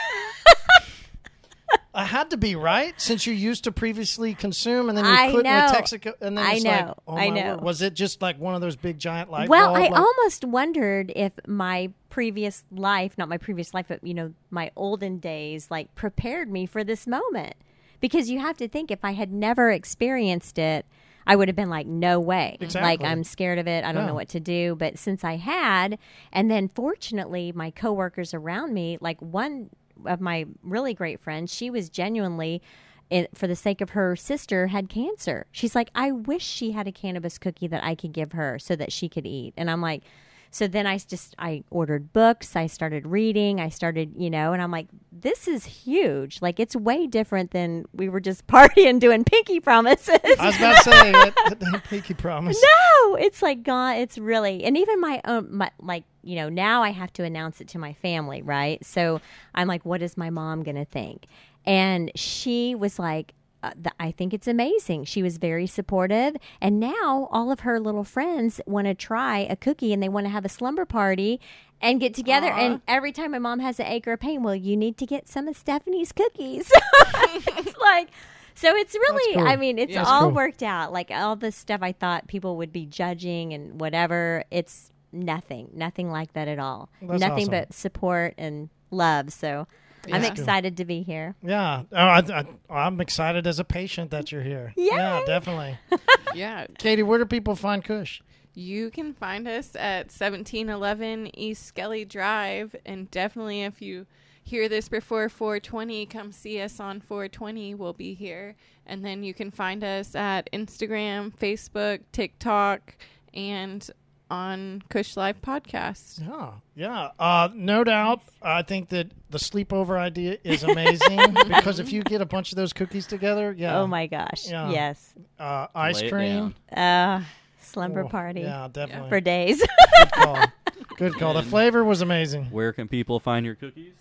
I 1.95 2.05
had 2.05 2.29
to 2.31 2.37
be 2.37 2.55
right 2.57 2.93
since 3.01 3.27
you 3.27 3.33
used 3.33 3.65
to 3.65 3.73
previously 3.73 4.35
consume, 4.35 4.91
and 4.91 4.99
then 4.99 5.07
you 5.07 5.11
I 5.11 5.31
quit 5.31 5.45
know. 5.45 5.65
with 5.65 5.73
Texaco, 5.81 6.13
and 6.21 6.37
then 6.37 6.45
I 6.45 6.53
it's 6.57 6.65
like, 6.65 6.87
know. 6.87 6.95
oh 7.09 7.17
I 7.17 7.29
know. 7.31 7.55
word. 7.55 7.63
Was 7.63 7.81
it 7.81 7.95
just 7.95 8.21
like 8.21 8.39
one 8.39 8.55
of 8.55 8.61
those 8.61 8.77
big 8.77 8.99
giant 8.99 9.31
light 9.31 9.49
well, 9.49 9.73
bulb, 9.73 9.79
I 9.79 9.89
like- 9.89 9.99
almost 9.99 10.45
wondered 10.45 11.11
if 11.17 11.33
my 11.47 11.91
previous 12.11 12.65
life, 12.71 13.17
not 13.17 13.31
my 13.31 13.39
previous 13.39 13.73
life, 13.73 13.87
but 13.89 14.05
you 14.05 14.13
know, 14.13 14.35
my 14.51 14.71
olden 14.77 15.19
days, 15.21 15.71
like 15.71 15.95
prepared 15.95 16.51
me 16.51 16.67
for 16.67 16.85
this 16.85 17.07
moment. 17.07 17.55
Because 17.99 18.29
you 18.29 18.41
have 18.41 18.59
to 18.59 18.69
think, 18.69 18.91
if 18.91 19.03
I 19.03 19.13
had 19.13 19.33
never 19.33 19.71
experienced 19.71 20.59
it, 20.59 20.85
I 21.27 21.37
would 21.37 21.49
have 21.49 21.57
been 21.57 21.71
like, 21.71 21.87
no 21.87 22.21
way. 22.21 22.57
Exactly. 22.61 22.89
Like, 22.89 23.03
I'm 23.03 23.25
scared 23.25 23.59
of 23.59 23.67
it. 23.67 23.85
I 23.85 23.93
don't 23.93 24.07
know 24.07 24.15
what 24.15 24.29
to 24.31 24.41
do. 24.41 24.77
But 24.77 24.99
since 24.99 25.25
I 25.25 25.37
had, 25.37 25.99
and 26.33 26.51
then 26.51 26.69
fortunately, 26.69 27.53
my 27.53 27.71
coworkers 27.71 28.33
around 28.33 28.73
me, 28.75 28.99
like 29.01 29.21
one 29.21 29.71
of 30.05 30.21
my 30.21 30.47
really 30.63 30.95
great 30.95 31.21
friends, 31.21 31.53
she 31.53 31.71
was 31.71 31.89
genuinely 31.89 32.63
it, 33.11 33.31
for 33.37 33.47
the 33.47 33.57
sake 33.57 33.81
of 33.81 33.91
her 33.91 34.17
sister 34.17 34.69
had 34.69 34.89
cancer. 34.89 35.47
She's 35.53 35.75
like, 35.75 35.91
I 35.95 36.11
wish 36.11 36.45
she 36.45 36.73
had 36.73 36.89
a 36.89 36.93
cannabis 36.93 37.39
cookie 37.39 37.69
that 37.69 37.85
I 37.85 37.95
could 37.95 38.13
give 38.13 38.33
her 38.33 38.59
so 38.59 38.77
that 38.77 38.93
she 38.93 39.09
could 39.09 39.27
eat. 39.27 39.55
And 39.57 39.71
I'm 39.71 39.81
like, 39.81 40.03
so 40.51 40.67
then 40.67 40.87
I 40.87 40.99
just 40.99 41.35
I 41.39 41.65
ordered 41.71 42.13
books, 42.13 42.57
I 42.57 42.67
started 42.67 43.07
reading, 43.07 43.61
I 43.61 43.69
started, 43.69 44.15
you 44.17 44.31
know, 44.31 44.53
and 44.53 44.63
I'm 44.63 44.71
like, 44.71 44.89
this 45.13 45.49
is 45.49 45.65
huge. 45.65 46.41
Like 46.43 46.61
it's 46.61 46.77
way 46.77 47.07
different 47.07 47.51
than 47.51 47.87
we 47.93 48.09
were 48.09 48.21
just 48.21 48.47
partying 48.49 48.99
doing 48.99 49.25
pinky 49.25 49.61
promises. 49.61 50.19
I 50.39 50.47
was 50.47 50.57
about 50.57 50.77
to 50.77 50.83
say 50.83 51.13
that, 51.13 51.57
that 51.61 51.85
pinky 51.85 52.15
promise. 52.15 52.63
no, 52.63 53.17
it's 53.17 53.43
like 53.43 53.63
gone. 53.63 53.97
It's 53.97 54.19
really, 54.19 54.65
and 54.65 54.77
even 54.77 55.01
my 55.01 55.21
own, 55.25 55.49
my, 55.51 55.71
like, 55.81 56.05
you 56.23 56.37
know, 56.37 56.49
now 56.49 56.83
I 56.83 56.91
have 56.91 57.13
to 57.15 57.25
announce 57.25 57.61
it 57.61 57.69
to 57.69 57.79
my 57.79 57.93
family, 57.95 58.43
right? 58.43 58.85
So 58.85 59.21
I'm 59.55 59.69
like, 59.69 59.85
what 59.85 60.03
is 60.03 60.17
my 60.17 60.31
mom 60.31 60.63
going 60.63 60.77
to 60.77 60.85
think? 60.85 61.27
And 61.65 62.11
she 62.15 62.75
was 62.75 62.99
like, 62.99 63.33
uh, 63.67 63.73
th- 63.75 63.95
I 64.01 64.11
think 64.11 64.33
it's 64.35 64.47
amazing. 64.47 65.05
She 65.05 65.23
was 65.23 65.39
very 65.39 65.67
supportive. 65.67 66.37
And 66.61 66.79
now 66.81 67.29
all 67.31 67.51
of 67.51 67.61
her 67.61 67.79
little 67.81 68.05
friends 68.05 68.61
want 68.67 68.87
to 68.87 68.95
try 68.95 69.39
a 69.41 69.57
cookie 69.57 69.93
and 69.93 70.03
they 70.03 70.09
want 70.09 70.27
to 70.27 70.31
have 70.31 70.45
a 70.45 70.49
slumber 70.49 70.85
party 70.85 71.41
and 71.81 72.01
get 72.01 72.15
together. 72.15 72.47
And 72.49 72.81
every 72.89 73.13
time 73.13 73.33
my 73.33 73.39
mom 73.39 73.59
has 73.61 73.79
an 73.81 73.87
acre 73.87 74.13
of 74.13 74.21
pain, 74.21 74.43
well, 74.43 74.55
you 74.55 74.77
need 74.77 74.97
to 74.99 75.07
get 75.07 75.29
some 75.29 75.49
of 75.49 75.57
Stephanie's 75.57 76.13
cookies. 76.13 76.71
it's 77.15 77.77
like, 77.81 78.09
so 78.55 78.75
it's 78.75 78.95
really, 78.95 79.35
cool. 79.35 79.47
I 79.47 79.57
mean, 79.57 79.79
it's 79.79 79.93
Yeah, 79.93 80.05
all 80.05 80.23
cool. 80.23 80.31
worked 80.31 80.63
out. 80.63 80.93
Like 80.93 81.11
all 81.11 81.37
the 81.37 81.53
stuff 81.53 81.81
I 81.83 81.93
thought 81.93 82.27
people 82.29 82.57
would 82.57 82.73
be 82.73 82.87
judging 82.87 83.53
and 83.53 83.79
whatever, 83.81 84.45
it's 84.51 84.91
nothing, 85.13 85.71
nothing 85.75 86.11
like 86.11 86.33
that 86.33 86.49
at 86.49 86.59
all. 86.59 86.89
That's 87.03 87.21
nothing 87.21 87.49
awesome. 87.49 87.51
but 87.51 87.75
support 87.75 88.35
and 88.39 88.71
love. 88.91 89.33
So 89.33 89.67
I'm 90.13 90.25
excited 90.25 90.77
to 90.79 90.85
be 90.85 91.03
here. 91.03 91.35
Yeah, 91.43 91.83
oh, 91.93 91.97
I, 91.97 92.19
I, 92.19 92.45
I'm 92.71 93.01
excited 93.01 93.47
as 93.47 93.59
a 93.59 93.65
patient 93.65 94.11
that 94.11 94.33
you're 94.33 94.43
here. 94.43 94.73
Yeah, 94.77 95.23
definitely. 95.27 95.79
Yeah. 96.35 96.67
Katie, 96.79 97.03
where 97.03 97.19
do 97.19 97.25
people 97.25 97.57
find 97.57 97.83
Kush? 97.83 98.21
you 98.57 98.91
can 98.91 99.13
find 99.13 99.47
us 99.47 99.77
at 99.77 100.07
1711 100.07 101.39
East 101.39 101.65
Skelly 101.67 102.07
Drive. 102.07 102.75
And 102.87 103.11
definitely, 103.11 103.63
if 103.63 103.83
you 103.83 104.07
hear 104.43 104.67
this 104.69 104.89
before 104.89 105.29
420, 105.29 106.07
come 106.07 106.33
see 106.33 106.61
us 106.61 106.81
on 106.81 107.01
420. 107.01 107.75
We'll 107.75 107.93
be 107.93 108.15
here. 108.15 108.57
And 108.87 109.05
then 109.05 109.23
you 109.23 109.35
can 109.35 109.51
find 109.51 109.85
us 109.85 110.15
at 110.15 110.51
Instagram, 110.53 111.37
Facebook, 111.37 112.01
TikTok, 112.13 112.97
and 113.35 113.89
on 114.31 114.83
Kush 114.89 115.17
Life 115.17 115.41
Podcast. 115.43 116.21
Yeah, 116.27 116.51
yeah. 116.75 117.11
Uh, 117.19 117.49
no 117.55 117.85
doubt. 117.85 118.23
I 118.43 118.63
think 118.63 118.89
that 118.91 119.11
the 119.31 119.39
sleepover 119.39 119.99
idea 119.99 120.39
is 120.45 120.63
amazing 120.65 121.19
because 121.49 121.79
if 121.79 121.93
you 121.93 122.03
get 122.03 122.21
a 122.21 122.27
bunch 122.27 122.53
of 122.53 122.57
those 122.57 122.73
cookies 122.73 123.07
together, 123.07 123.55
yeah. 123.57 123.79
Oh 123.79 123.87
my 123.87 124.07
gosh. 124.07 124.49
Yeah. 124.49 124.71
Yes. 124.71 125.15
Uh, 125.39 125.67
ice 125.75 126.01
Lay 126.03 126.11
cream. 126.11 126.55
Uh, 126.75 127.23
slumber 127.61 128.05
Oh, 128.05 128.09
party 128.09 128.41
Yeah, 128.43 128.69
definitely. 128.73 129.09
for 129.09 129.21
days. 129.21 129.59
Good 129.99 130.13
call. 130.13 130.45
Good 130.97 131.15
call. 131.15 131.35
The 131.35 131.43
flavor 131.43 131.85
was 131.85 132.01
amazing. 132.01 132.47
Where 132.47 132.73
can 132.73 132.89
people 132.89 133.21
find 133.21 133.45
your 133.45 133.55
cookies? 133.55 133.93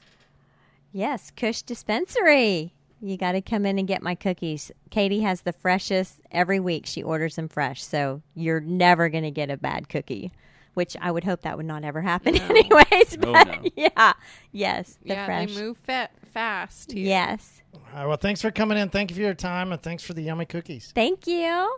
yes, 0.94 1.30
Kush 1.36 1.62
Dispensary. 1.62 2.72
You 3.06 3.18
got 3.18 3.34
to 3.34 3.42
come 3.42 3.68
in 3.68 3.78
and 3.78 3.88
get 3.88 4.02
my 4.02 4.16
cookies. 4.16 4.72
Katie 4.90 5.22
has 5.22 5.42
the 5.42 5.54
freshest 5.54 6.22
every 6.32 6.60
week. 6.60 6.88
She 6.88 7.04
orders 7.04 7.36
them 7.36 7.48
fresh, 7.48 7.84
so 7.84 8.24
you're 8.34 8.60
never 8.60 9.10
going 9.10 9.24
to 9.26 9.30
get 9.30 9.52
a 9.52 9.58
bad 9.58 9.90
cookie. 9.90 10.32
Which 10.74 10.98
I 11.00 11.12
would 11.12 11.24
hope 11.24 11.42
that 11.42 11.56
would 11.56 11.68
not 11.68 11.84
ever 11.84 12.02
happen, 12.02 12.36
anyways. 12.42 13.18
Oh, 13.22 13.32
But 13.32 13.62
no. 13.64 13.70
yeah, 13.76 14.14
yes, 14.52 14.98
the 15.04 15.10
yeah, 15.10 15.26
fresh. 15.28 15.54
they 15.54 15.62
move 15.62 15.78
fa- 15.78 16.10
fast. 16.34 16.94
Here. 16.94 17.06
Yes, 17.06 17.62
All 17.76 17.82
right, 17.96 18.06
well, 18.08 18.18
thanks 18.18 18.42
for 18.42 18.50
coming 18.50 18.80
in. 18.80 18.90
Thank 18.90 19.12
you 19.12 19.16
for 19.16 19.22
your 19.22 19.36
time, 19.36 19.72
and 19.72 19.80
thanks 19.84 20.04
for 20.04 20.14
the 20.14 20.24
yummy 20.24 20.46
cookies. 20.46 20.92
thank 20.96 21.28
you. 21.28 21.78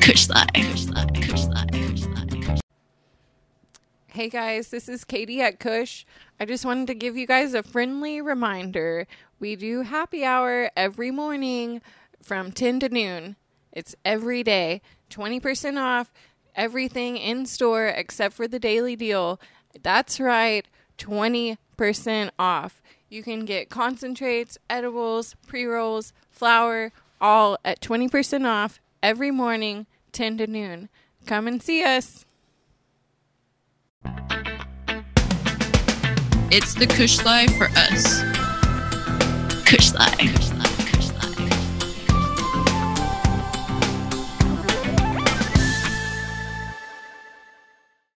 Kush 0.00 0.28
Life. 0.30 0.48
Kush 0.54 0.86
Life. 0.86 1.12
Kush 1.14 1.44
Life. 1.44 1.70
Kush 1.70 2.06
Life. 2.06 2.60
Hey 4.08 4.28
guys, 4.28 4.68
this 4.68 4.88
is 4.90 5.04
Katie 5.04 5.40
at 5.40 5.58
Kush. 5.58 6.04
I 6.38 6.44
just 6.44 6.64
wanted 6.66 6.86
to 6.88 6.94
give 6.94 7.16
you 7.16 7.26
guys 7.26 7.54
a 7.54 7.62
friendly 7.62 8.20
reminder. 8.20 9.06
We 9.42 9.56
do 9.56 9.82
happy 9.82 10.24
hour 10.24 10.70
every 10.76 11.10
morning 11.10 11.82
from 12.22 12.52
10 12.52 12.78
to 12.78 12.88
noon. 12.88 13.34
It's 13.72 13.96
every 14.04 14.44
day. 14.44 14.82
20% 15.10 15.80
off 15.80 16.12
everything 16.54 17.16
in 17.16 17.46
store 17.46 17.88
except 17.88 18.36
for 18.36 18.46
the 18.46 18.60
daily 18.60 18.94
deal. 18.94 19.40
That's 19.82 20.20
right, 20.20 20.64
20% 20.96 22.30
off. 22.38 22.80
You 23.08 23.24
can 23.24 23.44
get 23.44 23.68
concentrates, 23.68 24.58
edibles, 24.70 25.34
pre 25.48 25.64
rolls, 25.64 26.12
flour, 26.30 26.92
all 27.20 27.58
at 27.64 27.80
20% 27.80 28.46
off 28.46 28.78
every 29.02 29.32
morning, 29.32 29.86
10 30.12 30.38
to 30.38 30.46
noon. 30.46 30.88
Come 31.26 31.48
and 31.48 31.60
see 31.60 31.82
us. 31.82 32.24
It's 36.54 36.74
the 36.74 36.86
Kush 36.86 37.24
Life 37.24 37.52
for 37.56 37.66
us. 37.76 38.41
Kush 39.72 39.94
Life. 39.94 40.61